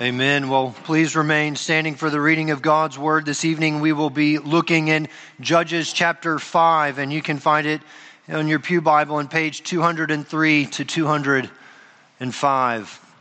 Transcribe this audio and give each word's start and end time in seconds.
Amen. 0.00 0.48
Well, 0.48 0.74
please 0.82 1.14
remain 1.14 1.54
standing 1.54 1.94
for 1.94 2.10
the 2.10 2.20
reading 2.20 2.50
of 2.50 2.60
God's 2.60 2.98
word. 2.98 3.24
This 3.24 3.44
evening 3.44 3.78
we 3.78 3.92
will 3.92 4.10
be 4.10 4.38
looking 4.38 4.88
in 4.88 5.06
Judges 5.40 5.92
chapter 5.92 6.40
5, 6.40 6.98
and 6.98 7.12
you 7.12 7.22
can 7.22 7.38
find 7.38 7.64
it 7.64 7.80
on 8.28 8.48
your 8.48 8.58
Pew 8.58 8.80
Bible 8.80 9.14
on 9.16 9.28
page 9.28 9.62
203 9.62 10.66
to 10.66 10.84
205. 10.84 13.14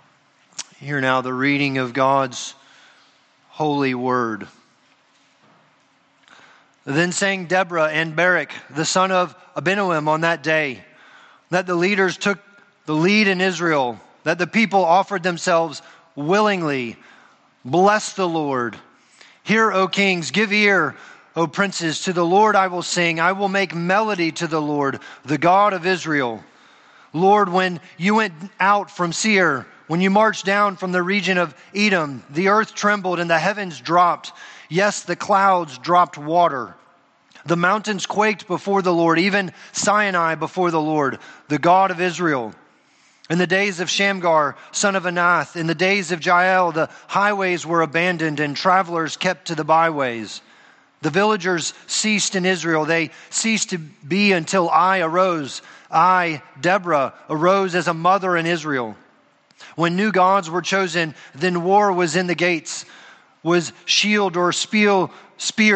Hear 0.80 1.00
now 1.00 1.22
the 1.22 1.32
reading 1.32 1.78
of 1.78 1.94
God's 1.94 2.56
holy 3.50 3.94
word. 3.94 4.48
Then 6.86 7.12
sang 7.12 7.46
Deborah 7.46 7.90
and 7.90 8.16
Barak, 8.16 8.52
the 8.72 8.84
son 8.84 9.12
of 9.12 9.36
Abinoam, 9.56 10.08
on 10.08 10.22
that 10.22 10.42
day, 10.42 10.84
that 11.52 11.68
the 11.68 11.76
leaders 11.76 12.18
took 12.18 12.40
the 12.88 12.96
lead 12.96 13.28
in 13.28 13.42
Israel, 13.42 14.00
that 14.24 14.40
the 14.40 14.48
people 14.48 14.84
offered 14.84 15.22
themselves 15.22 15.84
willingly. 16.16 16.98
Bless 17.66 18.14
the 18.14 18.28
Lord. 18.28 18.78
Hear, 19.44 19.72
O 19.72 19.88
kings, 19.88 20.32
give 20.32 20.52
ear, 20.52 20.96
O 21.36 21.48
princes. 21.48 22.04
To 22.04 22.14
the 22.14 22.26
Lord 22.26 22.56
I 22.56 22.68
will 22.68 22.82
sing. 22.82 23.20
I 23.20 23.32
will 23.32 23.50
make 23.50 23.76
melody 23.76 24.32
to 24.34 24.48
the 24.48 24.62
Lord, 24.62 25.00
the 25.26 25.38
God 25.38 25.74
of 25.74 25.86
Israel. 25.86 26.44
Lord, 27.14 27.50
when 27.50 27.80
you 27.98 28.16
went 28.16 28.34
out 28.60 28.90
from 28.90 29.14
Seir, 29.14 29.68
when 29.88 30.02
you 30.02 30.10
marched 30.10 30.46
down 30.46 30.78
from 30.78 30.92
the 30.92 31.04
region 31.04 31.38
of 31.38 31.54
Edom, 31.76 32.24
the 32.30 32.48
earth 32.48 32.74
trembled 32.74 33.20
and 33.20 33.30
the 33.30 33.40
heavens 33.40 33.80
dropped. 33.80 34.32
Yes, 34.70 35.04
the 35.04 35.16
clouds 35.16 35.78
dropped 35.78 36.18
water. 36.18 36.76
The 37.46 37.58
mountains 37.58 38.06
quaked 38.06 38.48
before 38.48 38.82
the 38.82 38.94
Lord, 38.94 39.20
even 39.20 39.52
Sinai 39.74 40.36
before 40.36 40.72
the 40.72 40.82
Lord, 40.82 41.20
the 41.50 41.60
God 41.60 41.92
of 41.92 42.00
Israel. 42.00 42.54
In 43.30 43.38
the 43.38 43.48
days 43.48 43.80
of 43.80 43.90
Shamgar, 43.90 44.56
son 44.72 44.96
of 44.96 45.04
Anath, 45.04 45.56
in 45.56 45.68
the 45.68 45.76
days 45.76 46.12
of 46.12 46.26
Jael, 46.26 46.72
the 46.72 46.90
highways 47.08 47.66
were 47.66 47.82
abandoned 47.82 48.40
and 48.40 48.56
travelers 48.56 49.16
kept 49.16 49.48
to 49.48 49.56
the 49.56 49.64
byways. 49.64 50.42
The 51.02 51.10
villagers 51.10 51.74
ceased 51.88 52.36
in 52.36 52.46
Israel. 52.46 52.86
They 52.86 53.12
ceased 53.30 53.70
to 53.72 53.78
be 53.78 54.34
until 54.34 54.70
I 54.70 55.00
arose. 55.00 55.62
I, 55.90 56.42
Deborah, 56.60 57.14
arose 57.30 57.76
as 57.76 57.88
a 57.88 57.94
mother 57.94 58.36
in 58.36 58.46
Israel. 58.46 58.96
When 59.76 59.96
new 59.96 60.12
gods 60.12 60.50
were 60.50 60.62
chosen, 60.62 61.16
then 61.34 61.64
war 61.64 61.92
was 61.94 62.16
in 62.16 62.28
the 62.28 62.36
gates. 62.36 62.86
Was 63.42 63.74
shield 63.86 64.38
or 64.38 64.52
spear 64.54 65.10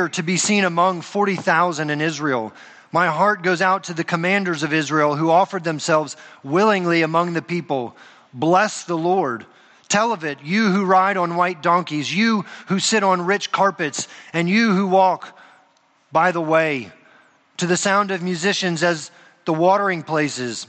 to 0.09 0.23
be 0.23 0.37
seen 0.37 0.63
among 0.63 1.01
40,000 1.01 1.89
in 1.89 2.01
Israel? 2.01 2.53
My 2.91 3.07
heart 3.07 3.43
goes 3.43 3.61
out 3.61 3.85
to 3.85 3.93
the 3.93 4.03
commanders 4.03 4.63
of 4.63 4.73
Israel 4.73 5.15
who 5.15 5.29
offered 5.29 5.63
themselves 5.63 6.15
willingly 6.43 7.01
among 7.01 7.33
the 7.33 7.41
people. 7.41 7.95
Bless 8.33 8.83
the 8.83 8.97
Lord. 8.97 9.45
Tell 9.89 10.11
of 10.11 10.23
it, 10.23 10.39
you 10.43 10.71
who 10.71 10.85
ride 10.85 11.17
on 11.17 11.35
white 11.35 11.61
donkeys, 11.61 12.13
you 12.13 12.45
who 12.67 12.79
sit 12.79 13.03
on 13.03 13.25
rich 13.25 13.51
carpets, 13.51 14.07
and 14.33 14.49
you 14.49 14.73
who 14.73 14.87
walk 14.87 15.37
by 16.11 16.31
the 16.31 16.41
way. 16.41 16.91
To 17.57 17.67
the 17.67 17.77
sound 17.77 18.11
of 18.11 18.21
musicians 18.21 18.83
as 18.83 19.11
the 19.45 19.53
watering 19.53 20.03
places. 20.03 20.67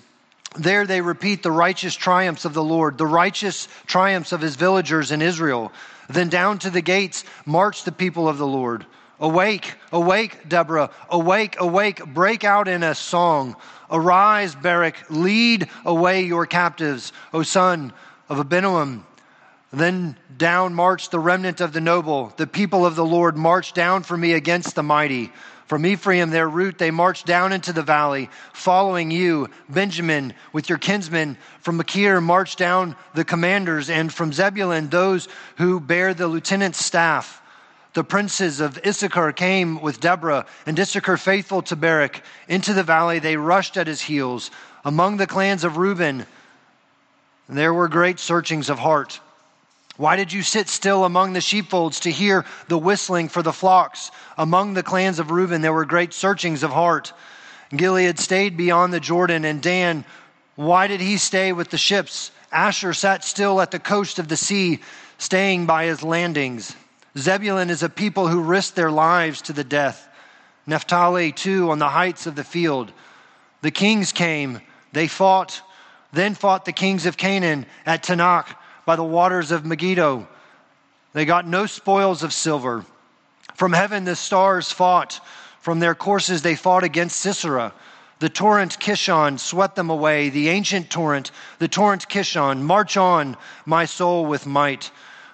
There 0.56 0.86
they 0.86 1.00
repeat 1.00 1.42
the 1.42 1.50
righteous 1.50 1.94
triumphs 1.94 2.44
of 2.44 2.54
the 2.54 2.62
Lord, 2.62 2.96
the 2.96 3.06
righteous 3.06 3.68
triumphs 3.86 4.32
of 4.32 4.40
his 4.40 4.56
villagers 4.56 5.12
in 5.12 5.20
Israel. 5.20 5.72
Then 6.08 6.28
down 6.28 6.58
to 6.60 6.70
the 6.70 6.80
gates 6.80 7.24
march 7.44 7.84
the 7.84 7.92
people 7.92 8.28
of 8.28 8.38
the 8.38 8.46
Lord. 8.46 8.86
Awake, 9.20 9.74
awake, 9.90 10.48
Deborah, 10.48 10.90
awake, 11.10 11.56
awake, 11.58 12.04
break 12.06 12.44
out 12.44 12.68
in 12.68 12.82
a 12.82 12.94
song. 12.94 13.56
Arise, 13.90 14.54
Barak, 14.54 15.10
lead 15.10 15.68
away 15.84 16.22
your 16.22 16.46
captives, 16.46 17.12
O 17.32 17.42
son 17.42 17.92
of 18.28 18.38
Abinoam. 18.38 19.02
Then 19.72 20.16
down 20.36 20.72
marched 20.72 21.10
the 21.10 21.18
remnant 21.18 21.60
of 21.60 21.72
the 21.72 21.80
noble. 21.80 22.32
The 22.36 22.46
people 22.46 22.86
of 22.86 22.96
the 22.96 23.04
Lord 23.04 23.36
marched 23.36 23.74
down 23.74 24.02
for 24.02 24.16
me 24.16 24.32
against 24.32 24.74
the 24.74 24.82
mighty. 24.82 25.32
From 25.66 25.84
Ephraim, 25.84 26.30
their 26.30 26.48
route, 26.48 26.78
they 26.78 26.90
marched 26.90 27.26
down 27.26 27.52
into 27.52 27.74
the 27.74 27.82
valley, 27.82 28.30
following 28.54 29.10
you. 29.10 29.48
Benjamin, 29.68 30.32
with 30.54 30.70
your 30.70 30.78
kinsmen, 30.78 31.36
from 31.60 31.76
Machir 31.76 32.22
marched 32.22 32.56
down 32.56 32.96
the 33.14 33.24
commanders, 33.24 33.90
and 33.90 34.10
from 34.10 34.32
Zebulun, 34.32 34.88
those 34.88 35.28
who 35.56 35.78
bear 35.78 36.14
the 36.14 36.26
lieutenant's 36.26 36.82
staff. 36.82 37.42
The 37.98 38.04
princes 38.04 38.60
of 38.60 38.78
Issachar 38.86 39.32
came 39.32 39.80
with 39.80 39.98
Deborah, 39.98 40.46
and 40.66 40.78
Issachar, 40.78 41.16
faithful 41.16 41.62
to 41.62 41.74
Barak, 41.74 42.22
into 42.46 42.72
the 42.72 42.84
valley. 42.84 43.18
They 43.18 43.36
rushed 43.36 43.76
at 43.76 43.88
his 43.88 44.00
heels. 44.00 44.52
Among 44.84 45.16
the 45.16 45.26
clans 45.26 45.64
of 45.64 45.78
Reuben, 45.78 46.24
there 47.48 47.74
were 47.74 47.88
great 47.88 48.20
searchings 48.20 48.70
of 48.70 48.78
heart. 48.78 49.18
Why 49.96 50.14
did 50.14 50.32
you 50.32 50.44
sit 50.44 50.68
still 50.68 51.04
among 51.04 51.32
the 51.32 51.40
sheepfolds 51.40 51.98
to 51.98 52.12
hear 52.12 52.44
the 52.68 52.78
whistling 52.78 53.28
for 53.28 53.42
the 53.42 53.52
flocks? 53.52 54.12
Among 54.36 54.74
the 54.74 54.84
clans 54.84 55.18
of 55.18 55.32
Reuben, 55.32 55.60
there 55.60 55.72
were 55.72 55.84
great 55.84 56.14
searchings 56.14 56.62
of 56.62 56.70
heart. 56.70 57.12
Gilead 57.74 58.20
stayed 58.20 58.56
beyond 58.56 58.92
the 58.92 59.00
Jordan, 59.00 59.44
and 59.44 59.60
Dan, 59.60 60.04
why 60.54 60.86
did 60.86 61.00
he 61.00 61.16
stay 61.16 61.52
with 61.52 61.70
the 61.70 61.76
ships? 61.76 62.30
Asher 62.52 62.94
sat 62.94 63.24
still 63.24 63.60
at 63.60 63.72
the 63.72 63.80
coast 63.80 64.20
of 64.20 64.28
the 64.28 64.36
sea, 64.36 64.78
staying 65.18 65.66
by 65.66 65.86
his 65.86 66.04
landings. 66.04 66.76
Zebulun 67.18 67.68
is 67.68 67.82
a 67.82 67.88
people 67.88 68.28
who 68.28 68.40
risked 68.40 68.76
their 68.76 68.90
lives 68.90 69.42
to 69.42 69.52
the 69.52 69.64
death. 69.64 70.08
Naphtali, 70.66 71.32
too, 71.32 71.70
on 71.70 71.78
the 71.78 71.88
heights 71.88 72.26
of 72.26 72.36
the 72.36 72.44
field. 72.44 72.92
The 73.62 73.70
kings 73.70 74.12
came, 74.12 74.60
they 74.92 75.08
fought, 75.08 75.62
then 76.12 76.34
fought 76.34 76.64
the 76.64 76.72
kings 76.72 77.06
of 77.06 77.16
Canaan 77.16 77.66
at 77.84 78.02
Taanach 78.02 78.54
by 78.86 78.96
the 78.96 79.04
waters 79.04 79.50
of 79.50 79.64
Megiddo. 79.64 80.28
They 81.12 81.24
got 81.24 81.46
no 81.46 81.66
spoils 81.66 82.22
of 82.22 82.32
silver. 82.32 82.84
From 83.54 83.72
heaven 83.72 84.04
the 84.04 84.16
stars 84.16 84.70
fought. 84.70 85.20
From 85.60 85.80
their 85.80 85.94
courses 85.94 86.42
they 86.42 86.54
fought 86.54 86.84
against 86.84 87.16
Sisera. 87.16 87.72
The 88.20 88.28
torrent 88.28 88.78
Kishon 88.78 89.38
swept 89.38 89.76
them 89.76 89.90
away, 89.90 90.28
the 90.28 90.48
ancient 90.48 90.90
torrent, 90.90 91.30
the 91.58 91.68
torrent 91.68 92.08
Kishon. 92.08 92.62
March 92.62 92.96
on, 92.96 93.36
my 93.66 93.84
soul, 93.84 94.26
with 94.26 94.46
might. 94.46 94.90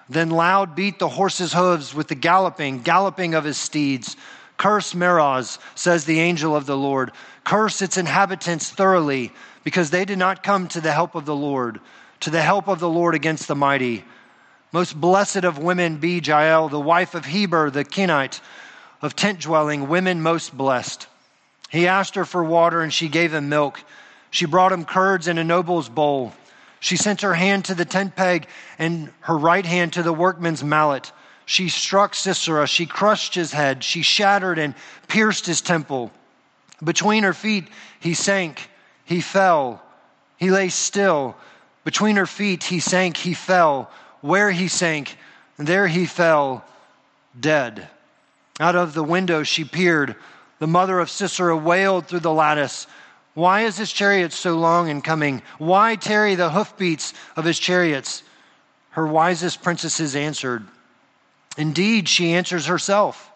Then 0.07 0.29
loud 0.29 0.75
beat 0.75 0.99
the 0.99 1.09
horse's 1.09 1.53
hooves 1.53 1.93
with 1.93 2.07
the 2.07 2.15
galloping, 2.15 2.81
galloping 2.81 3.33
of 3.33 3.43
his 3.43 3.57
steeds. 3.57 4.15
Curse 4.57 4.93
Meroz, 4.93 5.57
says 5.73 6.05
the 6.05 6.19
angel 6.19 6.55
of 6.55 6.65
the 6.65 6.77
Lord. 6.77 7.11
Curse 7.43 7.81
its 7.81 7.97
inhabitants 7.97 8.69
thoroughly, 8.69 9.31
because 9.63 9.89
they 9.89 10.05
did 10.05 10.19
not 10.19 10.43
come 10.43 10.67
to 10.69 10.81
the 10.81 10.91
help 10.91 11.15
of 11.15 11.25
the 11.25 11.35
Lord, 11.35 11.79
to 12.21 12.29
the 12.29 12.41
help 12.41 12.67
of 12.67 12.79
the 12.79 12.89
Lord 12.89 13.15
against 13.15 13.47
the 13.47 13.55
mighty. 13.55 14.05
Most 14.71 14.99
blessed 14.99 15.43
of 15.43 15.57
women 15.57 15.97
be 15.97 16.19
Jael, 16.19 16.69
the 16.69 16.79
wife 16.79 17.15
of 17.15 17.25
Heber 17.25 17.69
the 17.69 17.83
Kenite, 17.83 18.41
of 19.01 19.15
tent 19.15 19.41
dwelling, 19.41 19.87
women 19.87 20.21
most 20.21 20.55
blessed. 20.55 21.07
He 21.69 21.87
asked 21.87 22.15
her 22.15 22.25
for 22.25 22.43
water, 22.43 22.81
and 22.81 22.93
she 22.93 23.09
gave 23.09 23.33
him 23.33 23.49
milk. 23.49 23.81
She 24.31 24.45
brought 24.45 24.71
him 24.71 24.85
curds 24.85 25.27
in 25.27 25.37
a 25.37 25.43
noble's 25.43 25.89
bowl. 25.89 26.33
She 26.85 26.97
sent 26.97 27.21
her 27.21 27.33
hand 27.33 27.65
to 27.65 27.73
the 27.73 27.83
tent 27.83 28.15
peg 28.15 28.45
and 28.77 29.11
her 29.21 29.35
right 29.35 29.65
hand 29.65 29.93
to 29.93 30.03
the 30.03 30.13
workman's 30.13 30.63
mallet. 30.63 31.11
She 31.47 31.67
struck 31.67 32.13
Sisera. 32.13 32.67
She 32.67 32.85
crushed 32.85 33.33
his 33.33 33.51
head. 33.51 33.83
She 33.83 34.03
shattered 34.03 34.59
and 34.59 34.75
pierced 35.07 35.47
his 35.47 35.61
temple. 35.61 36.11
Between 36.83 37.23
her 37.23 37.33
feet, 37.33 37.69
he 37.99 38.13
sank. 38.13 38.69
He 39.03 39.19
fell. 39.19 39.81
He 40.37 40.51
lay 40.51 40.69
still. 40.69 41.35
Between 41.85 42.17
her 42.17 42.27
feet, 42.27 42.63
he 42.63 42.79
sank. 42.79 43.17
He 43.17 43.33
fell. 43.33 43.89
Where 44.21 44.51
he 44.51 44.67
sank, 44.67 45.17
there 45.57 45.87
he 45.87 46.05
fell, 46.05 46.63
dead. 47.39 47.87
Out 48.59 48.75
of 48.75 48.93
the 48.93 49.03
window 49.03 49.41
she 49.41 49.63
peered. 49.63 50.15
The 50.59 50.67
mother 50.67 50.99
of 50.99 51.09
Sisera 51.09 51.57
wailed 51.57 52.05
through 52.05 52.19
the 52.19 52.31
lattice. 52.31 52.85
Why 53.35 53.61
is 53.61 53.77
his 53.77 53.91
chariot 53.91 54.31
so 54.31 54.55
long 54.55 54.87
in 54.89 55.01
coming? 55.01 55.43
Why 55.57 55.97
tarry 55.97 56.35
the 56.35 56.49
hoofbeats 56.49 57.13
of 57.35 57.45
his 57.45 57.59
chariots? 57.59 58.23
Her 58.91 59.05
wisest 59.05 59.61
princesses 59.61 60.15
answered. 60.15 60.65
Indeed, 61.57 62.07
she 62.07 62.33
answers 62.33 62.65
herself. 62.65 63.29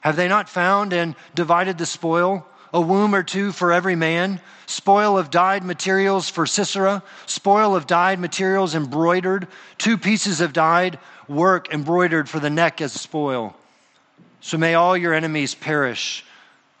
Have 0.00 0.16
they 0.16 0.28
not 0.28 0.48
found 0.48 0.92
and 0.92 1.14
divided 1.34 1.78
the 1.78 1.86
spoil? 1.86 2.44
A 2.72 2.80
womb 2.80 3.14
or 3.14 3.22
two 3.22 3.52
for 3.52 3.72
every 3.72 3.94
man, 3.94 4.40
spoil 4.66 5.16
of 5.16 5.30
dyed 5.30 5.62
materials 5.64 6.28
for 6.28 6.44
Sisera, 6.44 7.04
spoil 7.24 7.76
of 7.76 7.86
dyed 7.86 8.18
materials 8.18 8.74
embroidered, 8.74 9.46
two 9.78 9.96
pieces 9.96 10.40
of 10.40 10.52
dyed 10.52 10.98
work 11.28 11.72
embroidered 11.72 12.28
for 12.28 12.40
the 12.40 12.50
neck 12.50 12.80
as 12.80 12.92
spoil. 12.92 13.56
So 14.40 14.58
may 14.58 14.74
all 14.74 14.96
your 14.96 15.14
enemies 15.14 15.54
perish, 15.54 16.24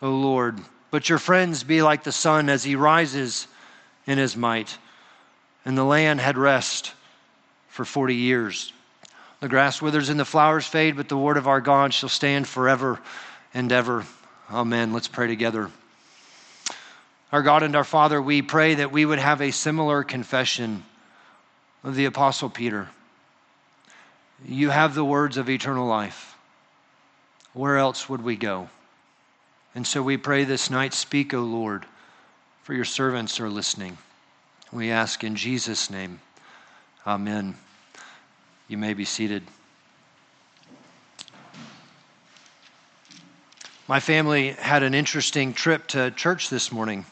O 0.02 0.10
Lord. 0.10 0.60
But 0.96 1.10
your 1.10 1.18
friends 1.18 1.62
be 1.62 1.82
like 1.82 2.04
the 2.04 2.10
sun 2.10 2.48
as 2.48 2.64
he 2.64 2.74
rises 2.74 3.48
in 4.06 4.16
his 4.16 4.34
might. 4.34 4.78
And 5.66 5.76
the 5.76 5.84
land 5.84 6.22
had 6.22 6.38
rest 6.38 6.94
for 7.68 7.84
40 7.84 8.14
years. 8.14 8.72
The 9.40 9.48
grass 9.50 9.82
withers 9.82 10.08
and 10.08 10.18
the 10.18 10.24
flowers 10.24 10.66
fade, 10.66 10.96
but 10.96 11.10
the 11.10 11.18
word 11.18 11.36
of 11.36 11.48
our 11.48 11.60
God 11.60 11.92
shall 11.92 12.08
stand 12.08 12.48
forever 12.48 12.98
and 13.52 13.70
ever. 13.72 14.06
Amen. 14.50 14.94
Let's 14.94 15.06
pray 15.06 15.26
together. 15.26 15.70
Our 17.30 17.42
God 17.42 17.62
and 17.62 17.76
our 17.76 17.84
Father, 17.84 18.22
we 18.22 18.40
pray 18.40 18.76
that 18.76 18.90
we 18.90 19.04
would 19.04 19.18
have 19.18 19.42
a 19.42 19.50
similar 19.50 20.02
confession 20.02 20.82
of 21.84 21.94
the 21.94 22.06
Apostle 22.06 22.48
Peter. 22.48 22.88
You 24.46 24.70
have 24.70 24.94
the 24.94 25.04
words 25.04 25.36
of 25.36 25.50
eternal 25.50 25.86
life. 25.86 26.38
Where 27.52 27.76
else 27.76 28.08
would 28.08 28.22
we 28.22 28.36
go? 28.36 28.70
And 29.76 29.86
so 29.86 30.02
we 30.02 30.16
pray 30.16 30.44
this 30.44 30.70
night, 30.70 30.94
speak, 30.94 31.34
O 31.34 31.40
Lord, 31.42 31.84
for 32.62 32.72
your 32.72 32.86
servants 32.86 33.38
are 33.40 33.50
listening. 33.50 33.98
We 34.72 34.90
ask 34.90 35.22
in 35.22 35.36
Jesus' 35.36 35.90
name. 35.90 36.18
Amen. 37.06 37.56
You 38.68 38.78
may 38.78 38.94
be 38.94 39.04
seated. 39.04 39.42
My 43.86 44.00
family 44.00 44.52
had 44.52 44.82
an 44.82 44.94
interesting 44.94 45.52
trip 45.52 45.86
to 45.88 46.10
church 46.10 46.48
this 46.48 46.72
morning. 46.72 47.04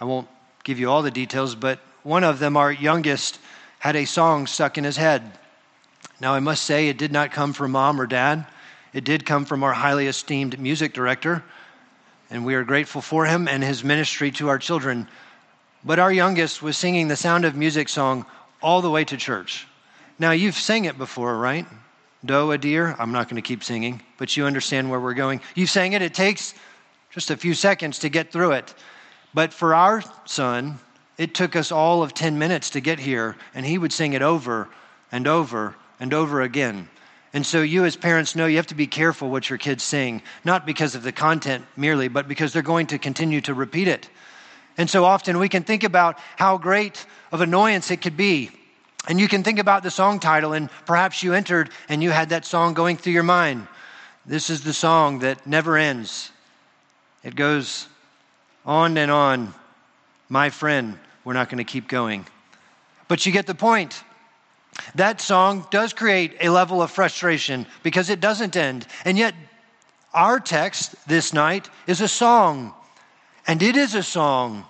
I 0.00 0.04
won't 0.04 0.28
give 0.62 0.78
you 0.78 0.92
all 0.92 1.02
the 1.02 1.10
details, 1.10 1.56
but 1.56 1.80
one 2.04 2.22
of 2.22 2.38
them, 2.38 2.56
our 2.56 2.70
youngest, 2.70 3.40
had 3.80 3.96
a 3.96 4.04
song 4.04 4.46
stuck 4.46 4.78
in 4.78 4.84
his 4.84 4.96
head. 4.96 5.32
Now, 6.20 6.32
I 6.32 6.38
must 6.38 6.62
say, 6.62 6.86
it 6.86 6.96
did 6.96 7.10
not 7.10 7.32
come 7.32 7.52
from 7.52 7.72
mom 7.72 8.00
or 8.00 8.06
dad. 8.06 8.46
It 8.92 9.02
did 9.02 9.26
come 9.26 9.44
from 9.44 9.64
our 9.64 9.72
highly 9.72 10.06
esteemed 10.06 10.60
music 10.60 10.92
director, 10.94 11.42
and 12.34 12.44
we 12.44 12.56
are 12.56 12.64
grateful 12.64 13.00
for 13.00 13.24
him 13.26 13.46
and 13.46 13.62
his 13.62 13.84
ministry 13.84 14.32
to 14.32 14.48
our 14.48 14.58
children. 14.58 15.06
But 15.84 16.00
our 16.00 16.12
youngest 16.12 16.62
was 16.62 16.76
singing 16.76 17.06
the 17.06 17.14
Sound 17.14 17.44
of 17.44 17.54
Music 17.54 17.88
song 17.88 18.26
all 18.60 18.82
the 18.82 18.90
way 18.90 19.04
to 19.04 19.16
church. 19.16 19.68
Now, 20.18 20.32
you've 20.32 20.56
sang 20.56 20.86
it 20.86 20.98
before, 20.98 21.38
right? 21.38 21.64
Doe, 22.24 22.50
a 22.50 22.58
deer. 22.58 22.96
I'm 22.98 23.12
not 23.12 23.28
going 23.28 23.40
to 23.40 23.46
keep 23.46 23.62
singing, 23.62 24.02
but 24.18 24.36
you 24.36 24.46
understand 24.46 24.90
where 24.90 24.98
we're 24.98 25.14
going. 25.14 25.42
You've 25.54 25.70
sang 25.70 25.92
it. 25.92 26.02
It 26.02 26.12
takes 26.12 26.54
just 27.12 27.30
a 27.30 27.36
few 27.36 27.54
seconds 27.54 28.00
to 28.00 28.08
get 28.08 28.32
through 28.32 28.52
it. 28.52 28.74
But 29.32 29.52
for 29.52 29.72
our 29.72 30.02
son, 30.24 30.80
it 31.18 31.34
took 31.34 31.54
us 31.54 31.70
all 31.70 32.02
of 32.02 32.14
10 32.14 32.36
minutes 32.36 32.70
to 32.70 32.80
get 32.80 32.98
here, 32.98 33.36
and 33.54 33.64
he 33.64 33.78
would 33.78 33.92
sing 33.92 34.12
it 34.12 34.22
over 34.22 34.68
and 35.12 35.28
over 35.28 35.76
and 36.00 36.12
over 36.12 36.42
again. 36.42 36.88
And 37.34 37.44
so, 37.44 37.62
you 37.62 37.84
as 37.84 37.96
parents 37.96 38.36
know 38.36 38.46
you 38.46 38.56
have 38.56 38.68
to 38.68 38.76
be 38.76 38.86
careful 38.86 39.28
what 39.28 39.50
your 39.50 39.58
kids 39.58 39.82
sing, 39.82 40.22
not 40.44 40.64
because 40.64 40.94
of 40.94 41.02
the 41.02 41.10
content 41.10 41.64
merely, 41.76 42.06
but 42.06 42.28
because 42.28 42.52
they're 42.52 42.62
going 42.62 42.86
to 42.86 42.98
continue 42.98 43.40
to 43.42 43.52
repeat 43.52 43.88
it. 43.88 44.08
And 44.78 44.88
so 44.88 45.04
often 45.04 45.38
we 45.38 45.48
can 45.48 45.64
think 45.64 45.82
about 45.82 46.18
how 46.36 46.58
great 46.58 47.04
of 47.32 47.40
annoyance 47.40 47.90
it 47.90 48.02
could 48.02 48.16
be. 48.16 48.50
And 49.08 49.18
you 49.18 49.26
can 49.26 49.42
think 49.42 49.58
about 49.58 49.82
the 49.82 49.90
song 49.90 50.20
title, 50.20 50.52
and 50.52 50.70
perhaps 50.86 51.24
you 51.24 51.34
entered 51.34 51.70
and 51.88 52.02
you 52.04 52.10
had 52.10 52.28
that 52.28 52.44
song 52.44 52.72
going 52.72 52.96
through 52.96 53.12
your 53.12 53.24
mind. 53.24 53.66
This 54.24 54.48
is 54.48 54.62
the 54.62 54.72
song 54.72 55.18
that 55.18 55.44
never 55.44 55.76
ends. 55.76 56.30
It 57.24 57.34
goes 57.34 57.88
on 58.64 58.96
and 58.96 59.10
on. 59.10 59.52
My 60.28 60.50
friend, 60.50 60.98
we're 61.24 61.34
not 61.34 61.48
going 61.48 61.58
to 61.58 61.70
keep 61.70 61.88
going. 61.88 62.26
But 63.08 63.26
you 63.26 63.32
get 63.32 63.46
the 63.46 63.54
point. 63.56 64.02
That 64.94 65.20
song 65.20 65.66
does 65.70 65.92
create 65.92 66.36
a 66.40 66.48
level 66.48 66.82
of 66.82 66.90
frustration 66.90 67.66
because 67.82 68.10
it 68.10 68.20
doesn't 68.20 68.56
end. 68.56 68.86
And 69.04 69.18
yet, 69.18 69.34
our 70.12 70.38
text 70.40 70.94
this 71.08 71.32
night 71.32 71.68
is 71.86 72.00
a 72.00 72.08
song 72.08 72.72
and 73.46 73.62
it 73.62 73.76
is 73.76 73.94
a 73.94 74.02
song 74.02 74.64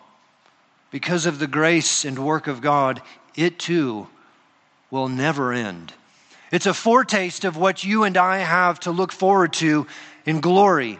because 0.90 1.26
of 1.26 1.38
the 1.38 1.46
grace 1.46 2.04
and 2.04 2.18
work 2.18 2.46
of 2.46 2.60
God. 2.60 3.02
It 3.36 3.58
too 3.58 4.08
will 4.90 5.08
never 5.08 5.52
end. 5.52 5.92
It's 6.50 6.66
a 6.66 6.74
foretaste 6.74 7.44
of 7.44 7.56
what 7.56 7.84
you 7.84 8.04
and 8.04 8.16
I 8.16 8.38
have 8.38 8.80
to 8.80 8.90
look 8.90 9.12
forward 9.12 9.52
to 9.54 9.86
in 10.24 10.40
glory 10.40 10.98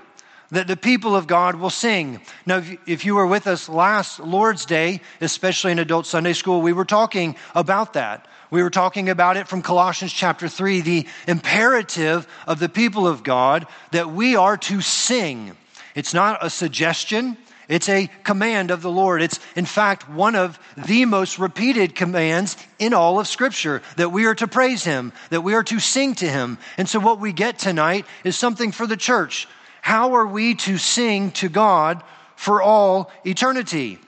that 0.51 0.67
the 0.67 0.77
people 0.77 1.17
of 1.17 1.27
God 1.27 1.56
will 1.56 1.71
sing. 1.71 2.21
Now, 2.47 2.62
if 2.87 3.05
you 3.05 3.15
were 3.17 3.27
with 3.27 3.47
us 3.47 3.69
last 3.69 4.21
Lord's 4.21 4.67
Day, 4.67 5.01
especially 5.21 5.73
in 5.73 5.79
Adult 5.79 6.06
Sunday 6.06 6.33
School, 6.33 6.61
we 6.61 6.73
were 6.73 6.85
talking 6.85 7.37
about 7.55 7.95
that. 7.95 8.27
We 8.55 8.62
were 8.62 8.71
talking 8.71 9.09
about 9.09 9.37
it 9.37 9.49
from 9.49 9.62
Colossians 9.62 10.12
chapter 10.12 10.47
3, 10.47 10.81
the 10.83 11.06
imperative 11.27 12.29
of 12.47 12.61
the 12.61 12.69
people 12.69 13.05
of 13.05 13.25
God 13.25 13.67
that 13.91 14.12
we 14.12 14.37
are 14.37 14.56
to 14.56 14.81
sing. 14.81 15.56
It's 15.97 16.15
not 16.15 16.39
a 16.41 16.49
suggestion, 16.49 17.37
it's 17.69 17.89
a 17.89 18.09
command 18.23 18.71
of 18.71 18.81
the 18.81 18.93
Lord. 18.93 19.23
It's, 19.23 19.41
in 19.56 19.65
fact, 19.65 20.09
one 20.09 20.37
of 20.37 20.61
the 20.77 21.05
most 21.05 21.41
repeated 21.41 21.97
commands 21.97 22.56
in 22.79 22.95
all 22.95 23.19
of 23.19 23.27
Scripture 23.27 23.83
that 23.97 24.12
we 24.12 24.25
are 24.27 24.37
to 24.37 24.47
praise 24.47 24.85
Him, 24.85 25.12
that 25.31 25.41
we 25.41 25.55
are 25.55 25.65
to 25.65 25.81
sing 25.81 26.15
to 26.15 26.29
Him. 26.29 26.59
And 26.79 26.89
so, 26.89 27.01
what 27.01 27.19
we 27.19 27.33
get 27.33 27.59
tonight 27.59 28.06
is 28.23 28.37
something 28.37 28.71
for 28.71 28.87
the 28.87 28.97
church. 28.97 29.49
How 29.83 30.15
are 30.15 30.29
we 30.29 30.55
to 30.55 30.79
sing 30.79 31.33
to 31.33 31.49
God 31.49 32.05
for 32.37 32.62
all 32.62 33.11
eternity? 33.27 33.99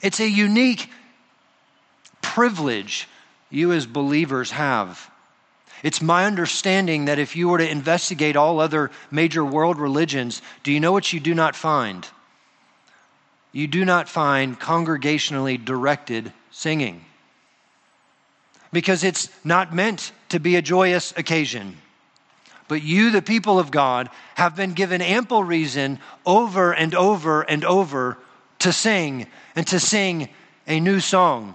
It's 0.00 0.18
a 0.18 0.26
unique 0.26 0.88
privilege 2.22 3.06
you 3.52 3.72
as 3.72 3.86
believers 3.86 4.50
have. 4.50 5.08
It's 5.84 6.02
my 6.02 6.26
understanding 6.26 7.04
that 7.04 7.18
if 7.18 7.36
you 7.36 7.48
were 7.48 7.58
to 7.58 7.70
investigate 7.70 8.34
all 8.34 8.58
other 8.58 8.90
major 9.10 9.44
world 9.44 9.78
religions, 9.78 10.42
do 10.62 10.72
you 10.72 10.80
know 10.80 10.92
what 10.92 11.12
you 11.12 11.20
do 11.20 11.34
not 11.34 11.54
find? 11.54 12.06
you 13.52 13.66
do 13.66 13.84
not 13.84 14.08
find 14.08 14.58
congregationally 14.58 15.62
directed 15.62 16.32
singing 16.50 17.04
because 18.72 19.04
it's 19.04 19.28
not 19.44 19.74
meant 19.74 20.12
to 20.30 20.40
be 20.40 20.56
a 20.56 20.62
joyous 20.62 21.12
occasion. 21.16 21.76
But 22.68 22.82
you, 22.82 23.10
the 23.10 23.20
people 23.20 23.58
of 23.58 23.70
God, 23.70 24.08
have 24.34 24.56
been 24.56 24.72
given 24.72 25.02
ample 25.02 25.44
reason 25.44 25.98
over 26.24 26.72
and 26.72 26.94
over 26.94 27.42
and 27.42 27.64
over 27.66 28.16
to 28.60 28.72
sing 28.72 29.26
and 29.54 29.66
to 29.66 29.78
sing 29.78 30.30
a 30.66 30.80
new 30.80 31.00
song. 31.00 31.54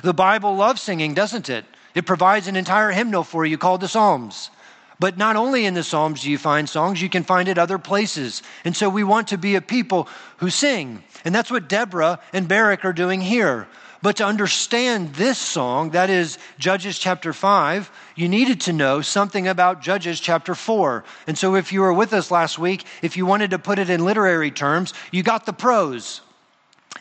The 0.00 0.14
Bible 0.14 0.56
loves 0.56 0.80
singing, 0.80 1.12
doesn't 1.14 1.50
it? 1.50 1.66
It 1.94 2.06
provides 2.06 2.48
an 2.48 2.56
entire 2.56 2.90
hymnal 2.90 3.24
for 3.24 3.44
you 3.44 3.58
called 3.58 3.82
the 3.82 3.88
Psalms. 3.88 4.50
But 4.98 5.18
not 5.18 5.36
only 5.36 5.66
in 5.66 5.74
the 5.74 5.82
Psalms 5.82 6.22
do 6.22 6.30
you 6.30 6.38
find 6.38 6.68
songs, 6.68 7.02
you 7.02 7.08
can 7.08 7.24
find 7.24 7.48
it 7.48 7.58
other 7.58 7.78
places. 7.78 8.42
And 8.64 8.74
so 8.74 8.88
we 8.88 9.04
want 9.04 9.28
to 9.28 9.38
be 9.38 9.56
a 9.56 9.60
people 9.60 10.08
who 10.38 10.48
sing. 10.48 11.02
And 11.24 11.34
that's 11.34 11.50
what 11.50 11.68
Deborah 11.68 12.20
and 12.32 12.48
Barak 12.48 12.84
are 12.84 12.92
doing 12.92 13.20
here. 13.20 13.66
But 14.00 14.16
to 14.16 14.24
understand 14.24 15.14
this 15.14 15.38
song, 15.38 15.90
that 15.90 16.10
is 16.10 16.38
Judges 16.58 16.98
chapter 16.98 17.32
5, 17.32 17.90
you 18.16 18.28
needed 18.28 18.60
to 18.62 18.72
know 18.72 19.00
something 19.00 19.46
about 19.46 19.82
Judges 19.82 20.18
chapter 20.18 20.54
4. 20.54 21.04
And 21.26 21.38
so 21.38 21.54
if 21.54 21.72
you 21.72 21.82
were 21.82 21.92
with 21.92 22.12
us 22.12 22.30
last 22.30 22.58
week, 22.58 22.84
if 23.00 23.16
you 23.16 23.26
wanted 23.26 23.50
to 23.50 23.60
put 23.60 23.78
it 23.78 23.90
in 23.90 24.04
literary 24.04 24.50
terms, 24.50 24.92
you 25.12 25.22
got 25.22 25.46
the 25.46 25.52
prose. 25.52 26.20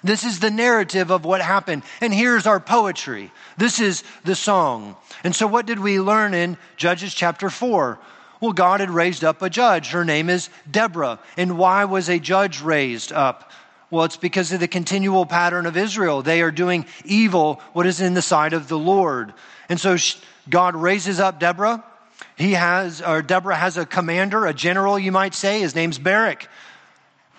This 0.04 0.24
is 0.24 0.40
the 0.40 0.50
narrative 0.50 1.12
of 1.12 1.26
what 1.26 1.42
happened. 1.42 1.84
And 2.00 2.14
here's 2.14 2.48
our 2.48 2.60
poetry. 2.60 3.32
This 3.58 3.80
is 3.80 4.04
the 4.24 4.36
song. 4.36 4.96
And 5.24 5.36
so, 5.36 5.46
what 5.48 5.66
did 5.66 5.80
we 5.80 6.00
learn 6.00 6.34
in 6.34 6.58
Judges 6.76 7.14
chapter 7.14 7.50
4? 7.50 8.00
Well, 8.40 8.54
God 8.54 8.80
had 8.80 8.90
raised 8.90 9.24
up 9.24 9.44
a 9.44 9.50
judge. 9.50 9.92
Her 9.92 10.04
name 10.04 10.30
is 10.30 10.50
Deborah. 10.70 11.20
And 11.38 11.60
why 11.60 11.86
was 11.86 12.10
a 12.10 12.18
judge 12.18 12.62
raised 12.62 13.14
up? 13.14 13.52
Well, 13.92 14.06
it's 14.06 14.18
because 14.18 14.52
of 14.52 14.60
the 14.60 14.68
continual 14.68 15.26
pattern 15.26 15.68
of 15.68 15.78
Israel. 15.78 16.24
They 16.24 16.42
are 16.42 16.50
doing 16.50 16.86
evil, 17.06 17.62
what 17.74 17.86
is 17.86 18.02
in 18.02 18.16
the 18.16 18.22
sight 18.22 18.54
of 18.54 18.68
the 18.68 18.80
Lord. 18.80 19.34
And 19.70 19.80
so 19.80 19.96
God 20.50 20.76
raises 20.76 21.20
up 21.20 21.40
Deborah. 21.40 21.84
He 22.36 22.54
has, 22.54 23.02
or 23.02 23.22
Deborah 23.22 23.56
has 23.56 23.78
a 23.78 23.86
commander, 23.86 24.46
a 24.46 24.54
general, 24.54 24.98
you 24.98 25.12
might 25.12 25.36
say. 25.36 25.60
His 25.60 25.76
name's 25.76 26.00
Barak. 26.00 26.48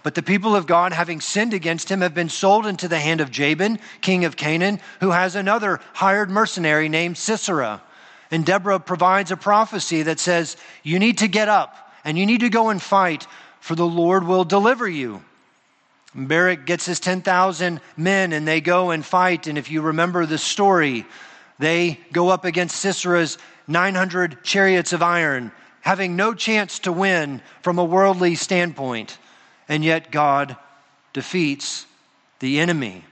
But 0.03 0.15
the 0.17 0.23
people 0.23 0.57
of 0.57 0.67
God, 0.67 0.93
having 0.93 1.21
sinned 1.21 1.55
against 1.55 1.89
him, 1.89 2.01
have 2.01 2.15
been 2.15 2.29
sold 2.29 2.67
into 2.67 2.89
the 2.89 2.99
hand 2.99 3.21
of 3.21 3.31
Jabin, 3.31 3.79
king 4.01 4.25
of 4.25 4.37
Canaan, 4.37 4.81
who 5.01 5.11
has 5.11 5.37
another 5.37 5.81
hired 5.93 6.31
mercenary 6.31 6.89
named 6.89 7.17
Sisera. 7.17 7.83
And 8.31 8.45
Deborah 8.45 8.81
provides 8.81 9.31
a 9.31 9.37
prophecy 9.37 10.03
that 10.03 10.19
says, 10.19 10.57
You 10.83 10.99
need 10.99 11.19
to 11.19 11.29
get 11.29 11.49
up 11.49 11.93
and 12.05 12.19
you 12.19 12.27
need 12.27 12.41
to 12.41 12.49
go 12.49 12.71
and 12.71 12.83
fight, 12.83 13.27
for 13.61 13.77
the 13.77 13.87
Lord 13.87 14.25
will 14.25 14.45
deliver 14.45 14.89
you. 14.89 15.23
And 16.15 16.29
Barak 16.29 16.67
gets 16.67 16.87
his 16.87 16.99
10,000 16.99 17.81
men 17.97 18.33
and 18.33 18.47
they 18.47 18.61
go 18.61 18.91
and 18.91 19.05
fight. 19.05 19.47
And 19.47 19.57
if 19.57 19.71
you 19.71 19.83
remember 19.83 20.27
the 20.27 20.39
story, 20.39 21.07
they 21.61 22.01
go 22.13 22.29
up 22.29 22.45
against 22.45 22.77
Sisera's 22.77 23.39
900 23.69 24.43
chariots 24.43 24.93
of 24.93 25.03
iron, 25.03 25.53
having 25.81 26.17
no 26.17 26.35
chance 26.35 26.81
to 26.81 26.93
win 26.93 27.41
from 27.63 27.79
a 27.79 27.85
worldly 27.85 28.35
standpoint 28.35 29.17
and 29.69 29.85
yet 29.85 30.11
God 30.11 30.57
defeats 31.13 31.87
the 32.41 32.61
enemy. 32.61 33.05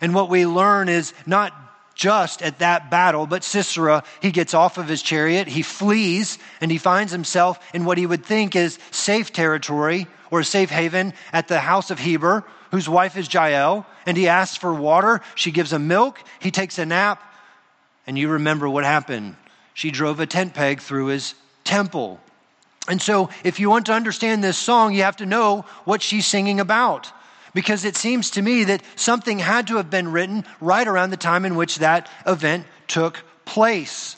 And 0.00 0.14
what 0.14 0.28
we 0.28 0.46
learn 0.46 0.88
is 0.88 1.14
not 1.26 1.52
just 1.94 2.42
at 2.42 2.58
that 2.58 2.90
battle, 2.90 3.26
but 3.26 3.44
Sisera, 3.44 4.02
he 4.20 4.32
gets 4.32 4.52
off 4.52 4.78
of 4.78 4.88
his 4.88 5.02
chariot, 5.02 5.46
he 5.46 5.62
flees, 5.62 6.38
and 6.60 6.70
he 6.70 6.78
finds 6.78 7.12
himself 7.12 7.58
in 7.72 7.84
what 7.84 7.98
he 7.98 8.06
would 8.06 8.24
think 8.24 8.56
is 8.56 8.78
safe 8.90 9.32
territory 9.32 10.06
or 10.30 10.40
a 10.40 10.44
safe 10.44 10.70
haven 10.70 11.14
at 11.32 11.48
the 11.48 11.60
house 11.60 11.90
of 11.90 12.00
Heber, 12.00 12.44
whose 12.72 12.88
wife 12.88 13.16
is 13.16 13.32
Jael, 13.32 13.86
and 14.04 14.16
he 14.16 14.26
asks 14.26 14.56
for 14.56 14.74
water. 14.74 15.20
She 15.36 15.52
gives 15.52 15.72
him 15.72 15.86
milk, 15.86 16.18
he 16.40 16.50
takes 16.50 16.78
a 16.78 16.84
nap, 16.84 17.22
and 18.06 18.18
you 18.18 18.28
remember 18.28 18.68
what 18.68 18.84
happened. 18.84 19.36
She 19.74 19.90
drove 19.90 20.20
a 20.20 20.26
tent 20.26 20.54
peg 20.54 20.80
through 20.80 21.06
his 21.06 21.34
temple. 21.62 22.20
And 22.88 23.00
so, 23.00 23.30
if 23.44 23.58
you 23.58 23.70
want 23.70 23.86
to 23.86 23.92
understand 23.92 24.44
this 24.44 24.58
song, 24.58 24.94
you 24.94 25.02
have 25.02 25.16
to 25.16 25.26
know 25.26 25.64
what 25.84 26.02
she's 26.02 26.26
singing 26.26 26.60
about. 26.60 27.10
Because 27.54 27.84
it 27.84 27.96
seems 27.96 28.30
to 28.32 28.42
me 28.42 28.64
that 28.64 28.82
something 28.96 29.38
had 29.38 29.68
to 29.68 29.76
have 29.76 29.88
been 29.88 30.12
written 30.12 30.44
right 30.60 30.86
around 30.86 31.10
the 31.10 31.16
time 31.16 31.44
in 31.44 31.54
which 31.54 31.78
that 31.78 32.10
event 32.26 32.66
took 32.88 33.22
place. 33.44 34.16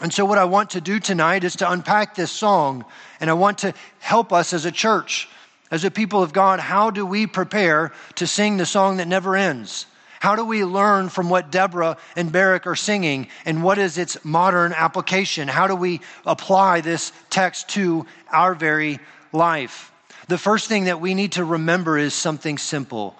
And 0.00 0.14
so, 0.14 0.24
what 0.24 0.38
I 0.38 0.44
want 0.44 0.70
to 0.70 0.80
do 0.80 0.98
tonight 0.98 1.44
is 1.44 1.56
to 1.56 1.70
unpack 1.70 2.14
this 2.14 2.30
song, 2.30 2.86
and 3.20 3.28
I 3.28 3.34
want 3.34 3.58
to 3.58 3.74
help 3.98 4.32
us 4.32 4.54
as 4.54 4.64
a 4.64 4.72
church, 4.72 5.28
as 5.70 5.84
a 5.84 5.90
people 5.90 6.22
of 6.22 6.32
God. 6.32 6.58
How 6.58 6.90
do 6.90 7.04
we 7.04 7.26
prepare 7.26 7.92
to 8.14 8.26
sing 8.26 8.56
the 8.56 8.64
song 8.64 8.96
that 8.96 9.08
never 9.08 9.36
ends? 9.36 9.84
How 10.20 10.36
do 10.36 10.44
we 10.44 10.66
learn 10.66 11.08
from 11.08 11.30
what 11.30 11.50
Deborah 11.50 11.96
and 12.14 12.30
Barak 12.30 12.66
are 12.66 12.76
singing, 12.76 13.28
and 13.46 13.64
what 13.64 13.78
is 13.78 13.96
its 13.96 14.22
modern 14.22 14.74
application? 14.74 15.48
How 15.48 15.66
do 15.66 15.74
we 15.74 16.02
apply 16.26 16.82
this 16.82 17.10
text 17.30 17.70
to 17.70 18.06
our 18.30 18.54
very 18.54 19.00
life? 19.32 19.90
The 20.28 20.36
first 20.36 20.68
thing 20.68 20.84
that 20.84 21.00
we 21.00 21.14
need 21.14 21.32
to 21.32 21.44
remember 21.44 21.96
is 21.96 22.12
something 22.12 22.58
simple 22.58 23.16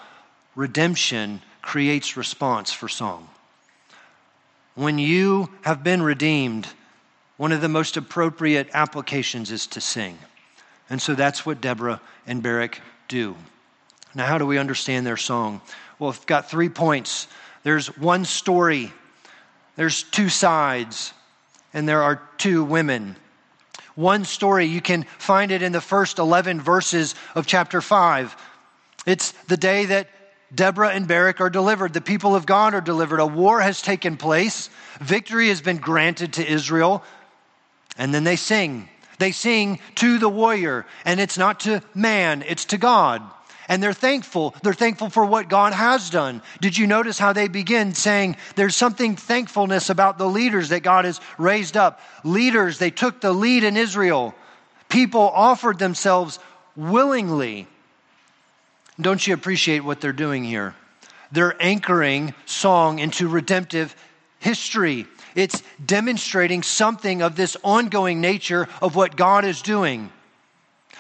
redemption 0.55 1.41
creates 1.63 2.19
response 2.19 2.71
for 2.71 2.87
song. 2.87 3.29
When 4.75 4.99
you 4.99 5.49
have 5.63 5.83
been 5.83 6.03
redeemed, 6.03 6.69
one 7.39 7.53
of 7.53 7.63
the 7.63 7.69
most 7.69 7.97
appropriate 7.97 8.69
applications 8.75 9.51
is 9.51 9.67
to 9.69 9.81
sing. 9.81 10.19
And 10.91 11.01
so 11.01 11.15
that's 11.15 11.47
what 11.47 11.63
Deborah 11.63 12.03
and 12.27 12.43
Barak 12.43 12.83
do. 13.09 13.37
Now, 14.15 14.27
how 14.27 14.37
do 14.37 14.45
we 14.45 14.59
understand 14.59 15.07
their 15.07 15.17
song? 15.17 15.63
Well, 16.01 16.11
we've 16.11 16.27
got 16.27 16.51
three 16.51 16.71
points. 16.71 17.29
There's 17.63 17.97
one 17.99 18.25
story, 18.25 18.91
there's 19.77 20.03
two 20.03 20.31
sides, 20.31 21.13
and 21.75 21.87
there 21.87 22.03
are 22.03 22.23
two 22.39 22.65
women. 22.65 23.17
One 23.97 24.25
story, 24.25 24.65
you 24.65 24.81
can 24.81 25.05
find 25.19 25.53
it 25.53 25.61
in 25.61 25.73
the 25.73 25.81
first 25.81 26.19
11 26.19 26.63
verses 26.63 27.15
of 27.35 27.47
chapter 27.47 27.83
5. 27.83 28.35
It's 29.07 29.33
the 29.49 29.59
day 29.59 29.85
that 29.85 30.09
Deborah 30.55 30.89
and 30.89 31.07
Barak 31.07 31.41
are 31.43 31.51
delivered. 31.51 31.93
The 31.93 32.01
people 32.01 32.35
of 32.35 32.47
God 32.47 32.73
are 32.73 32.81
delivered. 32.81 33.21
A 33.21 33.27
war 33.27 33.61
has 33.61 33.83
taken 33.83 34.17
place. 34.17 34.71
Victory 35.01 35.49
has 35.49 35.61
been 35.61 35.77
granted 35.77 36.33
to 36.35 36.51
Israel. 36.51 37.05
And 37.99 38.15
then 38.15 38.25
they 38.25 38.37
sing. 38.37 38.89
They 39.19 39.33
sing 39.33 39.81
to 39.97 40.19
the 40.19 40.31
warrior. 40.31 40.87
And 41.05 41.21
it's 41.21 41.37
not 41.37 41.61
to 41.61 41.83
man, 41.95 42.43
it's 42.47 42.65
to 42.67 42.79
God. 42.79 43.23
And 43.71 43.83
they're 43.83 43.95
thankful. 43.95 44.55
They're 44.63 44.75
thankful 44.75 45.09
for 45.09 45.25
what 45.25 45.49
God 45.49 45.73
has 45.73 46.11
done. 46.11 46.43
Did 46.61 46.77
you 46.77 46.87
notice 46.87 47.19
how 47.19 47.33
they 47.33 47.49
begin 47.49 47.95
saying 47.95 48.37
there's 48.57 48.77
something 48.77 49.17
thankfulness 49.17 49.89
about 49.89 50.19
the 50.19 50.29
leaders 50.29 50.69
that 50.69 50.83
God 50.83 51.07
has 51.07 51.21
raised 51.39 51.79
up? 51.79 52.01
Leaders, 52.25 52.77
they 52.79 52.91
took 52.91 53.23
the 53.23 53.33
lead 53.33 53.65
in 53.65 53.79
Israel. 53.79 54.35
People 54.91 55.23
offered 55.23 55.79
themselves 55.79 56.39
willingly 56.77 57.67
don't 59.01 59.27
you 59.27 59.35
appreciate 59.35 59.81
what 59.81 60.01
they're 60.01 60.13
doing 60.13 60.45
here? 60.45 60.75
They're 61.33 61.61
anchoring 61.61 62.35
song 62.45 62.99
into 62.99 63.29
redemptive 63.29 63.95
history. 64.41 65.07
It's 65.35 65.63
demonstrating 65.85 66.63
something 66.63 67.23
of 67.23 67.37
this 67.37 67.57
ongoing 67.63 68.21
nature 68.21 68.69
of 68.83 68.97
what 68.97 69.17
God 69.17 69.45
is 69.45 69.63
doing. 69.63 70.11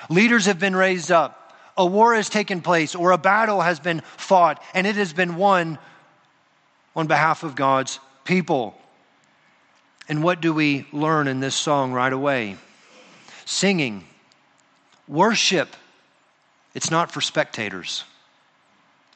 Leaders 0.09 0.47
have 0.47 0.59
been 0.59 0.75
raised 0.75 1.11
up, 1.11 1.39
a 1.77 1.87
war 1.87 2.15
has 2.15 2.29
taken 2.29 2.61
place, 2.61 2.95
or 2.95 3.12
a 3.12 3.19
battle 3.19 3.61
has 3.61 3.81
been 3.81 4.03
fought, 4.17 4.62
and 4.75 4.87
it 4.87 4.97
has 4.97 5.12
been 5.12 5.37
won 5.37 5.79
on 6.95 7.07
behalf 7.07 7.43
of 7.43 7.55
God's 7.55 8.00
people. 8.25 8.77
And 10.09 10.23
what 10.23 10.41
do 10.41 10.53
we 10.53 10.87
learn 10.93 11.29
in 11.29 11.41
this 11.41 11.55
song 11.55 11.93
right 11.93 12.12
away? 12.12 12.57
Singing, 13.45 14.05
worship 15.09 15.75
it's 16.75 16.91
not 16.91 17.11
for 17.11 17.21
spectators, 17.21 18.05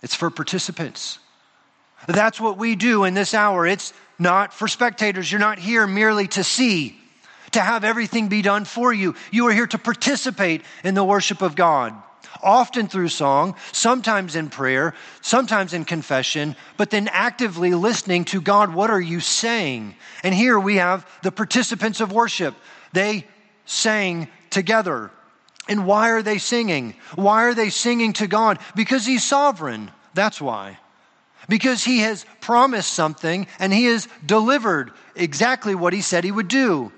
it's 0.02 0.14
for 0.14 0.30
participants. 0.30 1.18
That's 2.06 2.38
what 2.38 2.58
we 2.58 2.74
do 2.76 3.04
in 3.04 3.14
this 3.14 3.32
hour. 3.32 3.66
It's 3.66 3.94
not 4.18 4.52
for 4.52 4.68
spectators. 4.68 5.32
You're 5.32 5.40
not 5.40 5.58
here 5.58 5.86
merely 5.86 6.28
to 6.28 6.44
see, 6.44 6.98
to 7.52 7.60
have 7.60 7.82
everything 7.82 8.28
be 8.28 8.42
done 8.42 8.66
for 8.66 8.92
you. 8.92 9.14
You 9.30 9.46
are 9.46 9.52
here 9.52 9.66
to 9.68 9.78
participate 9.78 10.62
in 10.82 10.94
the 10.94 11.04
worship 11.04 11.40
of 11.40 11.56
God. 11.56 11.94
Often 12.42 12.88
through 12.88 13.08
song, 13.08 13.54
sometimes 13.72 14.36
in 14.36 14.50
prayer, 14.50 14.94
sometimes 15.20 15.72
in 15.72 15.84
confession, 15.84 16.56
but 16.76 16.90
then 16.90 17.08
actively 17.08 17.74
listening 17.74 18.24
to 18.26 18.40
God, 18.40 18.74
what 18.74 18.90
are 18.90 19.00
you 19.00 19.20
saying? 19.20 19.94
And 20.22 20.34
here 20.34 20.58
we 20.58 20.76
have 20.76 21.06
the 21.22 21.32
participants 21.32 22.00
of 22.00 22.12
worship. 22.12 22.54
They 22.92 23.26
sang 23.66 24.28
together. 24.50 25.10
And 25.68 25.86
why 25.86 26.10
are 26.10 26.22
they 26.22 26.38
singing? 26.38 26.94
Why 27.14 27.44
are 27.44 27.54
they 27.54 27.70
singing 27.70 28.12
to 28.14 28.26
God? 28.26 28.58
Because 28.76 29.06
He's 29.06 29.24
sovereign. 29.24 29.90
That's 30.12 30.40
why. 30.40 30.78
Because 31.48 31.82
He 31.84 32.00
has 32.00 32.26
promised 32.40 32.92
something 32.92 33.46
and 33.58 33.72
He 33.72 33.86
has 33.86 34.08
delivered 34.24 34.92
exactly 35.14 35.74
what 35.74 35.92
He 35.92 36.02
said 36.02 36.24
He 36.24 36.32
would 36.32 36.48
do. 36.48 36.92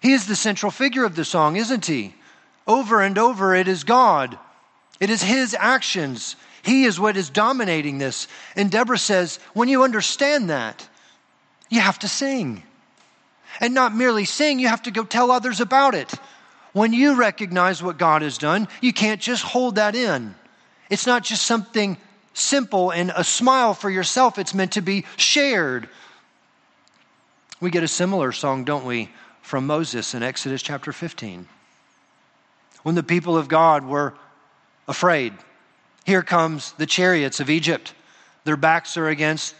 He 0.00 0.12
is 0.12 0.26
the 0.26 0.36
central 0.36 0.70
figure 0.70 1.04
of 1.04 1.16
the 1.16 1.24
song, 1.24 1.56
isn't 1.56 1.86
He? 1.86 2.14
Over 2.68 3.00
and 3.00 3.16
over, 3.16 3.54
it 3.54 3.66
is 3.66 3.82
God. 3.82 4.38
It 5.00 5.08
is 5.08 5.22
His 5.22 5.56
actions. 5.58 6.36
He 6.62 6.84
is 6.84 7.00
what 7.00 7.16
is 7.16 7.30
dominating 7.30 7.96
this. 7.96 8.28
And 8.54 8.70
Deborah 8.70 8.98
says, 8.98 9.38
when 9.54 9.68
you 9.68 9.84
understand 9.84 10.50
that, 10.50 10.86
you 11.70 11.80
have 11.80 11.98
to 12.00 12.08
sing. 12.08 12.62
And 13.58 13.72
not 13.72 13.94
merely 13.94 14.26
sing, 14.26 14.58
you 14.58 14.68
have 14.68 14.82
to 14.82 14.90
go 14.90 15.04
tell 15.04 15.30
others 15.30 15.60
about 15.60 15.94
it. 15.94 16.12
When 16.74 16.92
you 16.92 17.14
recognize 17.14 17.82
what 17.82 17.96
God 17.96 18.20
has 18.20 18.36
done, 18.36 18.68
you 18.82 18.92
can't 18.92 19.20
just 19.20 19.42
hold 19.42 19.76
that 19.76 19.96
in. 19.96 20.34
It's 20.90 21.06
not 21.06 21.24
just 21.24 21.44
something 21.44 21.96
simple 22.34 22.90
and 22.90 23.12
a 23.16 23.24
smile 23.24 23.72
for 23.72 23.88
yourself, 23.88 24.38
it's 24.38 24.54
meant 24.54 24.72
to 24.72 24.82
be 24.82 25.04
shared. 25.16 25.88
We 27.60 27.70
get 27.70 27.82
a 27.82 27.88
similar 27.88 28.30
song, 28.32 28.64
don't 28.64 28.84
we, 28.84 29.10
from 29.42 29.66
Moses 29.66 30.14
in 30.14 30.22
Exodus 30.22 30.62
chapter 30.62 30.92
15. 30.92 31.48
When 32.82 32.94
the 32.94 33.02
people 33.02 33.36
of 33.36 33.48
God 33.48 33.84
were 33.84 34.14
afraid, 34.86 35.32
here 36.04 36.22
comes 36.22 36.72
the 36.72 36.86
chariots 36.86 37.40
of 37.40 37.50
Egypt. 37.50 37.92
Their 38.44 38.56
backs 38.56 38.96
are 38.96 39.08
against 39.08 39.54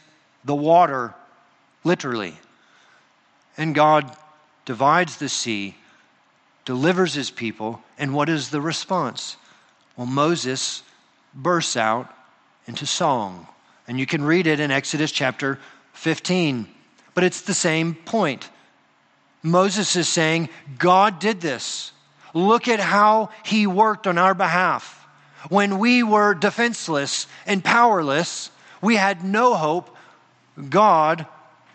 the 0.45 0.55
water, 0.55 1.15
literally. 1.85 2.35
And 3.57 3.75
God 3.75 4.17
divides 4.65 5.17
the 5.17 5.29
sea 5.29 5.75
delivers 6.69 7.15
his 7.15 7.31
people, 7.31 7.83
and 7.97 8.13
what 8.13 8.29
is 8.29 8.51
the 8.51 8.61
response? 8.61 9.39
Well, 9.97 10.07
Moses 10.07 10.83
bursts 11.35 11.79
out 11.79 12.15
into 12.67 12.85
song. 12.85 13.47
And 13.89 13.99
you 13.99 14.05
can 14.05 14.23
read 14.23 14.47
it 14.47 14.61
in 14.61 14.71
Exodus 14.71 15.11
chapter 15.11 15.59
15. 15.95 16.69
But 17.15 17.25
it's 17.25 17.41
the 17.41 17.55
same 17.55 17.95
point. 17.95 18.51
Moses 19.43 19.97
is 19.97 20.11
saying, 20.11 20.51
God 20.79 21.19
did 21.19 21.41
this. 21.41 21.93
Look 22.39 22.69
at 22.69 22.79
how 22.79 23.31
he 23.45 23.67
worked 23.67 24.07
on 24.07 24.17
our 24.17 24.33
behalf. 24.33 25.05
When 25.49 25.79
we 25.79 26.05
were 26.05 26.35
defenseless 26.35 27.27
and 27.47 27.65
powerless, 27.65 28.53
we 28.81 28.95
had 28.95 29.25
no 29.25 29.55
hope. 29.55 29.97
God 30.69 31.27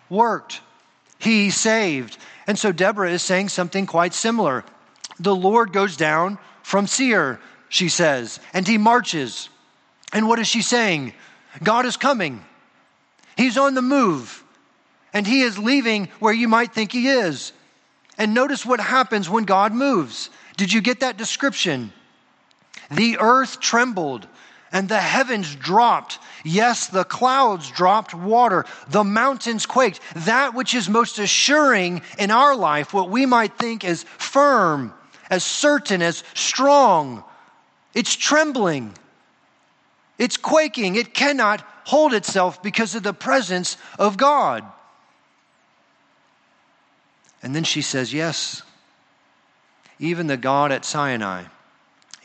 worked. 0.09 0.61
He 1.19 1.49
saved. 1.49 2.17
And 2.47 2.57
so 2.57 2.71
Deborah 2.71 3.11
is 3.11 3.21
saying 3.21 3.49
something 3.49 3.85
quite 3.85 4.13
similar. 4.13 4.63
The 5.19 5.35
Lord 5.35 5.73
goes 5.73 5.97
down 5.97 6.37
from 6.61 6.87
Seir, 6.87 7.41
she 7.67 7.89
says, 7.89 8.39
and 8.53 8.65
he 8.65 8.77
marches. 8.77 9.49
And 10.13 10.29
what 10.29 10.39
is 10.39 10.47
she 10.47 10.61
saying? 10.61 11.13
God 11.61 11.85
is 11.85 11.97
coming. 11.97 12.43
He's 13.35 13.57
on 13.57 13.73
the 13.73 13.81
move. 13.81 14.43
And 15.11 15.27
he 15.27 15.41
is 15.41 15.57
leaving 15.59 16.07
where 16.19 16.33
you 16.33 16.47
might 16.47 16.73
think 16.73 16.93
he 16.93 17.09
is. 17.09 17.51
And 18.17 18.33
notice 18.33 18.65
what 18.65 18.79
happens 18.79 19.29
when 19.29 19.43
God 19.43 19.73
moves. 19.73 20.29
Did 20.57 20.71
you 20.71 20.81
get 20.81 20.99
that 20.99 21.17
description? 21.17 21.91
The 22.91 23.17
earth 23.19 23.59
trembled 23.59 24.27
and 24.73 24.89
the 24.89 24.99
heavens 24.99 25.55
dropped. 25.55 26.19
Yes, 26.43 26.87
the 26.87 27.03
clouds 27.03 27.69
dropped 27.69 28.13
water. 28.13 28.65
The 28.89 29.03
mountains 29.03 29.65
quaked. 29.65 29.99
That 30.15 30.55
which 30.55 30.73
is 30.73 30.89
most 30.89 31.19
assuring 31.19 32.01
in 32.17 32.31
our 32.31 32.55
life, 32.55 32.91
what 32.91 33.09
we 33.09 33.27
might 33.27 33.57
think 33.57 33.83
is 33.83 34.03
firm, 34.17 34.93
as 35.29 35.43
certain, 35.43 36.01
as 36.01 36.23
strong. 36.33 37.23
It's 37.93 38.15
trembling. 38.15 38.93
It's 40.17 40.37
quaking. 40.37 40.95
It 40.95 41.13
cannot 41.13 41.63
hold 41.85 42.13
itself 42.13 42.63
because 42.63 42.95
of 42.95 43.03
the 43.03 43.13
presence 43.13 43.77
of 43.99 44.17
God. 44.17 44.63
And 47.43 47.55
then 47.55 47.63
she 47.63 47.81
says, 47.81 48.11
Yes, 48.11 48.63
even 49.99 50.27
the 50.27 50.37
God 50.37 50.71
at 50.71 50.85
Sinai. 50.85 51.43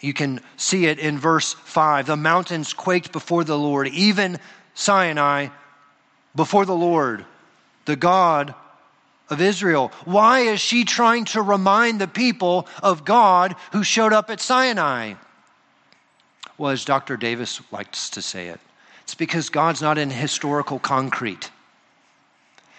You 0.01 0.15
can 0.15 0.41
see 0.57 0.87
it 0.87 0.99
in 0.99 1.19
verse 1.19 1.53
5. 1.53 2.07
The 2.07 2.17
mountains 2.17 2.73
quaked 2.73 3.13
before 3.13 3.45
the 3.45 3.59
Lord, 3.59 3.89
even 3.89 4.39
Sinai 4.75 5.49
before 6.35 6.65
the 6.65 6.75
Lord, 6.75 7.25
the 7.85 7.97
God 7.97 8.55
of 9.29 9.41
Israel. 9.41 9.93
Why 10.05 10.41
is 10.41 10.61
she 10.61 10.85
trying 10.85 11.25
to 11.27 11.43
remind 11.43 12.01
the 12.01 12.09
people 12.09 12.69
of 12.83 13.05
God 13.05 13.57
who 13.73 13.83
showed 13.83 14.13
up 14.13 14.31
at 14.31 14.41
Sinai? 14.41 15.15
Well, 16.57 16.71
as 16.71 16.85
Dr. 16.85 17.17
Davis 17.17 17.61
likes 17.73 18.11
to 18.11 18.23
say 18.23 18.49
it, 18.49 18.61
it's 19.03 19.15
because 19.15 19.49
God's 19.49 19.83
not 19.83 19.99
in 19.99 20.11
historical 20.11 20.79
concrete. 20.79 21.51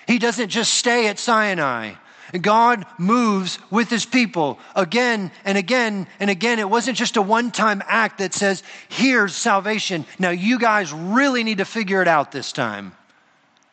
He 0.08 0.20
doesn't 0.20 0.50
just 0.50 0.74
stay 0.74 1.08
at 1.08 1.20
Sinai. 1.20 1.94
God 2.38 2.86
moves 2.98 3.58
with 3.72 3.90
his 3.90 4.06
people 4.06 4.60
again 4.76 5.32
and 5.46 5.58
again 5.58 6.08
and 6.20 6.30
again. 6.30 6.60
It 6.60 6.70
wasn't 6.70 6.98
just 6.98 7.18
a 7.18 7.22
one 7.22 7.52
time 7.52 7.82
act 7.88 8.20
that 8.20 8.34
says, 8.34 8.62
here's 8.88 9.36
salvation. 9.36 10.06
Now 10.20 10.30
you 10.30 10.60
guys 10.60 10.94
really 10.94 11.44
need 11.44 11.58
to 11.58 11.66
figure 11.66 12.02
it 12.02 12.08
out 12.08 12.32
this 12.32 12.52
time. 12.52 12.94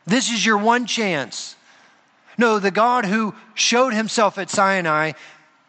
This 0.06 0.30
is 0.30 0.44
your 0.44 0.58
one 0.58 0.86
chance. 0.86 1.56
No, 2.38 2.58
the 2.58 2.70
God 2.70 3.04
who 3.04 3.34
showed 3.54 3.92
himself 3.92 4.38
at 4.38 4.50
Sinai 4.50 5.12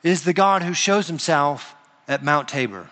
is 0.03 0.24
the 0.24 0.34
God 0.34 0.63
who 0.63 0.74
shows 0.74 1.08
himself 1.08 1.75
at 2.08 2.24
Mount 2.24 2.48
Tabor. 2.48 2.88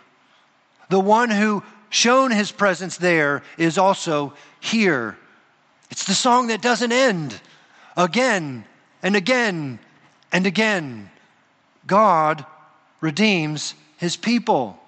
The 0.90 1.00
one 1.00 1.30
who 1.30 1.64
shown 1.90 2.32
his 2.32 2.52
presence 2.52 2.98
there 2.98 3.44
is 3.58 3.78
also 3.78 4.34
here. 4.60 5.18
It's 5.90 6.06
the 6.06 6.14
song 6.14 6.48
that 6.48 6.62
doesn't 6.62 6.92
end 6.92 7.40
again 7.96 8.66
and 9.06 9.16
again 9.16 9.78
and 10.32 10.48
again. 10.48 11.12
God 11.86 12.44
redeems 13.02 13.76
his 13.98 14.18
people. 14.18 14.80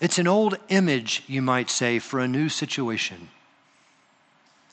It's 0.00 0.18
an 0.18 0.26
old 0.26 0.56
image, 0.70 1.22
you 1.26 1.42
might 1.42 1.68
say, 1.68 1.98
for 1.98 2.18
a 2.18 2.26
new 2.26 2.48
situation. 2.48 3.28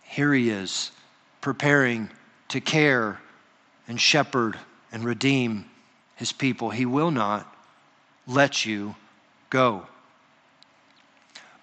Here 0.01 0.34
he 0.34 0.50
is, 0.50 0.91
preparing 1.41 2.10
to 2.48 2.62
care 2.62 3.19
and 3.86 4.00
shepherd 4.00 4.57
and 4.93 5.03
redeem 5.03 5.65
his 6.15 6.31
people. 6.31 6.69
He 6.69 6.86
will 6.86 7.12
not 7.12 7.53
let 8.25 8.65
you 8.65 8.95
go. 9.50 9.88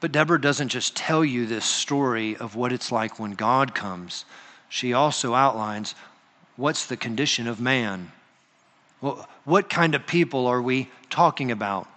But 0.00 0.12
Deborah 0.12 0.40
doesn't 0.40 0.68
just 0.68 0.94
tell 0.94 1.24
you 1.24 1.46
this 1.46 1.64
story 1.64 2.36
of 2.36 2.56
what 2.56 2.72
it's 2.72 2.92
like 2.92 3.18
when 3.18 3.32
God 3.32 3.74
comes, 3.74 4.26
she 4.68 4.92
also 4.92 5.34
outlines 5.34 5.94
what's 6.56 6.86
the 6.86 6.96
condition 6.96 7.46
of 7.46 7.60
man. 7.60 8.12
Well, 9.00 9.28
what 9.44 9.68
kind 9.68 9.94
of 9.94 10.06
people 10.06 10.46
are 10.46 10.62
we 10.62 10.88
talking 11.10 11.50
about? 11.50 11.88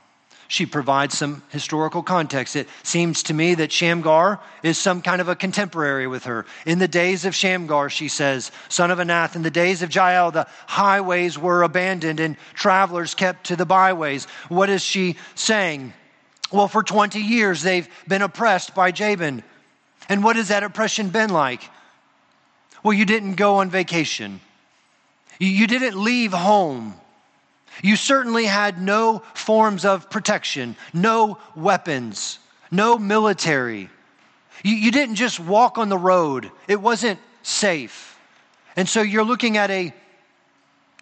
She 0.48 0.66
provides 0.66 1.18
some 1.18 1.42
historical 1.50 2.04
context. 2.04 2.56
It 2.56 2.68
seems 2.84 3.24
to 3.24 3.34
me 3.34 3.56
that 3.56 3.72
Shamgar 3.72 4.40
is 4.62 4.78
some 4.78 5.02
kind 5.02 5.20
of 5.20 5.28
a 5.28 5.36
contemporary 5.36 6.06
with 6.06 6.26
her. 6.26 6.46
In 6.68 6.78
the 6.78 6.88
days 6.88 7.26
of 7.26 7.34
Shamgar, 7.34 7.90
she 7.90 8.08
says, 8.08 8.52
son 8.70 8.92
of 8.92 9.00
Anath, 9.00 9.36
in 9.36 9.42
the 9.42 9.50
days 9.50 9.82
of 9.82 9.94
Jael, 9.94 10.32
the 10.32 10.48
highways 10.68 11.38
were 11.38 11.64
abandoned 11.64 12.20
and 12.20 12.38
travelers 12.54 13.16
kept 13.16 13.48
to 13.48 13.56
the 13.56 13.66
byways. 13.66 14.26
What 14.50 14.70
is 14.70 14.84
she 14.84 15.16
saying? 15.34 15.94
Well, 16.52 16.68
for 16.68 16.84
20 16.84 17.20
years, 17.20 17.64
they've 17.64 17.90
been 18.08 18.22
oppressed 18.22 18.76
by 18.76 18.92
Jabin. 18.92 19.44
And 20.08 20.24
what 20.24 20.36
has 20.36 20.50
that 20.50 20.64
oppression 20.64 21.10
been 21.10 21.32
like? 21.32 21.70
Well, 22.86 22.94
you 22.94 23.06
didn't 23.06 23.34
go 23.34 23.56
on 23.56 23.72
vacation, 23.72 24.42
you 25.40 25.66
didn't 25.66 26.00
leave 26.00 26.34
home. 26.34 26.94
You 27.82 27.96
certainly 27.96 28.46
had 28.46 28.80
no 28.80 29.24
forms 29.34 29.86
of 29.86 30.12
protection, 30.12 30.76
no 30.94 31.40
weapons, 31.56 32.38
no 32.70 33.00
military. 33.00 33.90
You, 34.64 34.92
didn't 34.92 35.16
just 35.16 35.40
walk 35.40 35.80
on 35.80 35.90
the 35.90 35.98
road, 35.98 36.52
it 36.68 36.80
wasn't 36.80 37.20
safe. 37.42 38.20
And 38.76 38.88
so 38.88 39.02
you're 39.02 39.26
looking 39.26 39.58
at 39.58 39.72
a, 39.72 39.92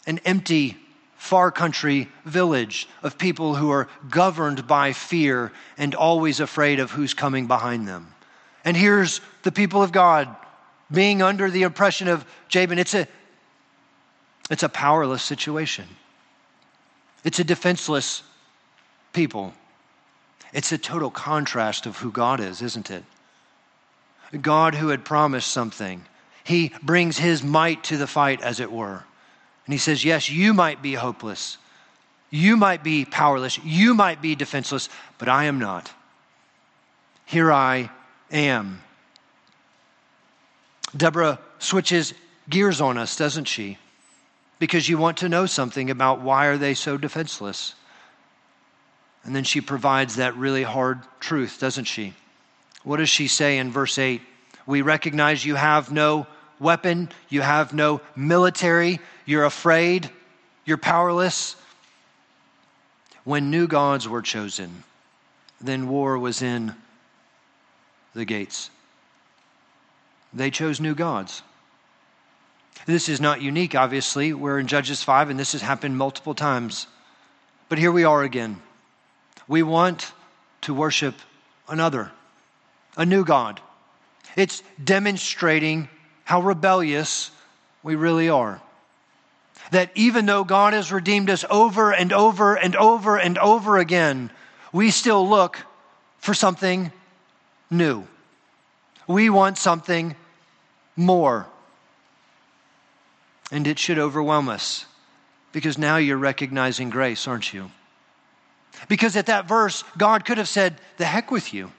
an 0.08 0.20
empty, 0.24 0.78
far 1.18 1.52
country 1.52 2.08
village 2.24 2.88
of 3.04 3.18
people 3.18 3.56
who 3.56 3.72
are 3.72 3.90
governed 4.10 4.68
by 4.68 4.94
fear 4.94 5.52
and 5.78 5.96
always 5.96 6.40
afraid 6.40 6.80
of 6.80 6.92
who's 6.92 7.14
coming 7.14 7.46
behind 7.46 7.90
them. 7.90 8.08
And 8.64 8.78
here's 8.78 9.20
the 9.42 9.52
people 9.52 9.84
of 9.84 9.92
God 9.92 10.34
being 10.94 11.22
under 11.22 11.50
the 11.50 11.64
oppression 11.64 12.08
of 12.08 12.26
Jabin. 12.48 12.80
It's 12.80 12.94
a, 12.94 13.08
it's 14.50 14.64
a 14.64 14.70
powerless 14.70 15.24
situation. 15.24 15.88
It's 17.24 17.40
a 17.40 17.44
defenseless 17.44 18.24
people. 19.12 19.54
It's 20.54 20.72
a 20.72 20.78
total 20.78 21.10
contrast 21.10 21.86
of 21.86 21.98
who 21.98 22.12
God 22.12 22.40
is, 22.40 22.62
isn't 22.62 22.92
it? 22.92 23.04
God 24.42 24.76
who 24.76 24.90
had 24.90 25.04
promised 25.04 25.52
something. 25.52 26.06
He 26.44 26.72
brings 26.82 27.18
his 27.18 27.44
might 27.44 27.84
to 27.86 27.98
the 27.98 28.08
fight, 28.08 28.42
as 28.42 28.60
it 28.60 28.72
were. 28.72 29.04
And 29.66 29.74
he 29.74 29.78
says, 29.78 30.04
Yes, 30.04 30.30
you 30.30 30.54
might 30.54 30.82
be 30.82 30.94
hopeless. 30.94 31.58
You 32.30 32.58
might 32.58 32.84
be 32.84 33.06
powerless. 33.06 33.60
You 33.64 33.94
might 33.94 34.22
be 34.22 34.36
defenseless, 34.36 34.90
but 35.18 35.30
I 35.30 35.46
am 35.46 35.60
not. 35.60 35.92
Here 37.26 37.52
I 37.52 37.92
am. 38.32 38.82
Deborah 40.96 41.40
switches 41.60 42.14
gears 42.50 42.82
on 42.82 42.98
us, 42.98 43.16
doesn't 43.16 43.46
she? 43.46 43.78
because 44.64 44.88
you 44.88 44.98
want 44.98 45.18
to 45.18 45.28
know 45.28 45.46
something 45.46 45.90
about 45.90 46.22
why 46.22 46.46
are 46.46 46.58
they 46.58 46.74
so 46.74 46.96
defenseless. 46.96 47.76
And 49.26 49.36
then 49.36 49.44
she 49.44 49.60
provides 49.60 50.16
that 50.16 50.38
really 50.38 50.64
hard 50.64 51.02
truth, 51.20 51.58
doesn't 51.60 51.84
she? 51.84 52.14
What 52.86 52.96
does 52.96 53.10
she 53.10 53.28
say 53.28 53.58
in 53.58 53.72
verse 53.72 53.98
8? 53.98 54.22
We 54.66 54.82
recognize 54.82 55.44
you 55.44 55.56
have 55.56 55.92
no 55.92 56.28
weapon, 56.62 57.10
you 57.28 57.42
have 57.42 57.74
no 57.74 58.00
military, 58.16 59.02
you're 59.26 59.44
afraid, 59.44 60.10
you're 60.64 60.78
powerless. 60.78 61.58
When 63.26 63.52
new 63.52 63.68
gods 63.68 64.08
were 64.08 64.22
chosen, 64.22 64.86
then 65.60 65.90
war 65.90 66.18
was 66.18 66.42
in 66.42 66.74
the 68.14 68.24
gates. 68.24 68.70
They 70.34 70.50
chose 70.50 70.80
new 70.80 70.96
gods. 70.96 71.44
This 72.86 73.08
is 73.08 73.22
not 73.22 73.42
unique, 73.42 73.76
obviously. 73.76 74.34
We're 74.34 74.60
in 74.60 74.68
Judges 74.68 75.04
5, 75.04 75.30
and 75.30 75.40
this 75.40 75.52
has 75.54 75.62
happened 75.62 75.98
multiple 75.98 76.34
times. 76.34 76.88
But 77.70 77.78
here 77.78 77.92
we 77.92 78.04
are 78.04 78.24
again. 78.24 78.62
We 79.48 79.64
want 79.64 80.12
to 80.62 80.74
worship 80.74 81.16
another, 81.68 82.12
a 82.98 83.06
new 83.06 83.24
God. 83.24 83.62
It's 84.36 84.64
demonstrating 84.84 85.88
how 86.24 86.42
rebellious 86.42 87.32
we 87.84 87.96
really 87.96 88.30
are. 88.30 88.62
That 89.72 89.92
even 89.96 90.26
though 90.26 90.44
God 90.44 90.74
has 90.74 90.92
redeemed 90.92 91.30
us 91.30 91.46
over 91.50 91.94
and 91.94 92.12
over 92.12 92.56
and 92.56 92.76
over 92.76 93.18
and 93.18 93.38
over 93.38 93.78
again, 93.78 94.32
we 94.72 94.92
still 94.92 95.28
look 95.28 95.60
for 96.18 96.34
something 96.34 96.92
new. 97.70 98.08
We 99.08 99.30
want 99.30 99.58
something 99.58 100.16
more. 100.96 101.48
And 103.52 103.68
it 103.68 103.80
should 103.80 104.00
overwhelm 104.00 104.50
us 104.50 104.86
because 105.52 105.78
now 105.78 105.98
you're 105.98 106.18
recognizing 106.18 106.90
grace, 106.90 107.28
aren't 107.28 107.54
you? 107.54 107.72
Because 108.88 109.16
at 109.16 109.28
that 109.28 109.48
verse, 109.48 109.84
God 109.98 110.26
could 110.26 110.38
have 110.38 110.50
said, 110.50 110.80
The 110.98 111.06
heck 111.06 111.32
with 111.32 111.54
you. 111.54 111.72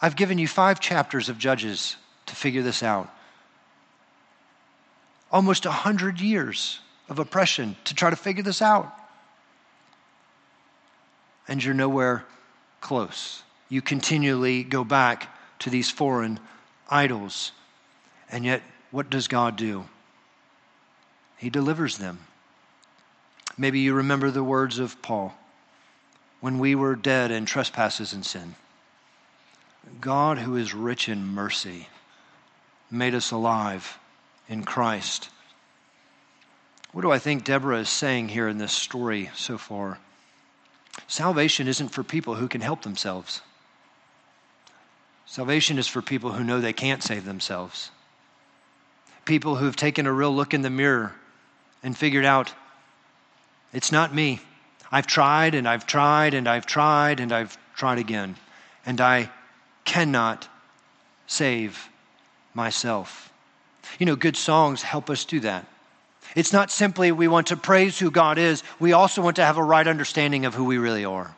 I've 0.00 0.16
given 0.16 0.38
you 0.38 0.46
five 0.46 0.80
chapters 0.80 1.28
of 1.28 1.38
Judges 1.38 1.96
to 2.26 2.36
figure 2.36 2.62
this 2.62 2.82
out. 2.82 3.12
Almost 5.32 5.66
a 5.66 5.70
hundred 5.70 6.20
years 6.20 6.80
of 7.08 7.18
oppression 7.18 7.76
to 7.84 7.94
try 7.94 8.10
to 8.10 8.16
figure 8.16 8.42
this 8.42 8.62
out. 8.62 8.92
And 11.48 11.62
you're 11.62 11.74
nowhere 11.74 12.24
close. 12.80 13.42
You 13.68 13.82
continually 13.82 14.62
go 14.62 14.84
back 14.84 15.28
to 15.60 15.70
these 15.70 15.90
foreign 15.90 16.38
idols. 16.88 17.52
And 18.30 18.44
yet, 18.44 18.62
what 18.90 19.10
does 19.10 19.28
God 19.28 19.56
do? 19.56 19.84
He 21.36 21.50
delivers 21.50 21.98
them. 21.98 22.20
Maybe 23.56 23.80
you 23.80 23.94
remember 23.94 24.30
the 24.30 24.44
words 24.44 24.78
of 24.78 25.00
Paul 25.02 25.34
when 26.40 26.58
we 26.58 26.74
were 26.74 26.96
dead 26.96 27.30
in 27.30 27.46
trespasses 27.46 28.12
and 28.12 28.24
sin. 28.24 28.54
God, 30.00 30.38
who 30.38 30.56
is 30.56 30.74
rich 30.74 31.08
in 31.08 31.26
mercy, 31.26 31.88
made 32.90 33.14
us 33.14 33.30
alive 33.30 33.98
in 34.48 34.64
Christ. 34.64 35.30
What 36.92 37.02
do 37.02 37.10
I 37.10 37.18
think 37.18 37.44
Deborah 37.44 37.80
is 37.80 37.88
saying 37.88 38.28
here 38.28 38.48
in 38.48 38.58
this 38.58 38.72
story 38.72 39.30
so 39.34 39.58
far? 39.58 39.98
Salvation 41.06 41.66
isn't 41.66 41.88
for 41.88 42.04
people 42.04 42.36
who 42.36 42.48
can 42.48 42.60
help 42.60 42.82
themselves. 42.82 43.40
Salvation 45.26 45.78
is 45.78 45.88
for 45.88 46.02
people 46.02 46.32
who 46.32 46.44
know 46.44 46.60
they 46.60 46.72
can't 46.72 47.02
save 47.02 47.24
themselves. 47.24 47.90
People 49.24 49.56
who've 49.56 49.76
taken 49.76 50.06
a 50.06 50.12
real 50.12 50.34
look 50.34 50.54
in 50.54 50.62
the 50.62 50.70
mirror 50.70 51.14
and 51.82 51.96
figured 51.96 52.24
out 52.24 52.52
it's 53.72 53.90
not 53.90 54.14
me. 54.14 54.40
I've 54.92 55.06
tried 55.06 55.54
and 55.54 55.68
I've 55.68 55.86
tried 55.86 56.34
and 56.34 56.48
I've 56.48 56.66
tried 56.66 57.20
and 57.20 57.32
I've 57.32 57.58
tried 57.74 57.98
again, 57.98 58.36
and 58.86 59.00
I 59.00 59.30
cannot 59.84 60.48
save 61.26 61.88
myself. 62.54 63.32
You 63.98 64.06
know, 64.06 64.16
good 64.16 64.36
songs 64.36 64.82
help 64.82 65.10
us 65.10 65.24
do 65.24 65.40
that. 65.40 65.66
It's 66.36 66.52
not 66.52 66.70
simply 66.70 67.12
we 67.12 67.28
want 67.28 67.48
to 67.48 67.56
praise 67.56 67.98
who 67.98 68.10
God 68.10 68.38
is, 68.38 68.62
we 68.78 68.92
also 68.92 69.22
want 69.22 69.36
to 69.36 69.44
have 69.44 69.56
a 69.56 69.62
right 69.62 69.86
understanding 69.86 70.46
of 70.46 70.54
who 70.54 70.64
we 70.64 70.78
really 70.78 71.04
are. 71.04 71.34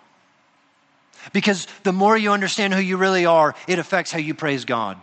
Because 1.33 1.67
the 1.83 1.93
more 1.93 2.17
you 2.17 2.33
understand 2.33 2.75
who 2.75 2.81
you 2.81 2.97
really 2.97 3.27
are, 3.27 3.55
it 3.67 3.79
affects 3.79 4.12
how 4.12 4.19
you 4.19 4.35
praise 4.35 4.65
God. 4.65 4.99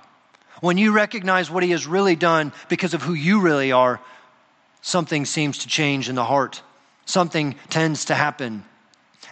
when 0.62 0.78
you 0.78 0.94
recognize 0.94 1.52
what 1.52 1.64
He 1.64 1.72
has 1.72 1.86
really 1.86 2.16
done 2.16 2.54
because 2.70 2.94
of 2.94 3.02
who 3.02 3.14
you 3.14 3.42
really 3.42 3.74
are, 3.74 4.00
something 4.82 5.26
seems 5.26 5.60
to 5.60 5.68
change 5.68 6.08
in 6.08 6.16
the 6.16 6.24
heart. 6.24 6.62
Something 7.06 7.56
tends 7.70 8.06
to 8.06 8.16
happen. 8.16 8.64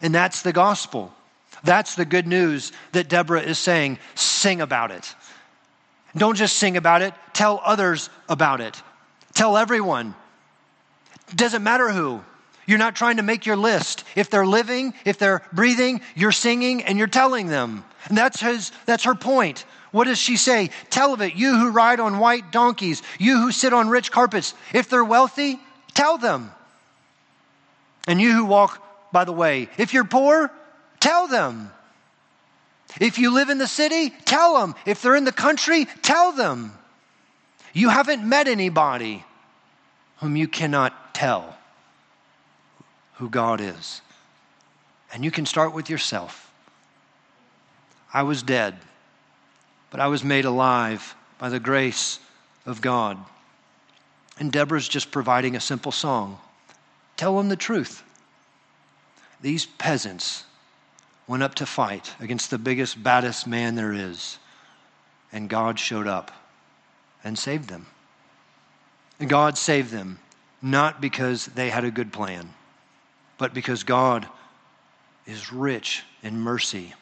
And 0.02 0.14
that's 0.14 0.42
the 0.42 0.52
gospel. 0.52 1.14
That's 1.64 1.96
the 1.96 2.06
good 2.06 2.28
news 2.28 2.74
that 2.92 3.08
Deborah 3.08 3.42
is 3.42 3.60
saying. 3.60 4.00
Sing 4.16 4.60
about 4.60 4.92
it. 4.92 5.16
Don't 6.18 6.36
just 6.36 6.58
sing 6.58 6.76
about 6.76 7.02
it, 7.02 7.14
tell 7.32 7.62
others 7.64 8.10
about 8.28 8.60
it. 8.60 8.82
Tell 9.34 9.56
everyone. 9.56 10.16
Doesn't 11.34 11.64
matter 11.64 11.90
who. 11.90 12.22
You're 12.66 12.78
not 12.78 12.96
trying 12.96 13.18
to 13.18 13.24
make 13.24 13.46
your 13.46 13.56
list. 13.56 14.04
If 14.16 14.30
they're 14.30 14.46
living, 14.46 14.94
if 15.06 15.18
they're 15.18 15.42
breathing, 15.52 16.02
you're 16.16 16.32
singing 16.32 16.84
and 16.84 16.98
you're 16.98 17.08
telling 17.08 17.48
them. 17.48 17.84
And 18.08 18.18
that's, 18.18 18.40
his, 18.40 18.72
that's 18.86 19.04
her 19.04 19.16
point. 19.16 19.66
What 19.92 20.06
does 20.06 20.18
she 20.18 20.38
say? 20.38 20.70
Tell 20.90 21.14
of 21.14 21.22
it, 21.22 21.36
you 21.36 21.58
who 21.58 21.72
ride 21.72 22.00
on 22.00 22.20
white 22.20 22.52
donkeys, 22.52 23.02
you 23.20 23.38
who 23.38 23.52
sit 23.52 23.74
on 23.74 23.90
rich 23.90 24.12
carpets. 24.12 24.54
If 24.74 24.90
they're 24.90 25.04
wealthy, 25.04 25.60
tell 25.94 26.18
them. 26.18 26.52
And 28.08 28.22
you 28.22 28.32
who 28.32 28.46
walk 28.46 28.82
by 29.12 29.26
the 29.26 29.34
way, 29.34 29.68
if 29.78 29.94
you're 29.94 30.06
poor, 30.06 30.50
tell 31.00 31.28
them. 31.28 31.72
If 33.00 33.20
you 33.20 33.34
live 33.34 33.50
in 33.50 33.58
the 33.58 33.68
city, 33.68 34.12
tell 34.26 34.60
them. 34.60 34.76
If 34.86 35.02
they're 35.02 35.16
in 35.16 35.26
the 35.26 35.32
country, 35.32 35.86
tell 36.02 36.32
them. 36.32 36.72
You 37.74 37.90
haven't 37.90 38.28
met 38.28 38.48
anybody 38.48 39.24
whom 40.18 40.36
you 40.36 40.48
cannot 40.48 41.14
tell 41.14 41.58
who 43.22 43.30
God 43.30 43.62
is. 43.62 44.02
And 45.14 45.24
you 45.24 45.32
can 45.32 45.46
start 45.46 45.74
with 45.74 45.90
yourself. 45.90 46.52
I 48.14 48.24
was 48.24 48.44
dead 48.44 48.76
but 49.92 50.00
I 50.00 50.08
was 50.08 50.24
made 50.24 50.46
alive 50.46 51.16
by 51.38 51.50
the 51.50 51.60
grace 51.60 52.20
of 52.66 52.82
God. 52.82 53.18
And 54.40 54.52
Deborah's 54.52 54.88
just 54.88 55.12
providing 55.12 55.56
a 55.56 55.60
simple 55.60 55.92
song. 55.92 56.40
Tell 57.18 57.38
them 57.38 57.50
the 57.50 57.56
truth. 57.56 58.02
These 59.42 59.66
peasants 59.66 60.46
went 61.28 61.44
up 61.44 61.56
to 61.56 61.66
fight 61.66 62.16
against 62.20 62.50
the 62.50 62.58
biggest, 62.58 63.04
baddest 63.04 63.46
man 63.46 63.76
there 63.76 63.94
is, 63.94 64.38
and 65.32 65.50
God 65.50 65.78
showed 65.78 66.08
up 66.08 66.32
and 67.24 67.38
saved 67.38 67.70
them. 67.70 67.86
And 69.20 69.30
God 69.30 69.58
saved 69.58 69.92
them 69.92 70.20
not 70.62 71.02
because 71.02 71.48
they 71.48 71.70
had 71.70 71.84
a 71.84 71.92
good 71.92 72.14
plan, 72.14 72.54
but 73.42 73.56
because 73.56 73.84
God 73.84 74.28
is 75.26 75.52
rich 75.52 76.04
in 76.22 76.40
mercy 76.40 76.94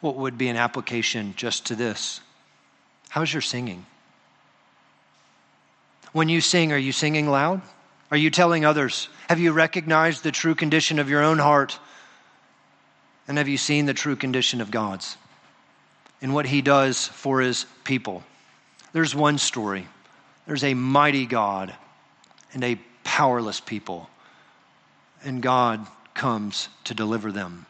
what 0.00 0.16
would 0.16 0.38
be 0.38 0.48
an 0.48 0.56
application 0.56 1.34
just 1.36 1.66
to 1.66 1.74
this? 1.74 2.20
How's 3.10 3.32
your 3.32 3.42
singing? 3.42 3.84
When 6.12 6.30
you 6.30 6.40
sing, 6.40 6.72
are 6.72 6.78
you 6.78 6.92
singing 6.92 7.28
loud? 7.28 7.60
Are 8.10 8.16
you 8.16 8.30
telling 8.30 8.64
others? 8.64 9.10
Have 9.28 9.38
you 9.38 9.52
recognized 9.52 10.22
the 10.22 10.32
true 10.32 10.54
condition 10.54 10.98
of 10.98 11.10
your 11.10 11.22
own 11.22 11.38
heart? 11.38 11.78
And 13.28 13.36
have 13.36 13.48
you 13.48 13.58
seen 13.58 13.84
the 13.84 13.94
true 13.94 14.16
condition 14.16 14.62
of 14.62 14.70
God's 14.70 15.18
in 16.22 16.32
what 16.32 16.46
He 16.46 16.62
does 16.62 17.08
for 17.08 17.42
His 17.42 17.66
people? 17.84 18.22
There's 18.92 19.14
one 19.14 19.36
story 19.36 19.86
there's 20.46 20.64
a 20.64 20.72
mighty 20.72 21.26
God 21.26 21.74
and 22.54 22.64
a 22.64 22.78
powerless 23.04 23.60
people, 23.60 24.08
and 25.24 25.42
God 25.42 25.86
comes 26.14 26.68
to 26.84 26.94
deliver 26.94 27.32
them. 27.32 27.66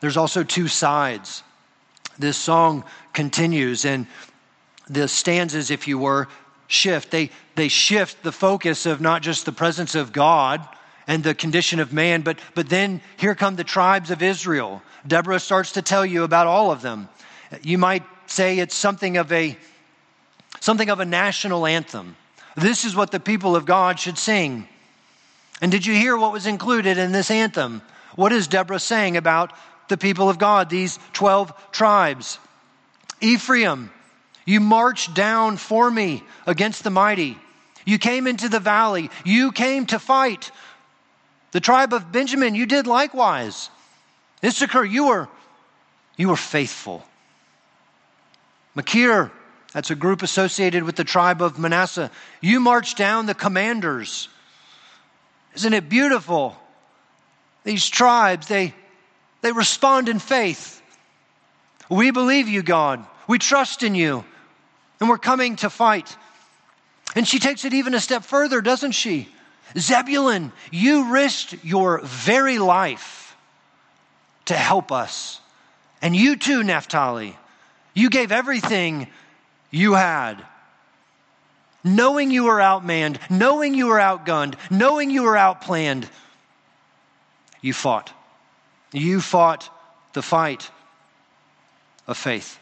There's 0.00 0.16
also 0.16 0.44
two 0.44 0.68
sides 0.68 1.42
this 2.18 2.36
song 2.36 2.84
continues, 3.12 3.84
and 3.84 4.06
the 4.88 5.06
stanzas, 5.06 5.70
if 5.70 5.86
you 5.86 5.98
were, 5.98 6.28
shift. 6.66 7.10
They, 7.10 7.30
they 7.54 7.68
shift 7.68 8.22
the 8.22 8.32
focus 8.32 8.86
of 8.86 9.00
not 9.00 9.22
just 9.22 9.46
the 9.46 9.52
presence 9.52 9.94
of 9.94 10.12
God 10.12 10.66
and 11.06 11.22
the 11.22 11.34
condition 11.34 11.78
of 11.78 11.92
man, 11.92 12.22
but, 12.22 12.38
but 12.54 12.68
then 12.68 13.00
here 13.16 13.34
come 13.34 13.56
the 13.56 13.64
tribes 13.64 14.10
of 14.10 14.22
Israel. 14.22 14.82
Deborah 15.06 15.38
starts 15.38 15.72
to 15.72 15.82
tell 15.82 16.04
you 16.04 16.24
about 16.24 16.46
all 16.46 16.70
of 16.70 16.82
them. 16.82 17.08
You 17.62 17.78
might 17.78 18.02
say 18.26 18.58
it's 18.58 18.74
something 18.74 19.16
of 19.16 19.32
a 19.32 19.56
something 20.60 20.90
of 20.90 20.98
a 20.98 21.04
national 21.04 21.66
anthem. 21.66 22.16
This 22.56 22.84
is 22.84 22.96
what 22.96 23.12
the 23.12 23.20
people 23.20 23.54
of 23.54 23.64
God 23.64 24.00
should 24.00 24.18
sing. 24.18 24.66
And 25.60 25.72
did 25.72 25.86
you 25.86 25.94
hear 25.94 26.16
what 26.16 26.32
was 26.32 26.46
included 26.46 26.98
in 26.98 27.12
this 27.12 27.30
anthem? 27.30 27.82
What 28.14 28.32
is 28.32 28.48
Deborah 28.48 28.78
saying 28.78 29.16
about 29.16 29.52
the 29.88 29.96
people 29.96 30.28
of 30.28 30.38
God, 30.38 30.70
these 30.70 30.98
12 31.14 31.52
tribes. 31.72 32.38
Ephraim, 33.20 33.90
you 34.44 34.60
marched 34.60 35.14
down 35.14 35.56
for 35.56 35.90
me 35.90 36.22
against 36.46 36.84
the 36.84 36.90
mighty. 36.90 37.38
You 37.84 37.98
came 37.98 38.26
into 38.26 38.48
the 38.48 38.60
valley. 38.60 39.10
You 39.24 39.50
came 39.50 39.86
to 39.86 39.98
fight. 39.98 40.50
The 41.52 41.60
tribe 41.60 41.92
of 41.92 42.12
Benjamin, 42.12 42.54
you 42.54 42.66
did 42.66 42.86
likewise. 42.86 43.70
Issachar, 44.44 44.84
you 44.84 45.06
were, 45.06 45.28
you 46.16 46.28
were 46.28 46.36
faithful. 46.36 47.02
Machir, 48.74 49.32
that's 49.72 49.90
a 49.90 49.96
group 49.96 50.22
associated 50.22 50.84
with 50.84 50.96
the 50.96 51.04
tribe 51.04 51.42
of 51.42 51.58
Manasseh. 51.58 52.10
You 52.40 52.60
marched 52.60 52.96
down 52.96 53.26
the 53.26 53.34
commanders. 53.34 54.28
Isn't 55.58 55.74
it 55.74 55.88
beautiful? 55.88 56.56
These 57.64 57.88
tribes, 57.88 58.46
they 58.46 58.74
they 59.40 59.52
respond 59.52 60.08
in 60.08 60.18
faith. 60.18 60.80
We 61.88 62.10
believe 62.10 62.48
you, 62.48 62.62
God. 62.62 63.04
We 63.26 63.38
trust 63.38 63.82
in 63.82 63.94
you. 63.94 64.24
And 65.00 65.08
we're 65.08 65.18
coming 65.18 65.56
to 65.56 65.70
fight. 65.70 66.16
And 67.14 67.26
she 67.26 67.38
takes 67.38 67.64
it 67.64 67.72
even 67.72 67.94
a 67.94 68.00
step 68.00 68.24
further, 68.24 68.60
doesn't 68.60 68.92
she? 68.92 69.28
Zebulun, 69.76 70.52
you 70.70 71.12
risked 71.12 71.64
your 71.64 72.00
very 72.02 72.58
life 72.58 73.36
to 74.46 74.54
help 74.54 74.92
us. 74.92 75.40
And 76.00 76.14
you 76.14 76.36
too, 76.36 76.62
Naphtali, 76.62 77.36
you 77.94 78.10
gave 78.10 78.32
everything 78.32 79.08
you 79.70 79.94
had. 79.94 80.36
Knowing 81.84 82.30
you 82.30 82.44
were 82.44 82.58
outmanned, 82.58 83.18
knowing 83.30 83.74
you 83.74 83.86
were 83.86 83.98
outgunned, 83.98 84.54
knowing 84.70 85.10
you 85.10 85.22
were 85.22 85.34
outplanned, 85.34 86.08
you 87.60 87.72
fought. 87.72 88.12
You 88.92 89.20
fought 89.20 89.70
the 90.12 90.22
fight 90.22 90.70
of 92.06 92.16
faith 92.16 92.58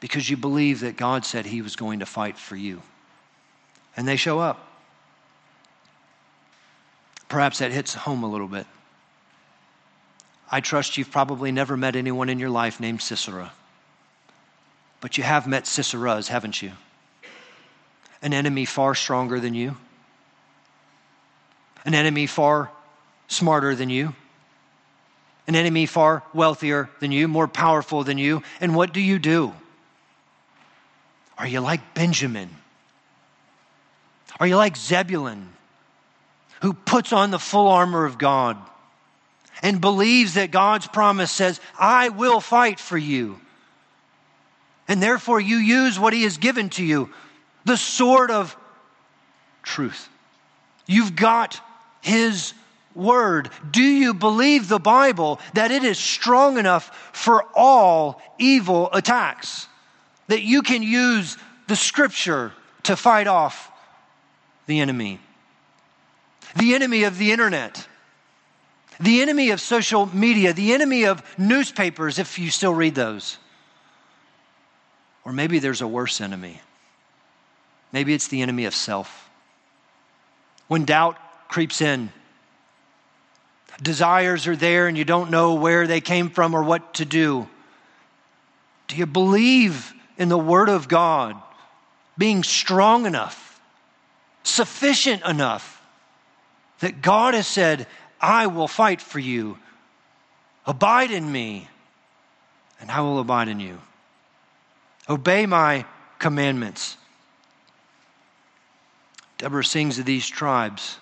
because 0.00 0.30
you 0.30 0.36
believe 0.36 0.80
that 0.80 0.96
God 0.96 1.24
said 1.24 1.44
He 1.44 1.62
was 1.62 1.76
going 1.76 1.98
to 1.98 2.06
fight 2.06 2.38
for 2.38 2.56
you. 2.56 2.82
And 3.96 4.06
they 4.06 4.16
show 4.16 4.38
up. 4.38 4.64
Perhaps 7.28 7.58
that 7.58 7.72
hits 7.72 7.94
home 7.94 8.22
a 8.22 8.30
little 8.30 8.48
bit. 8.48 8.66
I 10.50 10.60
trust 10.60 10.96
you've 10.96 11.10
probably 11.10 11.52
never 11.52 11.76
met 11.76 11.94
anyone 11.94 12.28
in 12.28 12.38
your 12.38 12.48
life 12.48 12.80
named 12.80 13.02
Sisera. 13.02 13.52
But 15.00 15.18
you 15.18 15.24
have 15.24 15.46
met 15.46 15.64
Siseras, 15.64 16.28
haven't 16.28 16.62
you? 16.62 16.72
An 18.22 18.32
enemy 18.32 18.64
far 18.64 18.94
stronger 18.94 19.38
than 19.38 19.54
you, 19.54 19.76
an 21.84 21.94
enemy 21.94 22.26
far 22.26 22.70
smarter 23.28 23.74
than 23.74 23.90
you 23.90 24.14
an 25.48 25.54
enemy 25.54 25.86
far 25.86 26.22
wealthier 26.34 26.90
than 27.00 27.10
you, 27.10 27.26
more 27.26 27.48
powerful 27.48 28.04
than 28.04 28.18
you. 28.18 28.42
And 28.60 28.76
what 28.76 28.92
do 28.92 29.00
you 29.00 29.18
do? 29.18 29.54
Are 31.38 31.46
you 31.46 31.60
like 31.60 31.94
Benjamin? 31.94 32.50
Are 34.38 34.46
you 34.46 34.56
like 34.56 34.76
Zebulun, 34.76 35.48
who 36.60 36.74
puts 36.74 37.14
on 37.14 37.30
the 37.30 37.38
full 37.38 37.66
armor 37.66 38.04
of 38.04 38.18
God 38.18 38.58
and 39.62 39.80
believes 39.80 40.34
that 40.34 40.50
God's 40.50 40.86
promise 40.86 41.32
says, 41.32 41.60
I 41.78 42.10
will 42.10 42.40
fight 42.40 42.78
for 42.78 42.98
you? 42.98 43.40
And 44.86 45.02
therefore, 45.02 45.40
you 45.40 45.56
use 45.56 45.98
what 45.98 46.12
He 46.12 46.24
has 46.24 46.36
given 46.36 46.68
to 46.70 46.84
you 46.84 47.08
the 47.68 47.76
sword 47.76 48.32
of 48.32 48.56
truth. 49.62 50.08
You've 50.86 51.14
got 51.14 51.60
His 52.00 52.54
word? 52.94 53.50
Do 53.70 53.82
you 53.82 54.14
believe 54.14 54.68
the 54.68 54.80
Bible 54.80 55.38
that 55.54 55.70
it 55.70 55.84
is 55.84 55.98
strong 55.98 56.58
enough 56.58 57.10
for 57.12 57.44
all 57.54 58.20
evil 58.38 58.88
attacks? 58.92 59.68
That 60.26 60.42
you 60.42 60.62
can 60.62 60.82
use 60.82 61.36
the 61.68 61.76
scripture 61.76 62.52
to 62.84 62.96
fight 62.96 63.26
off 63.26 63.70
the 64.66 64.80
enemy? 64.80 65.20
The 66.56 66.74
enemy 66.74 67.04
of 67.04 67.18
the 67.18 67.30
internet, 67.30 67.86
the 68.98 69.20
enemy 69.20 69.50
of 69.50 69.60
social 69.60 70.06
media, 70.06 70.54
the 70.54 70.72
enemy 70.72 71.04
of 71.04 71.22
newspapers, 71.38 72.18
if 72.18 72.38
you 72.38 72.50
still 72.50 72.72
read 72.72 72.94
those. 72.94 73.36
Or 75.24 75.32
maybe 75.32 75.58
there's 75.58 75.82
a 75.82 75.86
worse 75.86 76.22
enemy. 76.22 76.62
Maybe 77.92 78.14
it's 78.14 78.28
the 78.28 78.42
enemy 78.42 78.64
of 78.66 78.74
self. 78.74 79.28
When 80.68 80.84
doubt 80.84 81.16
creeps 81.48 81.80
in, 81.80 82.10
desires 83.82 84.46
are 84.46 84.56
there 84.56 84.88
and 84.88 84.98
you 84.98 85.04
don't 85.04 85.30
know 85.30 85.54
where 85.54 85.86
they 85.86 86.00
came 86.00 86.30
from 86.30 86.54
or 86.54 86.62
what 86.62 86.94
to 86.94 87.04
do? 87.04 87.48
Do 88.88 88.96
you 88.96 89.06
believe 89.06 89.92
in 90.16 90.28
the 90.28 90.38
Word 90.38 90.68
of 90.68 90.88
God, 90.88 91.36
being 92.16 92.42
strong 92.42 93.06
enough, 93.06 93.60
sufficient 94.42 95.24
enough 95.24 95.80
that 96.80 97.02
God 97.02 97.34
has 97.34 97.46
said, 97.46 97.86
I 98.20 98.48
will 98.48 98.68
fight 98.68 99.00
for 99.00 99.18
you. 99.18 99.58
Abide 100.66 101.10
in 101.10 101.30
me, 101.30 101.68
and 102.80 102.90
I 102.90 103.00
will 103.00 103.20
abide 103.20 103.48
in 103.48 103.60
you. 103.60 103.80
Obey 105.08 105.46
my 105.46 105.86
commandments. 106.18 106.97
Deborah 109.38 109.64
sings 109.64 109.98
of 109.98 110.04
these 110.04 110.28
tribes 110.28 110.98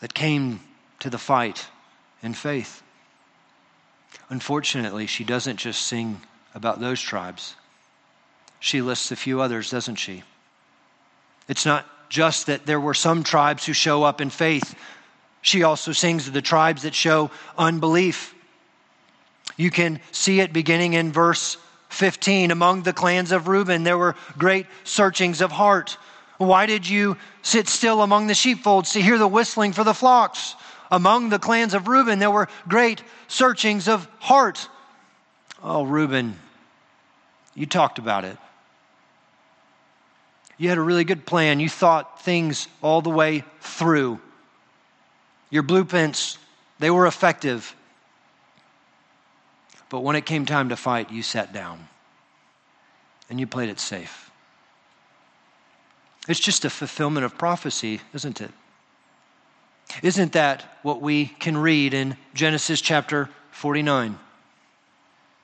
that 0.00 0.12
came 0.12 0.60
to 0.98 1.08
the 1.08 1.18
fight 1.18 1.66
in 2.22 2.34
faith. 2.34 2.82
Unfortunately, 4.28 5.06
she 5.06 5.24
doesn't 5.24 5.56
just 5.56 5.82
sing 5.82 6.20
about 6.54 6.80
those 6.80 7.00
tribes. 7.00 7.54
She 8.60 8.82
lists 8.82 9.10
a 9.10 9.16
few 9.16 9.40
others, 9.40 9.70
doesn't 9.70 9.96
she? 9.96 10.22
It's 11.48 11.66
not 11.66 11.86
just 12.08 12.46
that 12.46 12.66
there 12.66 12.80
were 12.80 12.94
some 12.94 13.24
tribes 13.24 13.64
who 13.64 13.72
show 13.72 14.02
up 14.02 14.20
in 14.20 14.30
faith. 14.30 14.74
She 15.40 15.62
also 15.62 15.92
sings 15.92 16.28
of 16.28 16.34
the 16.34 16.42
tribes 16.42 16.82
that 16.82 16.94
show 16.94 17.30
unbelief. 17.56 18.34
You 19.56 19.70
can 19.70 20.00
see 20.12 20.40
it 20.40 20.52
beginning 20.52 20.94
in 20.94 21.12
verse 21.12 21.56
15. 21.88 22.50
Among 22.50 22.82
the 22.82 22.92
clans 22.92 23.32
of 23.32 23.48
Reuben, 23.48 23.82
there 23.82 23.98
were 23.98 24.16
great 24.38 24.66
searchings 24.84 25.40
of 25.40 25.52
heart. 25.52 25.96
Why 26.46 26.66
did 26.66 26.88
you 26.88 27.16
sit 27.42 27.68
still 27.68 28.02
among 28.02 28.26
the 28.26 28.34
sheepfolds 28.34 28.92
to 28.92 29.02
hear 29.02 29.18
the 29.18 29.28
whistling 29.28 29.72
for 29.72 29.84
the 29.84 29.94
flocks? 29.94 30.56
Among 30.90 31.28
the 31.28 31.38
clans 31.38 31.72
of 31.72 31.88
Reuben, 31.88 32.18
there 32.18 32.30
were 32.30 32.48
great 32.68 33.02
searchings 33.28 33.88
of 33.88 34.08
heart. 34.18 34.68
Oh, 35.62 35.84
Reuben, 35.84 36.38
you 37.54 37.66
talked 37.66 37.98
about 37.98 38.24
it. 38.24 38.36
You 40.58 40.68
had 40.68 40.78
a 40.78 40.82
really 40.82 41.04
good 41.04 41.24
plan. 41.24 41.60
You 41.60 41.68
thought 41.68 42.22
things 42.22 42.68
all 42.82 43.00
the 43.00 43.10
way 43.10 43.44
through. 43.60 44.20
Your 45.48 45.62
blueprints, 45.62 46.38
they 46.78 46.90
were 46.90 47.06
effective. 47.06 47.74
But 49.88 50.00
when 50.00 50.16
it 50.16 50.26
came 50.26 50.44
time 50.44 50.70
to 50.70 50.76
fight, 50.76 51.12
you 51.12 51.22
sat 51.22 51.52
down 51.52 51.88
and 53.30 53.38
you 53.38 53.46
played 53.46 53.68
it 53.68 53.78
safe. 53.78 54.31
It's 56.28 56.40
just 56.40 56.64
a 56.64 56.70
fulfillment 56.70 57.24
of 57.24 57.36
prophecy, 57.36 58.00
isn't 58.14 58.40
it? 58.40 58.50
Isn't 60.02 60.32
that 60.32 60.78
what 60.82 61.02
we 61.02 61.26
can 61.26 61.56
read 61.56 61.94
in 61.94 62.16
Genesis 62.34 62.80
chapter 62.80 63.28
49? 63.50 64.18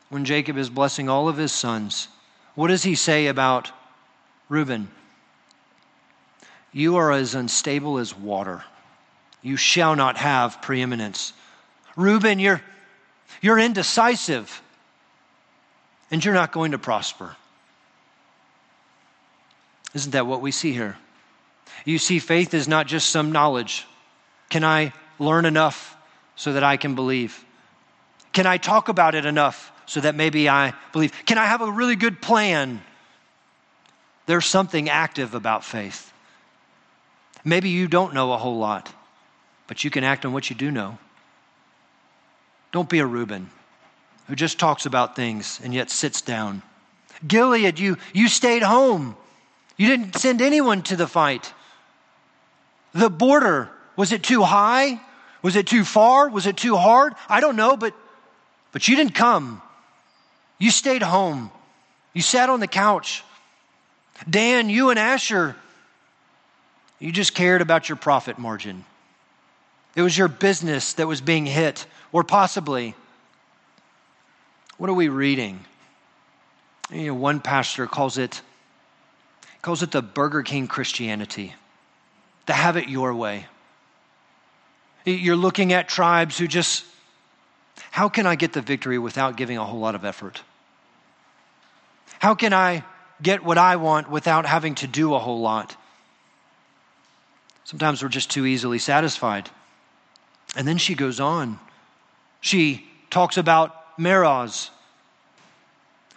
When 0.09 0.25
Jacob 0.25 0.57
is 0.57 0.71
blessing 0.71 1.09
all 1.09 1.29
of 1.29 1.37
his 1.37 1.53
sons, 1.53 2.09
what 2.55 2.69
does 2.69 2.83
he 2.83 2.95
say 2.95 3.27
about 3.27 3.71
Reuben? 4.49 4.89
You 6.73 6.97
are 6.97 7.13
as 7.13 7.35
unstable 7.35 7.99
as 7.99 8.17
water. 8.17 8.65
You 9.43 9.57
shall 9.57 9.97
not 9.97 10.17
have 10.17 10.63
preeminence. 10.63 11.33
Reuben, 11.97 12.39
you're, 12.39 12.63
you're 13.43 13.59
indecisive, 13.59 14.63
and 16.11 16.25
you're 16.25 16.35
not 16.35 16.53
going 16.53 16.73
to 16.73 16.79
prosper. 16.79 17.37
Isn't 19.95 20.13
that 20.13 20.27
what 20.27 20.41
we 20.41 20.51
see 20.51 20.73
here? 20.73 20.97
You 21.85 21.99
see, 21.99 22.19
faith 22.19 22.55
is 22.55 22.69
not 22.69 22.87
just 22.87 23.11
some 23.11 23.33
knowledge. 23.33 23.87
Can 24.51 24.65
I 24.65 24.93
learn 25.19 25.45
enough 25.45 25.97
so 26.37 26.53
that 26.53 26.65
I 26.65 26.77
can 26.77 26.95
believe? 26.95 27.45
Can 28.33 28.47
I 28.47 28.59
talk 28.59 28.89
about 28.89 29.15
it 29.15 29.25
enough 29.25 29.73
so 29.87 30.01
that 30.01 30.15
maybe 30.15 30.49
I 30.49 30.75
believe? 30.93 31.13
Can 31.27 31.39
I 31.39 31.47
have 31.47 31.63
a 31.63 31.71
really 31.71 31.97
good 31.97 32.21
plan? 32.21 32.81
There's 34.27 34.47
something 34.47 34.89
active 34.89 35.35
about 35.35 35.65
faith. 35.65 36.13
Maybe 37.45 37.71
you 37.71 37.89
don't 37.89 38.13
know 38.13 38.33
a 38.33 38.37
whole 38.37 38.59
lot, 38.59 38.93
but 39.67 39.85
you 39.85 39.91
can 39.91 40.05
act 40.05 40.27
on 40.27 40.33
what 40.33 40.51
you 40.51 40.57
do 40.57 40.71
know. 40.71 40.99
Don't 42.73 42.89
be 42.89 42.99
a 42.99 43.07
Reuben 43.07 43.49
who 44.27 44.35
just 44.35 44.59
talks 44.59 44.85
about 44.85 45.17
things 45.17 45.59
and 45.65 45.73
yet 45.73 45.91
sits 45.91 46.21
down. 46.21 46.63
Gilead, 47.27 47.79
you, 47.79 47.97
you 48.13 48.29
stayed 48.29 48.63
home. 48.63 49.17
You 49.79 49.87
didn't 49.87 50.17
send 50.17 50.43
anyone 50.43 50.83
to 50.83 50.97
the 50.97 51.07
fight. 51.07 51.55
The 52.93 53.09
border, 53.09 53.71
was 53.97 54.13
it 54.13 54.23
too 54.23 54.43
high? 54.43 55.01
Was 55.41 55.57
it 55.57 55.69
too 55.69 55.85
far? 55.85 56.29
Was 56.29 56.47
it 56.47 56.57
too 56.57 56.77
hard? 56.77 57.15
I 57.29 57.41
don't 57.41 57.57
know, 57.57 57.77
but, 57.77 57.95
but 58.73 58.89
you 58.89 58.97
didn't 58.97 59.15
come. 59.15 59.63
You 60.59 60.71
stayed 60.73 61.03
home. 61.03 61.53
You 62.13 62.21
sat 62.21 62.51
on 62.51 62.59
the 62.59 62.67
couch. 62.67 63.23
Dan, 64.29 64.69
you 64.69 64.91
and 64.91 64.99
Asher, 64.99 65.55
you 66.99 67.13
just 67.13 67.35
cared 67.35 67.63
about 67.63 67.89
your 67.89 67.95
profit 67.95 68.37
margin. 68.37 68.85
It 69.95 70.03
was 70.03 70.19
your 70.19 70.27
business 70.27 70.95
that 70.95 71.07
was 71.07 71.21
being 71.21 71.47
hit, 71.47 71.87
or 72.11 72.25
possibly. 72.25 72.97
What 74.77 74.91
are 74.91 74.95
we 74.95 75.09
reading? 75.09 75.65
You 76.91 77.09
know, 77.09 77.15
one 77.15 77.39
pastor 77.39 77.87
calls 77.87 78.19
it 78.19 78.43
calls 79.63 79.83
it 79.83 79.91
the 79.91 80.03
Burger 80.03 80.43
King 80.43 80.67
Christianity, 80.69 81.55
the 82.47 82.53
have 82.53 82.77
it 82.77 82.89
your 82.89 83.15
way. 83.15 83.47
You're 85.05 85.37
looking 85.37 85.73
at 85.73 85.89
tribes 85.89 86.39
who 86.39 86.47
just, 86.47 86.85
how 87.91 88.09
can 88.09 88.27
I 88.27 88.37
get 88.37 88.53
the 88.53 88.61
victory 88.61 88.99
without 88.99 89.37
giving 89.37 89.59
a 89.59 89.65
whole 89.65 89.81
lot 89.81 89.95
of 89.95 90.05
effort? 90.05 90.43
How 92.19 92.35
can 92.35 92.53
I 92.53 92.85
get 93.23 93.45
what 93.45 93.59
I 93.59 93.77
want 93.77 94.11
without 94.11 94.47
having 94.47 94.75
to 94.77 94.87
do 94.87 95.15
a 95.15 95.19
whole 95.19 95.41
lot? 95.41 95.77
Sometimes 97.65 98.03
we're 98.03 98.09
just 98.09 98.31
too 98.31 98.47
easily 98.47 98.79
satisfied. 98.79 99.51
And 100.57 100.67
then 100.67 100.79
she 100.79 100.95
goes 100.95 101.21
on. 101.21 101.59
She 102.41 102.87
talks 103.11 103.37
about 103.37 103.99
Meroz. 103.99 104.71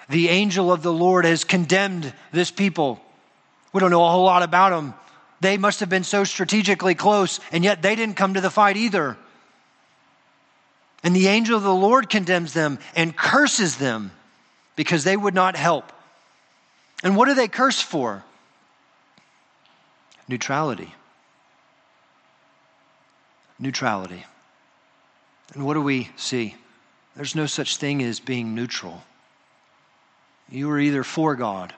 The 0.10 0.30
angel 0.30 0.72
of 0.72 0.82
the 0.82 0.94
Lord 0.94 1.26
has 1.26 1.44
condemned 1.44 2.14
this 2.32 2.52
people. 2.52 3.02
We 3.74 3.80
don't 3.80 3.92
know 3.92 4.06
a 4.06 4.10
whole 4.10 4.26
lot 4.26 4.44
about 4.44 4.70
them. 4.70 4.94
They 5.40 5.58
must 5.58 5.80
have 5.80 5.90
been 5.90 6.04
so 6.04 6.24
strategically 6.24 6.94
close, 6.94 7.40
and 7.52 7.64
yet 7.64 7.82
they 7.82 7.96
didn't 7.96 8.16
come 8.16 8.36
to 8.36 8.42
the 8.42 8.50
fight 8.50 8.78
either. 8.78 9.18
And 11.04 11.16
the 11.16 11.28
angel 11.28 11.58
of 11.58 11.64
the 11.64 11.74
Lord 11.74 12.10
condemns 12.10 12.54
them 12.54 12.78
and 12.96 13.16
curses 13.16 13.78
them 13.78 14.12
because 14.76 15.04
they 15.04 15.18
would 15.18 15.34
not 15.34 15.56
help. 15.56 15.92
And 17.04 17.18
what 17.18 17.28
do 17.28 17.34
they 17.34 17.48
curse 17.48 17.82
for? 17.82 18.24
Neutrality. 20.28 20.94
Neutrality. 23.58 24.26
And 25.54 25.66
what 25.66 25.74
do 25.74 25.82
we 25.82 26.12
see? 26.18 26.56
There's 27.16 27.36
no 27.36 27.48
such 27.48 27.78
thing 27.78 28.04
as 28.04 28.20
being 28.20 28.54
neutral. 28.54 29.04
You 30.50 30.70
are 30.70 30.80
either 30.80 31.04
for 31.04 31.36
God 31.36 31.74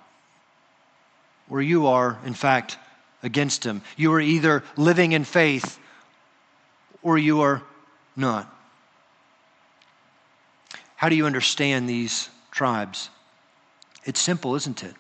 or 1.50 1.62
you 1.62 1.88
are, 1.88 2.18
in 2.26 2.34
fact, 2.34 2.78
against 3.22 3.64
Him. 3.64 3.82
You 3.98 4.14
are 4.14 4.22
either 4.22 4.64
living 4.76 5.12
in 5.12 5.24
faith 5.24 5.80
or 7.02 7.18
you 7.18 7.42
are 7.42 7.62
not. 8.16 8.50
How 10.96 11.10
do 11.10 11.16
you 11.16 11.26
understand 11.26 11.88
these 11.88 12.30
tribes? 12.52 13.10
It's 14.06 14.20
simple, 14.20 14.56
isn't 14.56 14.84
it? 14.84 14.96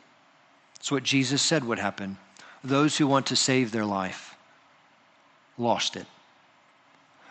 It's 0.75 0.91
what 0.91 1.03
Jesus 1.03 1.41
said 1.41 1.63
would 1.63 1.79
happen. 1.79 2.17
Those 2.63 2.97
who 2.97 3.07
want 3.07 3.27
to 3.27 3.35
save 3.35 3.71
their 3.71 3.85
life 3.85 4.35
lost 5.57 5.95
it. 5.95 6.07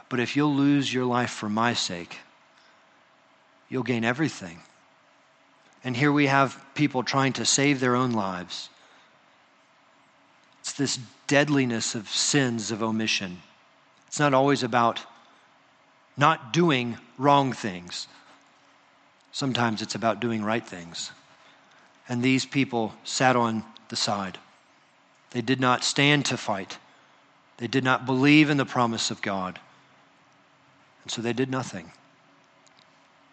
But 0.08 0.20
if 0.20 0.36
you'll 0.36 0.54
lose 0.54 0.92
your 0.92 1.06
life 1.06 1.30
for 1.30 1.48
my 1.48 1.74
sake, 1.74 2.18
you'll 3.68 3.82
gain 3.82 4.04
everything. 4.04 4.60
And 5.84 5.96
here 5.96 6.12
we 6.12 6.26
have 6.26 6.62
people 6.74 7.02
trying 7.02 7.32
to 7.34 7.44
save 7.44 7.80
their 7.80 7.96
own 7.96 8.12
lives. 8.12 8.68
It's 10.62 10.74
this 10.74 11.00
deadliness 11.26 11.96
of 11.96 12.08
sins 12.08 12.70
of 12.70 12.84
omission. 12.84 13.42
It's 14.06 14.20
not 14.20 14.32
always 14.32 14.62
about 14.62 15.00
not 16.16 16.52
doing 16.52 16.98
wrong 17.18 17.52
things. 17.52 18.06
Sometimes 19.32 19.82
it's 19.82 19.96
about 19.96 20.20
doing 20.20 20.44
right 20.44 20.64
things. 20.64 21.10
And 22.08 22.22
these 22.22 22.46
people 22.46 22.94
sat 23.02 23.34
on 23.34 23.64
the 23.88 23.96
side. 23.96 24.38
They 25.32 25.40
did 25.40 25.58
not 25.58 25.82
stand 25.82 26.26
to 26.26 26.36
fight. 26.36 26.78
They 27.56 27.66
did 27.66 27.82
not 27.82 28.06
believe 28.06 28.48
in 28.48 28.56
the 28.56 28.64
promise 28.64 29.10
of 29.10 29.20
God. 29.20 29.58
And 31.02 31.10
so 31.10 31.22
they 31.22 31.32
did 31.32 31.50
nothing. 31.50 31.90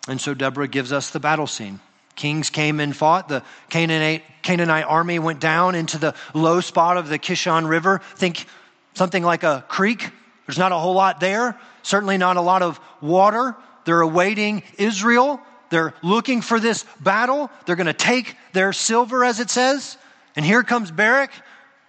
And 0.07 0.19
so 0.19 0.33
Deborah 0.33 0.67
gives 0.67 0.91
us 0.91 1.11
the 1.11 1.19
battle 1.19 1.45
scene. 1.45 1.79
Kings 2.19 2.49
came 2.49 2.81
and 2.81 2.93
fought. 2.93 3.29
The 3.29 3.43
Canaanite, 3.69 4.23
Canaanite 4.41 4.83
army 4.85 5.19
went 5.19 5.39
down 5.39 5.73
into 5.73 5.97
the 5.97 6.13
low 6.33 6.59
spot 6.59 6.97
of 6.97 7.07
the 7.07 7.17
Kishon 7.17 7.67
River. 7.67 8.01
Think 8.15 8.45
something 8.93 9.23
like 9.23 9.43
a 9.43 9.63
creek. 9.69 10.11
There's 10.45 10.57
not 10.57 10.73
a 10.73 10.77
whole 10.77 10.95
lot 10.95 11.21
there, 11.21 11.57
certainly 11.81 12.17
not 12.17 12.35
a 12.35 12.41
lot 12.41 12.61
of 12.61 12.77
water. 13.01 13.55
They're 13.85 14.01
awaiting 14.01 14.63
Israel 14.77 15.39
They're 15.69 15.93
looking 16.01 16.41
for 16.41 16.59
this 16.59 16.85
battle. 16.99 17.49
They're 17.65 17.75
going 17.75 17.87
to 17.87 17.93
take 17.93 18.35
their 18.53 18.73
silver, 18.73 19.23
as 19.23 19.39
it 19.39 19.49
says. 19.49 19.97
And 20.35 20.45
here 20.45 20.63
comes 20.63 20.91
Barak. 20.91 21.31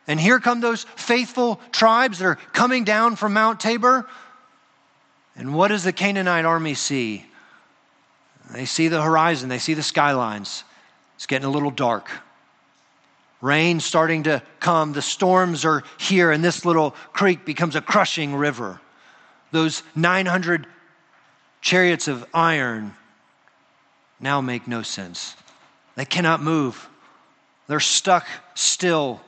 And 0.06 0.18
here 0.18 0.40
come 0.40 0.60
those 0.60 0.84
faithful 0.96 1.60
tribes 1.72 2.18
that 2.18 2.26
are 2.26 2.38
coming 2.52 2.84
down 2.84 3.16
from 3.16 3.32
Mount 3.32 3.60
Tabor. 3.60 4.08
And 5.36 5.54
what 5.54 5.68
does 5.68 5.84
the 5.84 5.92
Canaanite 5.92 6.44
army 6.44 6.74
see? 6.74 7.24
They 8.52 8.64
see 8.64 8.88
the 8.88 9.02
horizon, 9.02 9.48
they 9.48 9.58
see 9.58 9.74
the 9.74 9.82
skylines. 9.82 10.64
It's 11.16 11.26
getting 11.26 11.46
a 11.46 11.50
little 11.50 11.70
dark. 11.70 12.10
Rain 13.40 13.80
starting 13.80 14.24
to 14.24 14.42
come. 14.58 14.92
The 14.92 15.02
storms 15.02 15.64
are 15.64 15.82
here, 15.98 16.30
and 16.30 16.44
this 16.44 16.64
little 16.64 16.90
creek 17.12 17.44
becomes 17.44 17.76
a 17.76 17.80
crushing 17.80 18.34
river. 18.34 18.80
Those 19.50 19.82
900 19.94 20.66
chariots 21.60 22.08
of 22.08 22.26
iron 22.34 22.94
now 24.18 24.40
make 24.40 24.68
no 24.68 24.82
sense. 24.82 25.34
They 25.94 26.04
cannot 26.04 26.42
move. 26.42 26.88
They're 27.66 27.80
stuck 27.80 28.26
still 28.54 29.20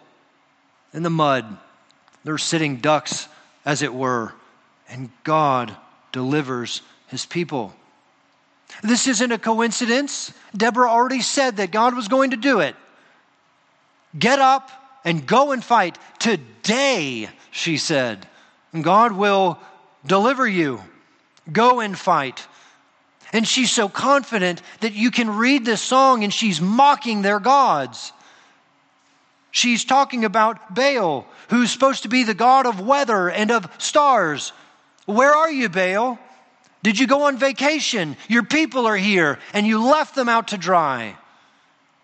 in 0.93 1.03
the 1.03 1.11
mud. 1.11 1.57
They're 2.25 2.39
sitting 2.39 2.77
ducks, 2.77 3.29
as 3.65 3.83
it 3.83 3.95
were. 3.95 4.33
And 4.89 5.11
God 5.25 5.75
delivers 6.13 6.83
his 7.07 7.25
people. 7.25 7.75
This 8.83 9.07
isn't 9.07 9.33
a 9.33 9.39
coincidence. 9.39 10.33
Deborah 10.57 10.91
already 10.91 11.21
said 11.21 11.59
that 11.59 11.71
God 11.71 11.95
was 11.95 12.09
going 12.09 12.31
to 12.31 12.37
do 12.37 12.61
it. 12.61 12.75
Get 14.19 14.39
up 14.39 14.71
and 15.05 15.27
go 15.27 15.53
and 15.53 15.63
fight. 15.63 15.99
Today, 16.19 17.29
she 17.51 17.77
said. 17.77 18.27
God 18.81 19.13
will 19.13 19.59
deliver 20.07 20.47
you. 20.47 20.81
Go 21.51 21.81
and 21.81 21.99
fight. 21.99 22.47
And 23.33 23.47
she's 23.47 23.71
so 23.71 23.89
confident 23.89 24.63
that 24.81 24.93
you 24.93 25.11
can 25.11 25.37
read 25.37 25.65
this 25.65 25.81
song 25.81 26.25
and 26.25 26.33
she's 26.33 26.61
mocking 26.61 27.23
their 27.23 27.41
gods. 27.41 28.13
She's 29.51 29.85
talking 29.85 30.25
about 30.25 30.75
Baal, 30.75 31.27
who's 31.49 31.71
supposed 31.71 32.03
to 32.05 32.09
be 32.09 32.25
the 32.25 32.35
god 32.35 32.67
of 32.67 32.81
weather 32.81 33.29
and 33.29 33.51
of 33.51 33.71
stars. 33.79 34.53
Where 35.05 35.33
are 35.35 35.51
you, 35.51 35.69
Baal? 35.69 36.19
Did 36.83 36.99
you 36.99 37.07
go 37.07 37.23
on 37.25 37.37
vacation? 37.37 38.17
Your 38.29 38.43
people 38.43 38.87
are 38.87 38.97
here, 38.97 39.39
and 39.53 39.67
you 39.67 39.85
left 39.85 40.15
them 40.15 40.29
out 40.29 40.49
to 40.49 40.59
dry. 40.59 41.17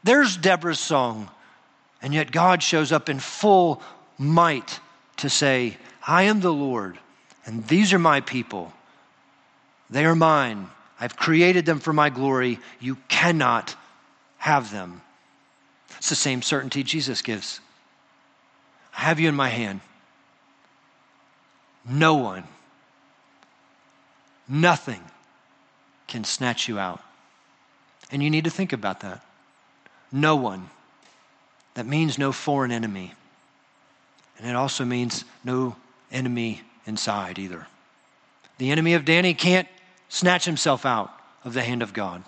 There's 0.04 0.36
Deborah's 0.36 0.78
song. 0.78 1.28
And 2.00 2.14
yet 2.14 2.30
God 2.30 2.62
shows 2.62 2.92
up 2.92 3.08
in 3.08 3.18
full 3.18 3.82
might 4.18 4.80
to 5.16 5.28
say, 5.28 5.76
I 6.06 6.24
am 6.24 6.40
the 6.40 6.52
Lord, 6.52 6.98
and 7.44 7.66
these 7.66 7.92
are 7.92 7.98
my 7.98 8.20
people. 8.20 8.72
They 9.90 10.04
are 10.04 10.14
mine. 10.14 10.68
I've 11.00 11.16
created 11.16 11.66
them 11.66 11.80
for 11.80 11.92
my 11.92 12.10
glory. 12.10 12.60
You 12.80 12.96
cannot 13.08 13.74
have 14.36 14.70
them. 14.70 15.02
It's 15.96 16.08
the 16.08 16.14
same 16.14 16.42
certainty 16.42 16.82
Jesus 16.82 17.22
gives. 17.22 17.60
I 18.96 19.00
have 19.00 19.18
you 19.18 19.28
in 19.28 19.34
my 19.34 19.48
hand. 19.48 19.80
No 21.88 22.14
one, 22.14 22.44
nothing 24.48 25.02
can 26.06 26.24
snatch 26.24 26.68
you 26.68 26.78
out. 26.78 27.00
And 28.10 28.22
you 28.22 28.30
need 28.30 28.44
to 28.44 28.50
think 28.50 28.72
about 28.72 29.00
that. 29.00 29.22
No 30.10 30.36
one. 30.36 30.70
That 31.74 31.86
means 31.86 32.18
no 32.18 32.32
foreign 32.32 32.72
enemy. 32.72 33.14
And 34.38 34.48
it 34.48 34.56
also 34.56 34.84
means 34.84 35.24
no 35.44 35.76
enemy 36.10 36.62
inside 36.86 37.38
either. 37.38 37.66
The 38.56 38.70
enemy 38.70 38.94
of 38.94 39.04
Danny 39.04 39.34
can't 39.34 39.68
snatch 40.08 40.44
himself 40.44 40.86
out 40.86 41.12
of 41.44 41.54
the 41.54 41.62
hand 41.62 41.82
of 41.82 41.92
God 41.92 42.24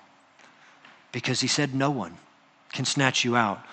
because 1.13 1.41
he 1.41 1.49
said, 1.49 1.75
No 1.75 1.91
one 1.91 2.17
can 2.73 2.85
snatch 2.85 3.25
you 3.25 3.37
out 3.37 3.65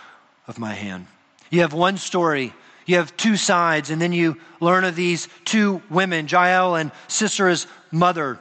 of 0.47 0.57
my 0.57 0.73
hand. 0.73 1.07
You 1.49 1.61
have 1.61 1.73
one 1.73 1.97
story, 1.97 2.53
you 2.87 2.95
have 2.95 3.15
two 3.15 3.37
sides, 3.37 3.91
and 3.91 4.01
then 4.01 4.13
you 4.13 4.37
learn 4.59 4.83
of 4.83 4.95
these 4.95 5.27
two 5.45 5.81
women, 5.89 6.27
Jael 6.27 6.75
and 6.75 6.91
Sisera's 7.07 7.67
mother. 7.91 8.39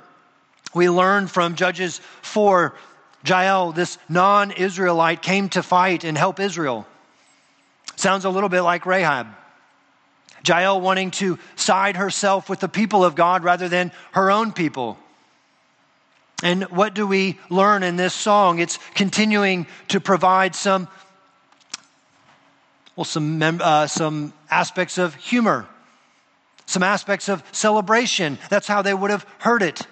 We 0.75 0.89
learn 0.89 1.27
from 1.27 1.57
Judges 1.57 2.01
4 2.23 2.75
Jael, 3.27 3.73
this 3.73 3.99
non 4.09 4.53
Israelite, 4.53 5.21
came 5.21 5.49
to 5.51 5.63
fight 5.63 6.05
and 6.05 6.17
help 6.17 6.39
Israel. 6.39 6.87
Sounds 7.97 8.25
a 8.25 8.31
little 8.31 8.49
bit 8.49 8.63
like 8.63 8.87
Rahab. 8.87 9.27
Jael 10.47 10.81
wanting 10.81 11.11
to 11.13 11.39
side 11.57 11.97
herself 11.97 12.49
with 12.49 12.61
the 12.61 12.69
people 12.69 13.05
of 13.05 13.15
God 13.15 13.43
rather 13.43 13.69
than 13.69 13.91
her 14.13 14.31
own 14.31 14.53
people. 14.53 14.97
And 16.43 16.65
what 16.65 16.95
do 16.95 17.07
we 17.07 17.39
learn 17.49 17.83
in 17.83 17.97
this 17.97 18.15
song? 18.15 18.59
It's 18.59 18.79
continuing 18.95 19.67
to 19.89 20.01
provide 20.01 20.55
some, 20.55 20.87
well, 22.97 23.05
some, 23.05 23.43
uh, 23.43 23.87
some 23.87 24.33
aspects 24.51 24.97
of 24.99 25.15
humor, 25.15 25.67
some 26.65 26.83
aspects 26.83 27.29
of 27.29 27.45
celebration. 27.53 28.39
That's 28.49 28.67
how 28.67 28.83
they 28.83 28.95
would 28.95 29.11
have 29.11 29.27
heard 29.39 29.63
it. 29.63 29.87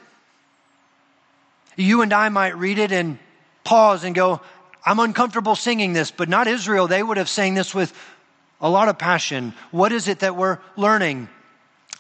You 1.77 2.03
and 2.03 2.13
I 2.13 2.31
might 2.31 2.57
read 2.57 2.79
it 2.79 2.93
and 2.93 3.19
pause 3.63 4.05
and 4.05 4.15
go, 4.15 4.41
I'm 4.87 4.99
uncomfortable 4.99 5.55
singing 5.55 5.93
this, 5.93 6.11
but 6.11 6.29
not 6.29 6.47
Israel. 6.47 6.87
They 6.87 7.03
would 7.03 7.17
have 7.17 7.29
sang 7.29 7.55
this 7.55 7.75
with 7.75 7.93
a 8.61 8.69
lot 8.69 8.89
of 8.89 8.99
passion. 8.99 9.55
What 9.71 9.93
is 9.93 10.09
it 10.09 10.21
that 10.21 10.37
we're 10.37 10.59
learning? 10.77 11.29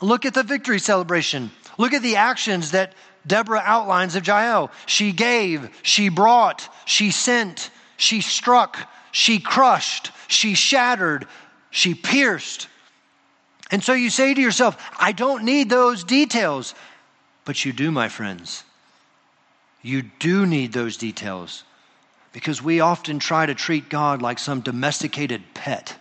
Look 0.00 0.24
at 0.24 0.34
the 0.34 0.42
victory 0.42 0.78
celebration. 0.78 1.50
Look 1.78 1.92
at 1.92 2.02
the 2.02 2.16
actions 2.16 2.70
that 2.70 2.94
Deborah 3.26 3.62
outlines 3.64 4.16
of 4.16 4.26
Jael. 4.26 4.70
She 4.86 5.12
gave, 5.12 5.68
she 5.82 6.08
brought, 6.08 6.68
she 6.84 7.10
sent, 7.10 7.70
she 7.96 8.20
struck, 8.20 8.78
she 9.14 9.38
crushed, 9.38 10.10
she 10.26 10.54
shattered, 10.54 11.28
she 11.70 11.94
pierced. 11.94 12.66
And 13.70 13.80
so 13.80 13.92
you 13.92 14.10
say 14.10 14.34
to 14.34 14.40
yourself, 14.40 14.76
I 14.98 15.12
don't 15.12 15.44
need 15.44 15.70
those 15.70 16.02
details. 16.02 16.74
But 17.44 17.64
you 17.64 17.72
do, 17.72 17.92
my 17.92 18.08
friends. 18.08 18.64
You 19.82 20.02
do 20.02 20.46
need 20.46 20.72
those 20.72 20.96
details 20.96 21.62
because 22.32 22.60
we 22.60 22.80
often 22.80 23.20
try 23.20 23.46
to 23.46 23.54
treat 23.54 23.88
God 23.88 24.20
like 24.20 24.40
some 24.40 24.62
domesticated 24.62 25.42
pet 25.54 25.96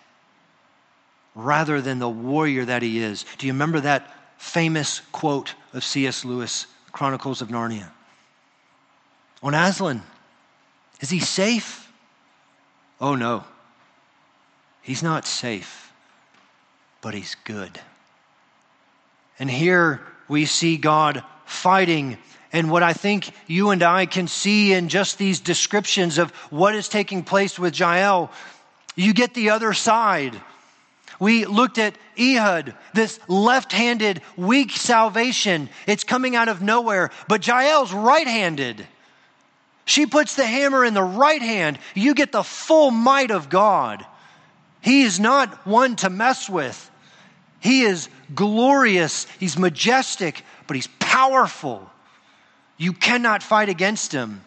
rather 1.35 1.81
than 1.81 1.99
the 1.99 2.09
warrior 2.09 2.65
that 2.65 2.81
he 2.81 2.97
is. 2.97 3.25
Do 3.37 3.45
you 3.45 3.53
remember 3.53 3.81
that 3.81 4.11
famous 4.39 5.01
quote 5.11 5.53
of 5.71 5.83
C.S. 5.83 6.25
Lewis? 6.25 6.65
Chronicles 6.91 7.43
of 7.43 7.49
Narnia. 7.49 7.91
On 9.43 9.53
Aslan, 9.53 10.01
is 10.99 11.11
he 11.11 11.19
safe? 11.19 11.82
Oh 13.03 13.15
no, 13.15 13.43
he's 14.81 15.03
not 15.03 15.27
safe, 15.27 15.91
but 17.01 17.13
he's 17.13 17.35
good. 17.43 17.79
And 19.37 19.51
here 19.51 20.01
we 20.27 20.45
see 20.45 20.77
God 20.77 21.23
fighting. 21.45 22.17
And 22.53 22.71
what 22.71 22.81
I 22.81 22.93
think 22.93 23.29
you 23.45 23.71
and 23.71 23.83
I 23.83 24.05
can 24.05 24.27
see 24.27 24.71
in 24.71 24.87
just 24.87 25.17
these 25.17 25.41
descriptions 25.41 26.17
of 26.17 26.31
what 26.49 26.75
is 26.75 26.87
taking 26.87 27.23
place 27.23 27.59
with 27.59 27.77
Jael, 27.77 28.31
you 28.95 29.13
get 29.13 29.33
the 29.33 29.49
other 29.49 29.73
side 29.73 30.39
we 31.19 31.45
looked 31.45 31.77
at 31.77 31.95
Ehud, 32.19 32.73
this 32.93 33.19
left 33.29 33.71
handed, 33.71 34.21
weak 34.35 34.71
salvation. 34.71 35.69
It's 35.87 36.03
coming 36.03 36.35
out 36.35 36.49
of 36.49 36.61
nowhere. 36.61 37.11
But 37.27 37.41
Jael's 37.41 37.93
right 37.93 38.27
handed. 38.27 38.85
She 39.85 40.05
puts 40.05 40.35
the 40.35 40.45
hammer 40.45 40.85
in 40.85 40.93
the 40.93 41.03
right 41.03 41.41
hand. 41.41 41.77
You 41.93 42.13
get 42.13 42.31
the 42.31 42.43
full 42.43 42.91
might 42.91 43.31
of 43.31 43.49
God. 43.49 44.05
He 44.81 45.03
is 45.03 45.19
not 45.19 45.65
one 45.65 45.95
to 45.97 46.09
mess 46.09 46.49
with. 46.49 46.89
He 47.59 47.83
is 47.83 48.09
glorious, 48.35 49.25
he's 49.39 49.57
majestic, 49.57 50.43
but 50.67 50.75
he's 50.75 50.89
powerful. 50.99 51.89
You 52.77 52.91
cannot 52.91 53.41
fight 53.41 53.69
against 53.69 54.11
him. 54.11 54.43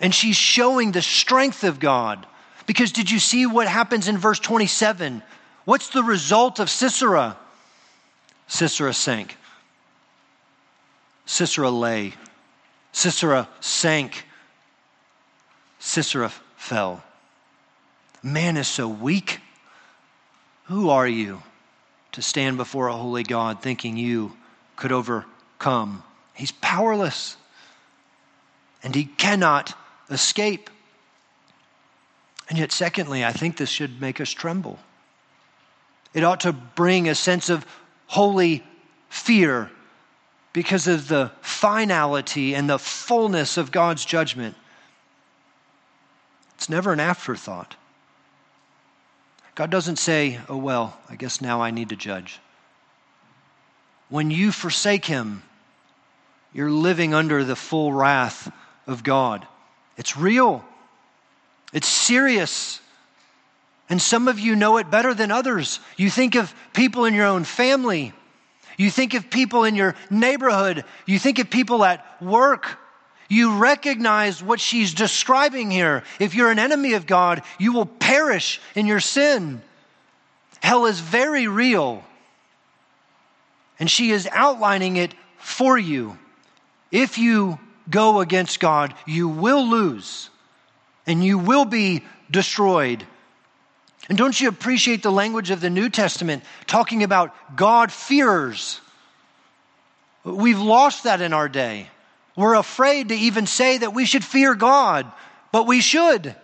And 0.00 0.14
she's 0.14 0.36
showing 0.36 0.92
the 0.92 1.02
strength 1.02 1.64
of 1.64 1.80
God. 1.80 2.26
Because 2.66 2.92
did 2.92 3.10
you 3.10 3.18
see 3.18 3.46
what 3.46 3.66
happens 3.66 4.06
in 4.06 4.18
verse 4.18 4.38
27? 4.38 5.22
What's 5.64 5.88
the 5.88 6.04
result 6.04 6.60
of 6.60 6.70
Sisera? 6.70 7.36
Sisera 8.46 8.92
sank. 8.92 9.36
Sisera 11.26 11.70
lay. 11.70 12.14
Sisera 12.94 13.48
sank. 13.58 14.24
Sisera 15.80 16.30
fell. 16.56 17.02
Man 18.22 18.56
is 18.56 18.68
so 18.68 18.88
weak. 18.88 19.40
Who 20.66 20.88
are 20.88 21.06
you 21.06 21.42
to 22.12 22.22
stand 22.22 22.56
before 22.56 22.86
a 22.86 22.96
holy 22.96 23.24
God 23.24 23.60
thinking 23.60 23.96
you 23.96 24.34
could 24.76 24.92
overcome? 24.92 26.04
He's 26.34 26.52
powerless 26.52 27.36
and 28.84 28.94
he 28.94 29.06
cannot 29.06 29.76
escape. 30.08 30.70
And 32.48 32.58
yet, 32.58 32.70
secondly, 32.70 33.24
I 33.24 33.32
think 33.32 33.56
this 33.56 33.70
should 33.70 34.00
make 34.00 34.20
us 34.20 34.30
tremble. 34.30 34.78
It 36.14 36.22
ought 36.22 36.40
to 36.40 36.52
bring 36.52 37.08
a 37.08 37.16
sense 37.16 37.50
of 37.50 37.66
holy 38.06 38.62
fear 39.08 39.72
because 40.54 40.86
of 40.86 41.08
the 41.08 41.30
finality 41.42 42.54
and 42.54 42.70
the 42.70 42.78
fullness 42.78 43.58
of 43.58 43.70
God's 43.70 44.04
judgment. 44.06 44.56
It's 46.54 46.70
never 46.70 46.92
an 46.92 47.00
afterthought. 47.00 47.76
God 49.56 49.68
doesn't 49.68 49.96
say, 49.96 50.40
oh, 50.48 50.56
well, 50.56 50.96
I 51.10 51.16
guess 51.16 51.40
now 51.40 51.60
I 51.60 51.70
need 51.70 51.90
to 51.90 51.96
judge. 51.96 52.40
When 54.08 54.30
you 54.30 54.52
forsake 54.52 55.04
Him, 55.04 55.42
you're 56.52 56.70
living 56.70 57.14
under 57.14 57.42
the 57.44 57.56
full 57.56 57.92
wrath 57.92 58.50
of 58.86 59.02
God. 59.02 59.46
It's 59.98 60.16
real, 60.16 60.64
it's 61.72 61.88
serious. 61.88 62.80
And 63.90 64.00
some 64.00 64.28
of 64.28 64.38
you 64.38 64.56
know 64.56 64.78
it 64.78 64.90
better 64.90 65.12
than 65.12 65.30
others. 65.30 65.78
You 65.96 66.08
think 66.08 66.36
of 66.36 66.54
people 66.72 67.04
in 67.04 67.12
your 67.12 67.26
own 67.26 67.44
family, 67.44 68.14
you 68.76 68.90
think 68.90 69.14
of 69.14 69.30
people 69.30 69.64
in 69.64 69.74
your 69.74 69.94
neighborhood, 70.10 70.84
you 71.06 71.18
think 71.18 71.38
of 71.38 71.50
people 71.50 71.84
at 71.84 72.22
work. 72.22 72.78
You 73.28 73.58
recognize 73.58 74.42
what 74.42 74.60
she's 74.60 74.92
describing 74.92 75.70
here. 75.70 76.04
If 76.20 76.34
you're 76.34 76.50
an 76.50 76.58
enemy 76.58 76.92
of 76.92 77.06
God, 77.06 77.42
you 77.58 77.72
will 77.72 77.86
perish 77.86 78.60
in 78.74 78.86
your 78.86 79.00
sin. 79.00 79.62
Hell 80.62 80.86
is 80.86 81.00
very 81.00 81.48
real. 81.48 82.04
And 83.78 83.90
she 83.90 84.10
is 84.10 84.28
outlining 84.30 84.96
it 84.96 85.14
for 85.38 85.76
you. 85.78 86.18
If 86.90 87.18
you 87.18 87.58
go 87.90 88.20
against 88.20 88.60
God, 88.60 88.94
you 89.06 89.28
will 89.28 89.66
lose 89.66 90.30
and 91.06 91.24
you 91.24 91.38
will 91.38 91.64
be 91.64 92.02
destroyed. 92.30 93.06
And 94.08 94.18
don't 94.18 94.38
you 94.38 94.48
appreciate 94.48 95.02
the 95.02 95.12
language 95.12 95.50
of 95.50 95.60
the 95.60 95.70
New 95.70 95.88
Testament 95.88 96.44
talking 96.66 97.02
about 97.02 97.56
God 97.56 97.90
fears? 97.90 98.80
We've 100.24 100.60
lost 100.60 101.04
that 101.04 101.20
in 101.20 101.32
our 101.32 101.48
day. 101.48 101.88
We're 102.36 102.54
afraid 102.54 103.08
to 103.08 103.14
even 103.14 103.46
say 103.46 103.78
that 103.78 103.94
we 103.94 104.04
should 104.04 104.24
fear 104.24 104.54
God, 104.54 105.10
but 105.52 105.66
we 105.66 105.80
should 105.80 106.34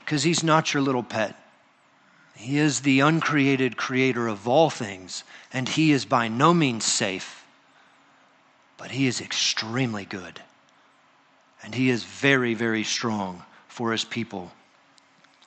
because 0.00 0.22
He's 0.22 0.42
not 0.42 0.72
your 0.72 0.82
little 0.82 1.02
pet. 1.02 1.36
He 2.36 2.58
is 2.58 2.80
the 2.80 3.00
uncreated 3.00 3.76
creator 3.76 4.28
of 4.28 4.46
all 4.46 4.70
things, 4.70 5.24
and 5.52 5.68
He 5.68 5.92
is 5.92 6.04
by 6.04 6.28
no 6.28 6.54
means 6.54 6.84
safe 6.84 7.36
but 8.76 8.90
he 8.90 9.06
is 9.06 9.20
extremely 9.20 10.04
good. 10.04 10.40
And 11.62 11.74
he 11.74 11.90
is 11.90 12.04
very, 12.04 12.54
very 12.54 12.84
strong 12.84 13.42
for 13.68 13.92
his 13.92 14.04
people. 14.04 14.52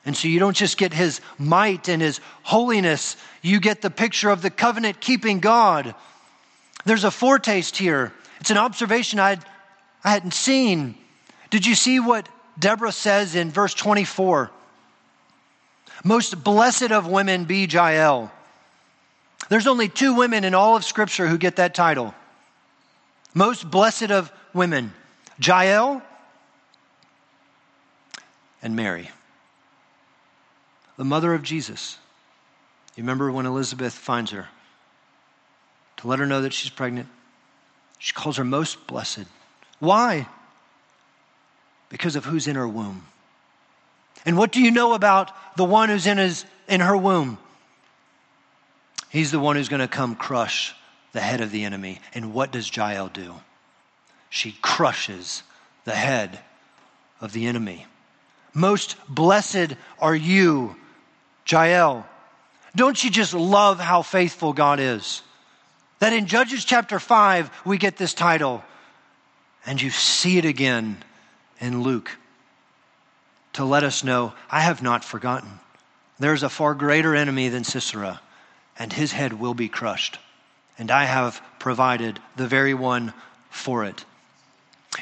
And 0.05 0.15
so 0.15 0.27
you 0.27 0.39
don't 0.39 0.55
just 0.55 0.77
get 0.77 0.93
his 0.93 1.21
might 1.37 1.89
and 1.89 2.01
his 2.01 2.19
holiness, 2.43 3.17
you 3.41 3.59
get 3.59 3.81
the 3.81 3.89
picture 3.89 4.29
of 4.29 4.41
the 4.41 4.49
covenant 4.49 5.01
keeping 5.01 5.39
God. 5.39 5.93
There's 6.85 7.03
a 7.03 7.11
foretaste 7.11 7.77
here. 7.77 8.13
It's 8.39 8.49
an 8.49 8.57
observation 8.57 9.19
I'd, 9.19 9.43
I 10.03 10.11
hadn't 10.11 10.33
seen. 10.33 10.95
Did 11.49 11.65
you 11.65 11.75
see 11.75 11.99
what 11.99 12.29
Deborah 12.57 12.91
says 12.91 13.35
in 13.35 13.51
verse 13.51 13.73
24? 13.73 14.49
Most 16.03 16.43
blessed 16.43 16.91
of 16.91 17.07
women 17.07 17.45
be 17.45 17.65
Jael. 17.65 18.31
There's 19.49 19.67
only 19.67 19.89
two 19.89 20.13
women 20.13 20.43
in 20.43 20.53
all 20.53 20.75
of 20.75 20.85
Scripture 20.85 21.27
who 21.27 21.37
get 21.37 21.57
that 21.57 21.75
title 21.75 22.13
most 23.33 23.69
blessed 23.69 24.11
of 24.11 24.31
women, 24.53 24.93
Jael 25.39 26.01
and 28.61 28.75
Mary, 28.75 29.09
the 30.99 31.05
mother 31.05 31.33
of 31.33 31.41
Jesus. 31.41 31.97
You 32.97 33.03
remember 33.03 33.31
when 33.31 33.45
Elizabeth 33.45 33.93
finds 33.93 34.31
her 34.31 34.49
to 35.95 36.07
let 36.09 36.19
her 36.19 36.25
know 36.25 36.41
that 36.41 36.51
she's 36.51 36.69
pregnant? 36.69 37.07
She 37.99 38.11
calls 38.11 38.35
her 38.35 38.43
most 38.43 38.85
blessed. 38.85 39.23
Why? 39.79 40.27
Because 41.87 42.17
of 42.17 42.25
who's 42.25 42.49
in 42.49 42.57
her 42.57 42.67
womb. 42.67 43.05
And 44.25 44.37
what 44.37 44.51
do 44.51 44.61
you 44.61 44.71
know 44.71 44.93
about 44.93 45.31
the 45.55 45.63
one 45.63 45.87
who's 45.87 46.05
in, 46.05 46.17
his, 46.17 46.43
in 46.67 46.81
her 46.81 46.97
womb? 46.97 47.37
He's 49.09 49.31
the 49.31 49.39
one 49.39 49.55
who's 49.55 49.69
going 49.69 49.79
to 49.79 49.87
come 49.87 50.15
crush 50.15 50.75
the 51.13 51.21
head 51.21 51.39
of 51.39 51.51
the 51.51 51.63
enemy. 51.63 52.01
And 52.13 52.33
what 52.33 52.51
does 52.51 52.75
Jael 52.75 53.07
do? 53.07 53.35
She 54.29 54.51
crushes 54.61 55.43
the 55.85 55.95
head 55.95 56.39
of 57.21 57.31
the 57.31 57.47
enemy. 57.47 57.85
Most 58.53 58.97
blessed 59.07 59.75
are 59.99 60.15
you, 60.15 60.75
Jael. 61.49 62.07
Don't 62.75 63.03
you 63.03 63.09
just 63.09 63.33
love 63.33 63.79
how 63.79 64.01
faithful 64.01 64.53
God 64.53 64.79
is? 64.79 65.21
That 65.99 66.13
in 66.13 66.27
Judges 66.27 66.63
chapter 66.65 66.99
5, 66.99 67.49
we 67.65 67.77
get 67.77 67.97
this 67.97 68.13
title, 68.13 68.63
and 69.65 69.81
you 69.81 69.89
see 69.89 70.37
it 70.37 70.45
again 70.45 71.03
in 71.59 71.81
Luke 71.81 72.11
to 73.53 73.65
let 73.65 73.83
us 73.83 74.03
know 74.03 74.33
I 74.49 74.61
have 74.61 74.81
not 74.81 75.03
forgotten. 75.03 75.59
There's 76.19 76.43
a 76.43 76.49
far 76.49 76.75
greater 76.75 77.15
enemy 77.15 77.49
than 77.49 77.63
Sisera, 77.63 78.21
and 78.77 78.93
his 78.93 79.11
head 79.11 79.33
will 79.33 79.53
be 79.53 79.67
crushed 79.67 80.19
and 80.79 80.89
I 80.89 81.03
have 81.03 81.41
provided 81.59 82.19
the 82.37 82.47
very 82.47 82.73
one 82.73 83.13
for 83.51 83.83
it. 83.83 84.05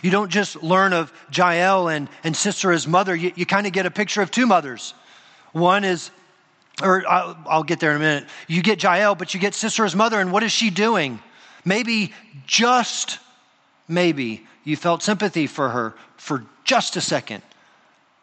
You 0.01 0.09
don't 0.09 0.29
just 0.29 0.61
learn 0.61 0.91
of 0.91 1.13
Jael 1.31 1.87
and, 1.87 2.09
and 2.23 2.35
Sisera's 2.35 2.87
mother, 2.87 3.15
you, 3.15 3.31
you 3.35 3.45
kind 3.45 3.67
of 3.67 3.73
get 3.73 3.85
a 3.85 3.91
picture 3.91 4.21
of 4.21 4.31
two 4.31 4.47
mothers. 4.47 4.93
One 5.53 5.83
is, 5.83 6.09
or 6.81 7.03
I'll, 7.09 7.63
get 7.63 7.79
there 7.79 7.91
in 7.91 7.97
a 7.97 7.99
minute. 7.99 8.25
You 8.47 8.61
get 8.61 8.81
Jael, 8.81 9.15
but 9.15 9.33
you 9.33 9.39
get 9.39 9.53
Sisera's 9.53 9.95
mother, 9.95 10.19
and 10.19 10.31
what 10.31 10.43
is 10.43 10.51
she 10.51 10.69
doing? 10.69 11.19
Maybe, 11.65 12.13
just 12.45 13.19
maybe, 13.87 14.45
you 14.63 14.75
felt 14.75 15.01
sympathy 15.01 15.47
for 15.47 15.69
her 15.69 15.95
for 16.17 16.45
just 16.63 16.95
a 16.95 17.01
second 17.01 17.41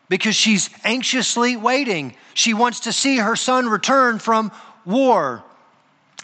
because 0.08 0.36
she's 0.36 0.70
anxiously 0.84 1.56
waiting. 1.56 2.14
She 2.34 2.54
wants 2.54 2.80
to 2.80 2.92
see 2.92 3.16
her 3.16 3.34
son 3.34 3.68
return 3.68 4.18
from 4.18 4.52
war, 4.84 5.42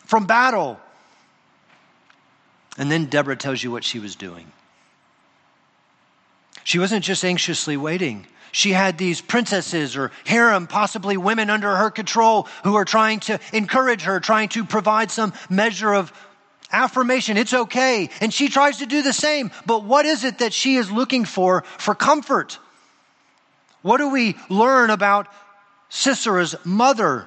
from 0.05 0.27
battle. 0.27 0.79
And 2.79 2.91
then 2.91 3.07
Deborah 3.07 3.37
tells 3.37 3.63
you 3.63 3.71
what 3.71 3.83
she 3.83 3.99
was 3.99 4.15
doing. 4.15 4.51
She 6.63 6.79
wasn't 6.79 7.05
just 7.05 7.25
anxiously 7.25 7.77
waiting. 7.77 8.27
She 8.53 8.73
had 8.73 8.99
these 8.99 9.21
princesses 9.21 9.97
or 9.97 10.11
harem, 10.25 10.67
possibly 10.67 11.17
women 11.17 11.51
under 11.51 11.75
her 11.77 11.91
control, 11.91 12.49
who 12.65 12.75
are 12.75 12.85
trying 12.85 13.21
to 13.21 13.39
encourage 13.53 14.03
her, 14.03 14.21
trying 14.21 14.49
to 14.51 14.65
provide 14.65 15.11
some 15.11 15.33
measure 15.49 15.95
of 15.95 16.13
affirmation. 16.73 17.37
It's 17.37 17.55
okay. 17.55 18.11
And 18.21 18.33
she 18.33 18.49
tries 18.49 18.79
to 18.79 18.87
do 18.87 19.03
the 19.03 19.13
same. 19.13 19.51
But 19.67 19.85
what 19.85 20.07
is 20.07 20.25
it 20.25 20.39
that 20.39 20.53
she 20.53 20.77
is 20.77 20.91
looking 20.91 21.25
for 21.25 21.63
for 21.79 21.95
comfort? 21.95 22.59
What 23.83 23.99
do 23.99 24.11
we 24.11 24.37
learn 24.49 24.91
about 24.91 25.29
Sisera's 25.91 26.55
mother? 26.65 27.27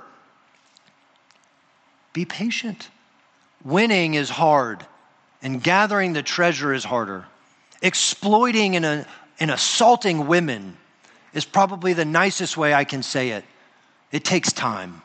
Be 2.14 2.26
patient. 2.26 2.90
Winning 3.64 4.14
is 4.14 4.30
hard 4.30 4.86
and 5.42 5.62
gathering 5.62 6.14
the 6.14 6.24
treasure 6.24 6.74
is 6.74 6.84
harder. 6.84 7.26
Exploiting 7.82 8.76
and, 8.76 8.86
uh, 8.86 9.04
and 9.40 9.52
assaulting 9.52 10.28
women 10.28 10.78
is 11.34 11.46
probably 11.46 11.94
the 11.94 12.06
nicest 12.06 12.58
way 12.58 12.74
I 12.74 12.84
can 12.84 13.04
say 13.04 13.30
it. 13.30 13.44
It 14.12 14.24
takes 14.24 14.54
time. 14.54 15.02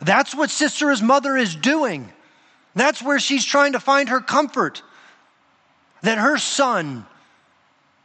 That's 0.00 0.34
what 0.34 0.50
Sisera's 0.50 1.02
mother 1.02 1.36
is 1.36 1.54
doing. 1.54 2.12
That's 2.74 3.00
where 3.00 3.18
she's 3.18 3.44
trying 3.44 3.72
to 3.72 3.80
find 3.80 4.08
her 4.10 4.20
comfort. 4.20 4.82
That 6.02 6.18
her 6.18 6.36
son 6.36 7.06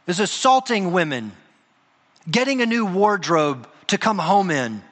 is 0.06 0.20
assaulting 0.20 0.92
women, 0.92 1.32
getting 2.30 2.62
a 2.62 2.66
new 2.66 2.86
wardrobe 2.86 3.68
to 3.88 3.98
come 3.98 4.18
home 4.18 4.50
in. 4.50 4.82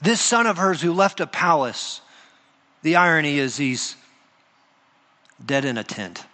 This 0.00 0.20
son 0.20 0.46
of 0.46 0.58
hers 0.58 0.80
who 0.80 0.92
left 0.92 1.20
a 1.20 1.26
palace, 1.26 2.00
the 2.82 2.96
irony 2.96 3.38
is 3.38 3.56
he's 3.56 3.96
dead 5.44 5.64
in 5.64 5.78
a 5.78 5.84
tent. 5.84 6.24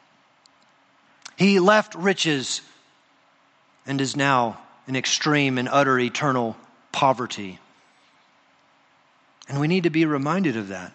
He 1.36 1.58
left 1.58 1.94
riches 1.94 2.60
and 3.90 4.00
is 4.00 4.14
now 4.14 4.56
in 4.86 4.94
extreme 4.94 5.58
and 5.58 5.68
utter 5.68 5.98
eternal 5.98 6.56
poverty. 6.92 7.58
And 9.48 9.58
we 9.58 9.66
need 9.66 9.82
to 9.82 9.90
be 9.90 10.04
reminded 10.04 10.56
of 10.56 10.68
that. 10.68 10.92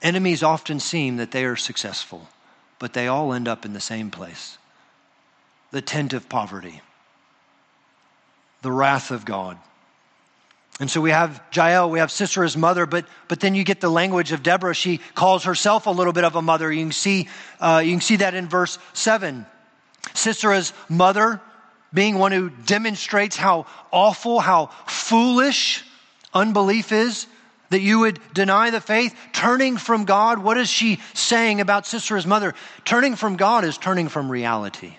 Enemies 0.00 0.44
often 0.44 0.78
seem 0.78 1.16
that 1.16 1.32
they 1.32 1.44
are 1.44 1.56
successful, 1.56 2.28
but 2.78 2.92
they 2.92 3.08
all 3.08 3.32
end 3.32 3.48
up 3.48 3.64
in 3.64 3.72
the 3.72 3.80
same 3.80 4.12
place 4.12 4.58
the 5.72 5.82
tent 5.82 6.12
of 6.12 6.28
poverty, 6.28 6.80
the 8.60 8.70
wrath 8.70 9.10
of 9.10 9.24
God. 9.24 9.58
And 10.78 10.88
so 10.88 11.00
we 11.00 11.10
have 11.10 11.42
Jael, 11.52 11.90
we 11.90 11.98
have 11.98 12.10
Sisera's 12.10 12.56
mother, 12.56 12.86
but, 12.86 13.06
but 13.26 13.40
then 13.40 13.56
you 13.56 13.64
get 13.64 13.80
the 13.80 13.90
language 13.90 14.30
of 14.30 14.44
Deborah. 14.44 14.74
She 14.74 14.98
calls 15.16 15.42
herself 15.42 15.86
a 15.86 15.90
little 15.90 16.12
bit 16.12 16.22
of 16.22 16.36
a 16.36 16.42
mother. 16.42 16.70
You 16.70 16.84
can 16.84 16.92
see, 16.92 17.28
uh, 17.58 17.82
you 17.84 17.90
can 17.90 18.00
see 18.00 18.16
that 18.16 18.34
in 18.34 18.48
verse 18.48 18.78
7. 18.92 19.46
Sisera's 20.14 20.72
mother 20.88 21.40
being 21.94 22.18
one 22.18 22.32
who 22.32 22.50
demonstrates 22.50 23.36
how 23.36 23.66
awful, 23.90 24.40
how 24.40 24.66
foolish 24.86 25.84
unbelief 26.32 26.92
is. 26.92 27.26
that 27.72 27.80
you 27.80 28.00
would 28.00 28.20
deny 28.34 28.68
the 28.68 28.80
faith, 28.80 29.16
turning 29.32 29.78
from 29.78 30.04
God. 30.04 30.38
What 30.38 30.58
is 30.58 30.68
she 30.68 31.00
saying 31.14 31.60
about 31.60 31.84
Sisera's 31.84 32.26
mother? 32.26 32.54
Turning 32.84 33.16
from 33.16 33.36
God 33.36 33.64
is 33.64 33.78
turning 33.78 34.08
from 34.08 34.30
reality. 34.30 34.94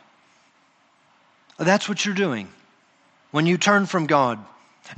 That's 1.60 1.88
what 1.88 2.04
you're 2.04 2.16
doing 2.16 2.50
when 3.30 3.46
you 3.46 3.58
turn 3.58 3.86
from 3.86 4.08
God. 4.08 4.40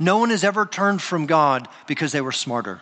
No 0.00 0.18
one 0.18 0.30
has 0.30 0.42
ever 0.42 0.64
turned 0.66 1.02
from 1.02 1.26
God 1.26 1.68
because 1.86 2.12
they 2.12 2.22
were 2.22 2.32
smarter. 2.32 2.80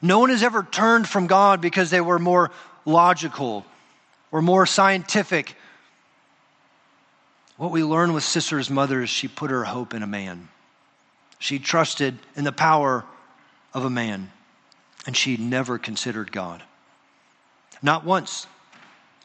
No 0.00 0.20
one 0.20 0.30
has 0.30 0.42
ever 0.42 0.62
turned 0.62 1.08
from 1.08 1.26
God 1.26 1.60
because 1.60 1.90
they 1.90 2.00
were 2.00 2.18
more 2.18 2.50
logical 2.84 3.64
or 4.30 4.42
more 4.42 4.64
scientific. 4.64 5.56
What 7.62 7.70
we 7.70 7.84
learn 7.84 8.12
with 8.12 8.24
Sisera's 8.24 8.70
mother 8.70 9.02
is 9.02 9.08
she 9.08 9.28
put 9.28 9.52
her 9.52 9.62
hope 9.62 9.94
in 9.94 10.02
a 10.02 10.06
man. 10.08 10.48
She 11.38 11.60
trusted 11.60 12.18
in 12.34 12.42
the 12.42 12.50
power 12.50 13.04
of 13.72 13.84
a 13.84 13.88
man, 13.88 14.32
and 15.06 15.16
she 15.16 15.36
never 15.36 15.78
considered 15.78 16.32
God. 16.32 16.60
Not 17.80 18.04
once. 18.04 18.48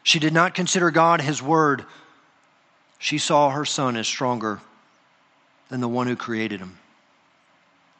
She 0.04 0.20
did 0.20 0.32
not 0.32 0.54
consider 0.54 0.92
God, 0.92 1.20
his 1.20 1.42
word. 1.42 1.84
She 3.00 3.18
saw 3.18 3.50
her 3.50 3.64
son 3.64 3.96
as 3.96 4.06
stronger 4.06 4.60
than 5.68 5.80
the 5.80 5.88
one 5.88 6.06
who 6.06 6.14
created 6.14 6.60
him. 6.60 6.78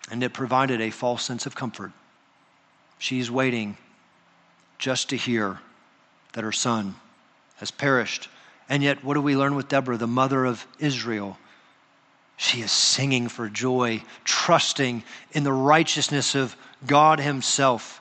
And 0.09 0.23
it 0.23 0.35
provided 0.35 0.81
a 0.81 0.91
false 0.91 1.25
sense 1.25 1.47
of 1.47 1.57
comfort. 1.57 1.91
She's 3.01 3.29
waiting 3.29 3.77
just 4.79 5.09
to 5.09 5.17
hear 5.17 5.59
that 6.35 6.45
her 6.45 6.53
son 6.53 6.95
has 7.57 7.73
perished. 7.73 8.29
And 8.69 8.83
yet, 8.83 9.03
what 9.03 9.15
do 9.15 9.23
we 9.23 9.37
learn 9.37 9.55
with 9.55 9.69
Deborah, 9.69 9.97
the 9.97 10.07
mother 10.07 10.45
of 10.45 10.67
Israel? 10.79 11.39
She 12.37 12.61
is 12.61 12.71
singing 12.71 13.29
for 13.29 13.49
joy, 13.49 14.03
trusting 14.25 15.03
in 15.33 15.43
the 15.43 15.53
righteousness 15.53 16.35
of 16.35 16.57
God 16.87 17.19
Himself. 17.19 18.01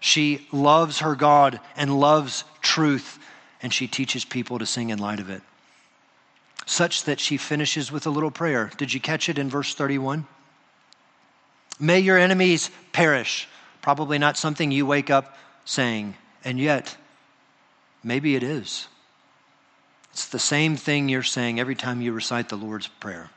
She 0.00 0.48
loves 0.50 1.00
her 1.00 1.14
God 1.14 1.60
and 1.76 2.00
loves 2.00 2.44
truth, 2.62 3.18
and 3.62 3.72
she 3.72 3.86
teaches 3.86 4.24
people 4.24 4.58
to 4.58 4.66
sing 4.66 4.88
in 4.88 4.98
light 4.98 5.20
of 5.20 5.28
it. 5.28 5.42
Such 6.64 7.04
that 7.04 7.20
she 7.20 7.36
finishes 7.36 7.92
with 7.92 8.06
a 8.06 8.10
little 8.10 8.30
prayer. 8.30 8.70
Did 8.76 8.94
you 8.94 9.00
catch 9.00 9.28
it 9.28 9.38
in 9.38 9.50
verse 9.50 9.74
31? 9.74 10.26
May 11.78 12.00
your 12.00 12.18
enemies 12.18 12.70
perish. 12.92 13.48
Probably 13.82 14.18
not 14.18 14.36
something 14.36 14.70
you 14.70 14.86
wake 14.86 15.10
up 15.10 15.36
saying, 15.64 16.14
and 16.44 16.58
yet, 16.58 16.96
maybe 18.02 18.34
it 18.34 18.42
is. 18.42 18.88
It's 20.12 20.28
the 20.28 20.38
same 20.38 20.76
thing 20.76 21.08
you're 21.08 21.22
saying 21.22 21.60
every 21.60 21.74
time 21.74 22.00
you 22.00 22.12
recite 22.12 22.48
the 22.48 22.56
Lord's 22.56 22.88
Prayer 22.88 23.30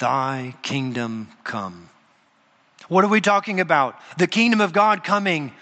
Thy 0.00 0.54
kingdom 0.62 1.28
come. 1.44 1.90
What 2.88 3.04
are 3.04 3.08
we 3.08 3.20
talking 3.20 3.60
about? 3.60 3.96
The 4.18 4.26
kingdom 4.26 4.60
of 4.60 4.72
God 4.72 5.04
coming 5.04 5.52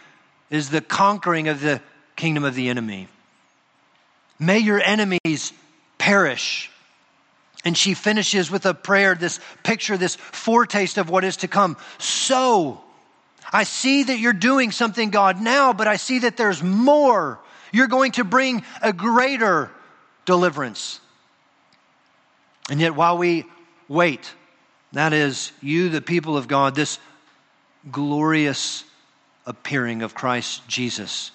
is 0.51 0.71
the 0.71 0.81
conquering 0.81 1.49
of 1.49 1.61
the 1.61 1.81
kingdom 2.17 2.45
of 2.45 2.55
the 2.55 2.69
enemy. 2.69 3.09
May 4.39 4.59
your 4.59 4.81
enemies 4.81 5.53
perish. 5.99 6.71
And 7.65 7.77
she 7.77 7.95
finishes 7.95 8.51
with 8.51 8.67
a 8.67 8.75
prayer, 8.75 9.15
this 9.15 9.41
picture, 9.62 9.97
this 9.97 10.17
foretaste 10.17 10.99
of 10.99 11.09
what 11.09 11.25
is 11.25 11.39
to 11.39 11.49
come. 11.49 11.79
So, 11.99 12.81
I 13.53 13.65
see 13.65 14.03
that 14.05 14.19
you're 14.19 14.35
doing 14.35 14.71
something, 14.71 15.11
God, 15.11 15.41
now, 15.41 15.73
but 15.73 15.89
I 15.89 15.97
see 15.97 16.21
that 16.21 16.37
there's 16.37 16.62
more. 16.62 17.39
You're 17.75 17.89
going 17.89 18.12
to 18.12 18.22
bring 18.22 18.62
a 18.83 18.93
greater 18.93 19.68
deliverance. 20.27 21.01
And 22.70 22.81
yet, 22.81 22.95
while 22.95 23.18
we 23.18 23.47
wait, 23.89 24.33
that 24.93 25.12
is, 25.12 25.51
you, 25.61 25.89
the 25.89 26.01
people 26.01 26.37
of 26.37 26.47
God, 26.47 26.77
this 26.77 27.01
glorious 27.91 28.85
appearing 29.45 30.03
of 30.03 30.14
Christ 30.14 30.62
Jesus, 30.68 31.33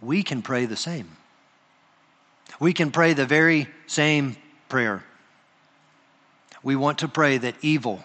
we 0.00 0.22
can 0.22 0.42
pray 0.42 0.64
the 0.66 0.76
same. 0.76 1.08
We 2.60 2.72
can 2.72 2.92
pray 2.92 3.14
the 3.14 3.26
very 3.26 3.66
same 3.88 4.36
prayer. 4.68 5.02
We 6.62 6.76
want 6.76 6.98
to 6.98 7.08
pray 7.08 7.36
that 7.38 7.56
evil 7.62 8.04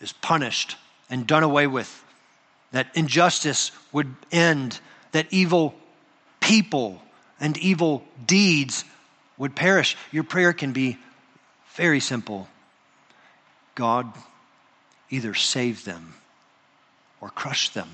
is 0.00 0.12
punished 0.12 0.76
and 1.08 1.24
done 1.24 1.44
away 1.44 1.68
with, 1.68 2.04
that 2.72 2.88
injustice 2.94 3.70
would 3.92 4.12
end, 4.32 4.80
that 5.12 5.28
evil 5.30 5.76
people 6.50 7.00
and 7.38 7.56
evil 7.58 8.02
deeds 8.26 8.84
would 9.38 9.54
perish. 9.54 9.96
Your 10.10 10.24
prayer 10.24 10.52
can 10.52 10.72
be 10.72 10.98
very 11.76 12.00
simple 12.00 12.48
God, 13.76 14.12
either 15.10 15.32
save 15.32 15.84
them 15.84 16.12
or 17.20 17.30
crush 17.30 17.68
them, 17.68 17.88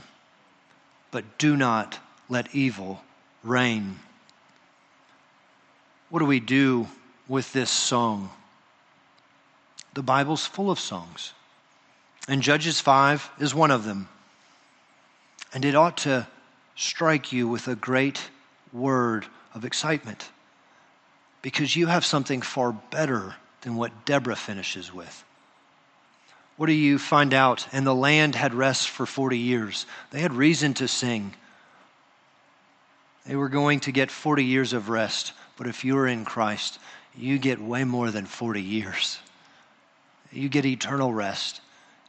but 1.10 1.36
do 1.36 1.54
not 1.54 1.98
let 2.30 2.54
evil 2.54 3.02
reign. 3.44 3.98
What 6.08 6.20
do 6.20 6.24
we 6.24 6.40
do 6.40 6.88
with 7.28 7.52
this 7.52 7.70
song? 7.70 8.30
The 9.92 10.02
Bible's 10.02 10.46
full 10.46 10.70
of 10.70 10.80
songs. 10.80 11.34
And 12.26 12.40
Judges 12.40 12.80
5 12.80 13.30
is 13.38 13.54
one 13.54 13.70
of 13.70 13.84
them. 13.84 14.08
And 15.52 15.62
it 15.64 15.74
ought 15.74 15.98
to 15.98 16.26
strike 16.74 17.32
you 17.32 17.46
with 17.46 17.68
a 17.68 17.76
great 17.76 18.30
word 18.72 19.26
of 19.54 19.64
excitement 19.64 20.30
because 21.42 21.76
you 21.76 21.86
have 21.86 22.04
something 22.04 22.42
far 22.42 22.72
better 22.90 23.34
than 23.62 23.76
what 23.76 24.04
Deborah 24.04 24.36
finishes 24.36 24.92
with. 24.92 25.24
What 26.56 26.66
do 26.66 26.72
you 26.72 26.98
find 26.98 27.34
out? 27.34 27.66
And 27.72 27.86
the 27.86 27.94
land 27.94 28.34
had 28.34 28.54
rest 28.54 28.88
for 28.88 29.06
40 29.06 29.38
years. 29.38 29.86
They 30.10 30.20
had 30.20 30.32
reason 30.32 30.74
to 30.74 30.88
sing. 30.88 31.34
They 33.26 33.36
were 33.36 33.48
going 33.48 33.80
to 33.80 33.92
get 33.92 34.10
40 34.10 34.44
years 34.44 34.72
of 34.72 34.88
rest, 34.88 35.32
but 35.56 35.66
if 35.66 35.84
you're 35.84 36.06
in 36.06 36.24
Christ, 36.24 36.78
you 37.14 37.38
get 37.38 37.60
way 37.60 37.84
more 37.84 38.10
than 38.10 38.26
40 38.26 38.62
years. 38.62 39.18
You 40.32 40.48
get 40.48 40.64
eternal 40.64 41.12
rest 41.12 41.60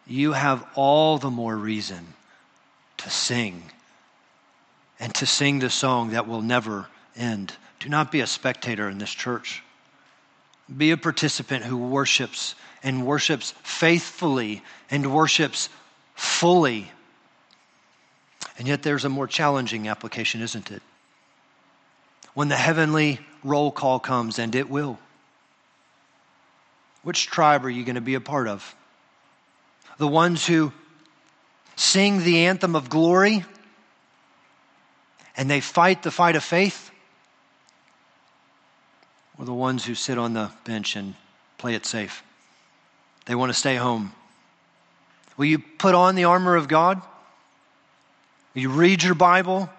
you 0.08 0.32
have 0.32 0.66
all 0.74 1.18
the 1.18 1.30
more 1.30 1.55
reason 1.55 2.14
to 2.97 3.10
sing 3.10 3.62
and 5.00 5.14
to 5.16 5.26
sing 5.26 5.60
the 5.60 5.70
song 5.70 6.12
that 6.12 6.28
will 6.28 6.41
never 6.41 6.88
end. 7.16 7.54
Do 7.80 7.89
not 7.89 8.12
be 8.12 8.22
a 8.22 8.28
spectator 8.28 8.89
in 8.89 8.98
this 8.98 9.12
church. 9.12 9.64
Be 10.76 10.91
a 10.91 10.98
participant 10.98 11.64
who 11.64 11.78
worships 11.78 12.56
and 12.84 13.06
worships 13.06 13.54
faithfully 13.64 14.64
and 14.89 15.14
worships 15.14 15.70
fully. 16.16 16.91
And 18.58 18.68
yet, 18.68 18.84
there's 18.84 19.06
a 19.06 19.10
more 19.10 19.28
challenging 19.28 19.88
application, 19.88 20.41
isn't 20.41 20.72
it? 20.72 20.82
When 22.34 22.50
the 22.50 22.56
heavenly 22.56 23.20
roll 23.43 23.72
call 23.72 24.00
comes, 24.00 24.39
and 24.39 24.56
it 24.56 24.70
will, 24.70 25.00
which 27.04 27.28
tribe 27.28 27.64
are 27.66 27.70
you 27.70 27.84
going 27.84 27.95
to 27.95 28.02
be 28.02 28.16
a 28.16 28.22
part 28.22 28.48
of? 28.48 28.76
the 29.98 30.08
ones 30.08 30.45
who 30.45 30.72
sing 31.76 32.24
the 32.24 32.45
anthem 32.45 32.76
of 32.76 32.89
glory 32.89 33.43
and 35.38 35.50
they 35.50 35.62
fight 35.62 36.04
the 36.04 36.12
fight 36.12 36.36
of 36.36 36.44
faith, 36.44 36.92
or 39.38 39.46
the 39.46 39.54
ones 39.54 39.86
who 39.86 39.96
sit 39.96 40.18
on 40.18 40.34
the 40.34 40.50
bench 40.66 40.96
and 40.96 41.14
play 41.58 41.76
it 41.76 41.86
safe? 41.86 42.24
They 43.26 43.36
want 43.36 43.52
to 43.52 43.58
stay 43.58 43.76
home. 43.76 44.12
Will 45.38 45.46
you 45.46 45.60
put 45.60 45.94
on 45.94 46.16
the 46.16 46.24
armor 46.24 46.56
of 46.56 46.68
God? 46.68 47.02
Will 48.56 48.62
you 48.62 48.70
read 48.70 49.04
your 49.04 49.14
Bible? 49.14 49.70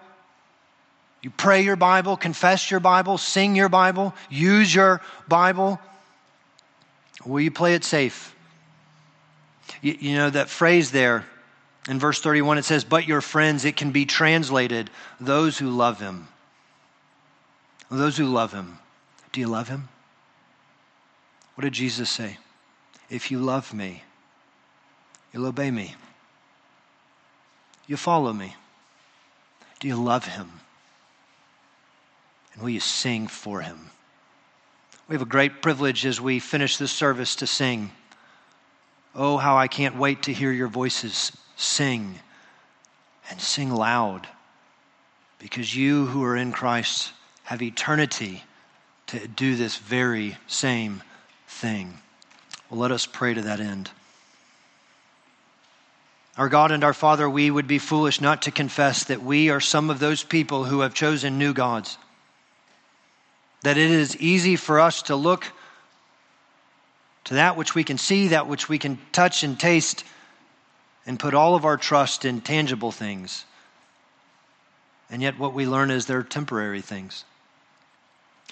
You 1.21 1.29
pray 1.31 1.63
your 1.63 1.75
Bible, 1.75 2.15
confess 2.15 2.71
your 2.71 2.79
Bible, 2.79 3.17
sing 3.17 3.55
your 3.55 3.67
Bible, 3.67 4.15
use 4.29 4.73
your 4.73 5.01
Bible? 5.27 5.79
will 7.25 7.41
you 7.41 7.51
play 7.51 7.75
it 7.75 7.83
safe? 7.83 8.33
You, 9.81 9.97
you 9.99 10.15
know, 10.15 10.29
that 10.29 10.49
phrase 10.49 10.91
there 10.91 11.25
in 11.89 11.97
verse 11.97 12.21
31, 12.21 12.59
it 12.59 12.65
says, 12.65 12.83
But 12.83 13.07
your 13.07 13.19
friends, 13.19 13.65
it 13.65 13.75
can 13.75 13.89
be 13.91 14.05
translated, 14.05 14.91
those 15.19 15.57
who 15.57 15.71
love 15.71 15.99
him. 15.99 16.27
Those 17.89 18.15
who 18.15 18.25
love 18.25 18.53
him. 18.53 18.77
Do 19.31 19.41
you 19.41 19.47
love 19.47 19.69
him? 19.69 19.89
What 21.55 21.63
did 21.63 21.73
Jesus 21.73 22.11
say? 22.11 22.37
If 23.09 23.31
you 23.31 23.39
love 23.39 23.73
me, 23.73 24.03
you'll 25.33 25.47
obey 25.47 25.71
me. 25.71 25.95
You 27.87 27.97
follow 27.97 28.33
me. 28.33 28.55
Do 29.79 29.87
you 29.87 29.95
love 29.95 30.25
him? 30.25 30.59
And 32.53 32.61
will 32.61 32.69
you 32.69 32.79
sing 32.79 33.27
for 33.27 33.61
him? 33.61 33.89
We 35.07 35.15
have 35.15 35.23
a 35.23 35.25
great 35.25 35.63
privilege 35.63 36.05
as 36.05 36.21
we 36.21 36.37
finish 36.37 36.77
this 36.77 36.91
service 36.91 37.35
to 37.37 37.47
sing. 37.47 37.89
Oh, 39.15 39.37
how 39.37 39.57
I 39.57 39.67
can't 39.67 39.97
wait 39.97 40.23
to 40.23 40.33
hear 40.33 40.51
your 40.51 40.67
voices 40.67 41.31
sing 41.55 42.19
and 43.29 43.41
sing 43.41 43.71
loud 43.71 44.27
because 45.39 45.75
you 45.75 46.05
who 46.05 46.23
are 46.23 46.35
in 46.35 46.51
Christ 46.51 47.11
have 47.43 47.61
eternity 47.61 48.43
to 49.07 49.27
do 49.27 49.55
this 49.55 49.77
very 49.77 50.37
same 50.47 51.01
thing. 51.47 51.97
Well, 52.69 52.79
let 52.79 52.91
us 52.91 53.05
pray 53.05 53.33
to 53.33 53.41
that 53.41 53.59
end. 53.59 53.89
Our 56.37 56.47
God 56.47 56.71
and 56.71 56.83
our 56.83 56.93
Father, 56.93 57.29
we 57.29 57.49
would 57.51 57.67
be 57.67 57.79
foolish 57.79 58.21
not 58.21 58.43
to 58.43 58.51
confess 58.51 59.03
that 59.05 59.23
we 59.23 59.49
are 59.49 59.59
some 59.59 59.89
of 59.89 59.99
those 59.99 60.23
people 60.23 60.63
who 60.63 60.81
have 60.81 60.93
chosen 60.93 61.37
new 61.37 61.53
gods. 61.53 61.97
That 63.63 63.77
it 63.77 63.91
is 63.91 64.15
easy 64.17 64.55
for 64.55 64.79
us 64.79 65.01
to 65.03 65.15
look 65.15 65.47
to 67.29 67.35
that 67.35 67.55
which 67.55 67.75
we 67.75 67.83
can 67.83 67.99
see, 67.99 68.29
that 68.29 68.47
which 68.47 68.67
we 68.67 68.79
can 68.79 68.97
touch 69.11 69.43
and 69.43 69.59
taste, 69.59 70.03
and 71.05 71.19
put 71.19 71.35
all 71.35 71.53
of 71.53 71.63
our 71.63 71.77
trust 71.77 72.25
in 72.25 72.41
tangible 72.41 72.91
things. 72.91 73.45
And 75.11 75.21
yet, 75.21 75.37
what 75.37 75.53
we 75.53 75.67
learn 75.67 75.91
is 75.91 76.07
they're 76.07 76.23
temporary 76.23 76.81
things. 76.81 77.25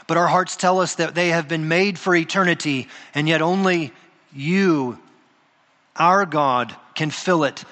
But 0.05 0.17
our 0.17 0.27
hearts 0.27 0.55
tell 0.55 0.79
us 0.79 0.93
that 0.95 1.15
they 1.15 1.29
have 1.29 1.47
been 1.47 1.67
made 1.67 1.97
for 1.97 2.15
eternity, 2.15 2.87
and 3.15 3.27
yet 3.27 3.41
only 3.41 3.93
you, 4.31 4.99
our 5.95 6.27
God, 6.27 6.75
can 6.93 7.09
fill 7.09 7.45
it. 7.45 7.63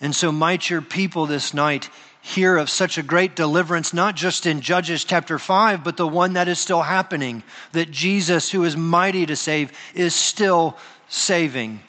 And 0.00 0.14
so, 0.14 0.30
might 0.30 0.70
your 0.70 0.82
people 0.82 1.26
this 1.26 1.52
night 1.52 1.90
hear 2.20 2.56
of 2.56 2.68
such 2.68 2.98
a 2.98 3.02
great 3.02 3.36
deliverance, 3.36 3.94
not 3.94 4.16
just 4.16 4.46
in 4.46 4.60
Judges 4.60 5.04
chapter 5.04 5.38
5, 5.38 5.82
but 5.84 5.96
the 5.96 6.06
one 6.06 6.34
that 6.34 6.48
is 6.48 6.58
still 6.58 6.82
happening, 6.82 7.42
that 7.72 7.90
Jesus, 7.90 8.50
who 8.50 8.64
is 8.64 8.76
mighty 8.76 9.26
to 9.26 9.36
save, 9.36 9.72
is 9.94 10.14
still 10.14 10.76
saving. 11.08 11.80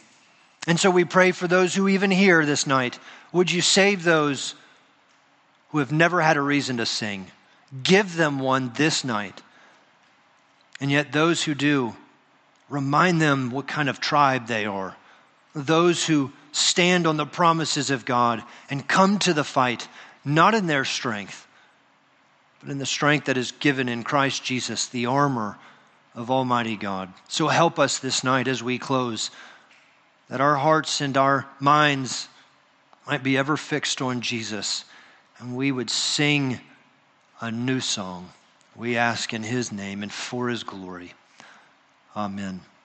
And 0.67 0.79
so 0.79 0.91
we 0.91 1.05
pray 1.05 1.31
for 1.31 1.47
those 1.47 1.73
who 1.73 1.87
even 1.87 2.11
hear 2.11 2.45
this 2.45 2.67
night. 2.67 2.99
Would 3.31 3.51
you 3.51 3.61
save 3.61 4.03
those 4.03 4.55
who 5.69 5.79
have 5.79 5.91
never 5.91 6.21
had 6.21 6.37
a 6.37 6.41
reason 6.41 6.77
to 6.77 6.85
sing? 6.85 7.27
Give 7.83 8.15
them 8.15 8.39
one 8.39 8.71
this 8.75 9.03
night. 9.03 9.41
And 10.81 10.89
yet, 10.89 11.11
those 11.11 11.43
who 11.43 11.53
do, 11.53 11.95
remind 12.69 13.21
them 13.21 13.51
what 13.51 13.67
kind 13.67 13.89
of 13.89 13.99
tribe 13.99 14.47
they 14.47 14.65
are. 14.65 14.95
Those 15.53 16.05
who 16.05 16.31
stand 16.51 17.05
on 17.05 17.17
the 17.17 17.25
promises 17.25 17.91
of 17.91 18.05
God 18.05 18.43
and 18.69 18.87
come 18.87 19.19
to 19.19 19.33
the 19.33 19.43
fight, 19.43 19.87
not 20.25 20.53
in 20.53 20.67
their 20.67 20.85
strength, 20.85 21.47
but 22.61 22.69
in 22.69 22.77
the 22.77 22.85
strength 22.85 23.25
that 23.25 23.37
is 23.37 23.51
given 23.51 23.87
in 23.87 24.03
Christ 24.03 24.43
Jesus, 24.43 24.87
the 24.87 25.05
armor 25.05 25.57
of 26.15 26.29
Almighty 26.29 26.75
God. 26.75 27.13
So 27.27 27.47
help 27.47 27.79
us 27.79 27.99
this 27.99 28.23
night 28.23 28.47
as 28.47 28.61
we 28.61 28.77
close, 28.77 29.31
that 30.29 30.41
our 30.41 30.55
hearts 30.55 31.01
and 31.01 31.15
our 31.17 31.47
minds 31.59 32.27
might 33.07 33.23
be 33.23 33.37
ever 33.37 33.57
fixed 33.57 34.01
on 34.01 34.21
Jesus, 34.21 34.85
and 35.39 35.55
we 35.55 35.71
would 35.71 35.89
sing 35.89 36.59
a 37.41 37.51
new 37.51 37.79
song. 37.79 38.29
We 38.75 38.97
ask 38.97 39.33
in 39.33 39.43
his 39.43 39.71
name 39.71 40.03
and 40.03 40.11
for 40.11 40.49
his 40.49 40.63
glory. 40.63 41.13
Amen. 42.15 42.61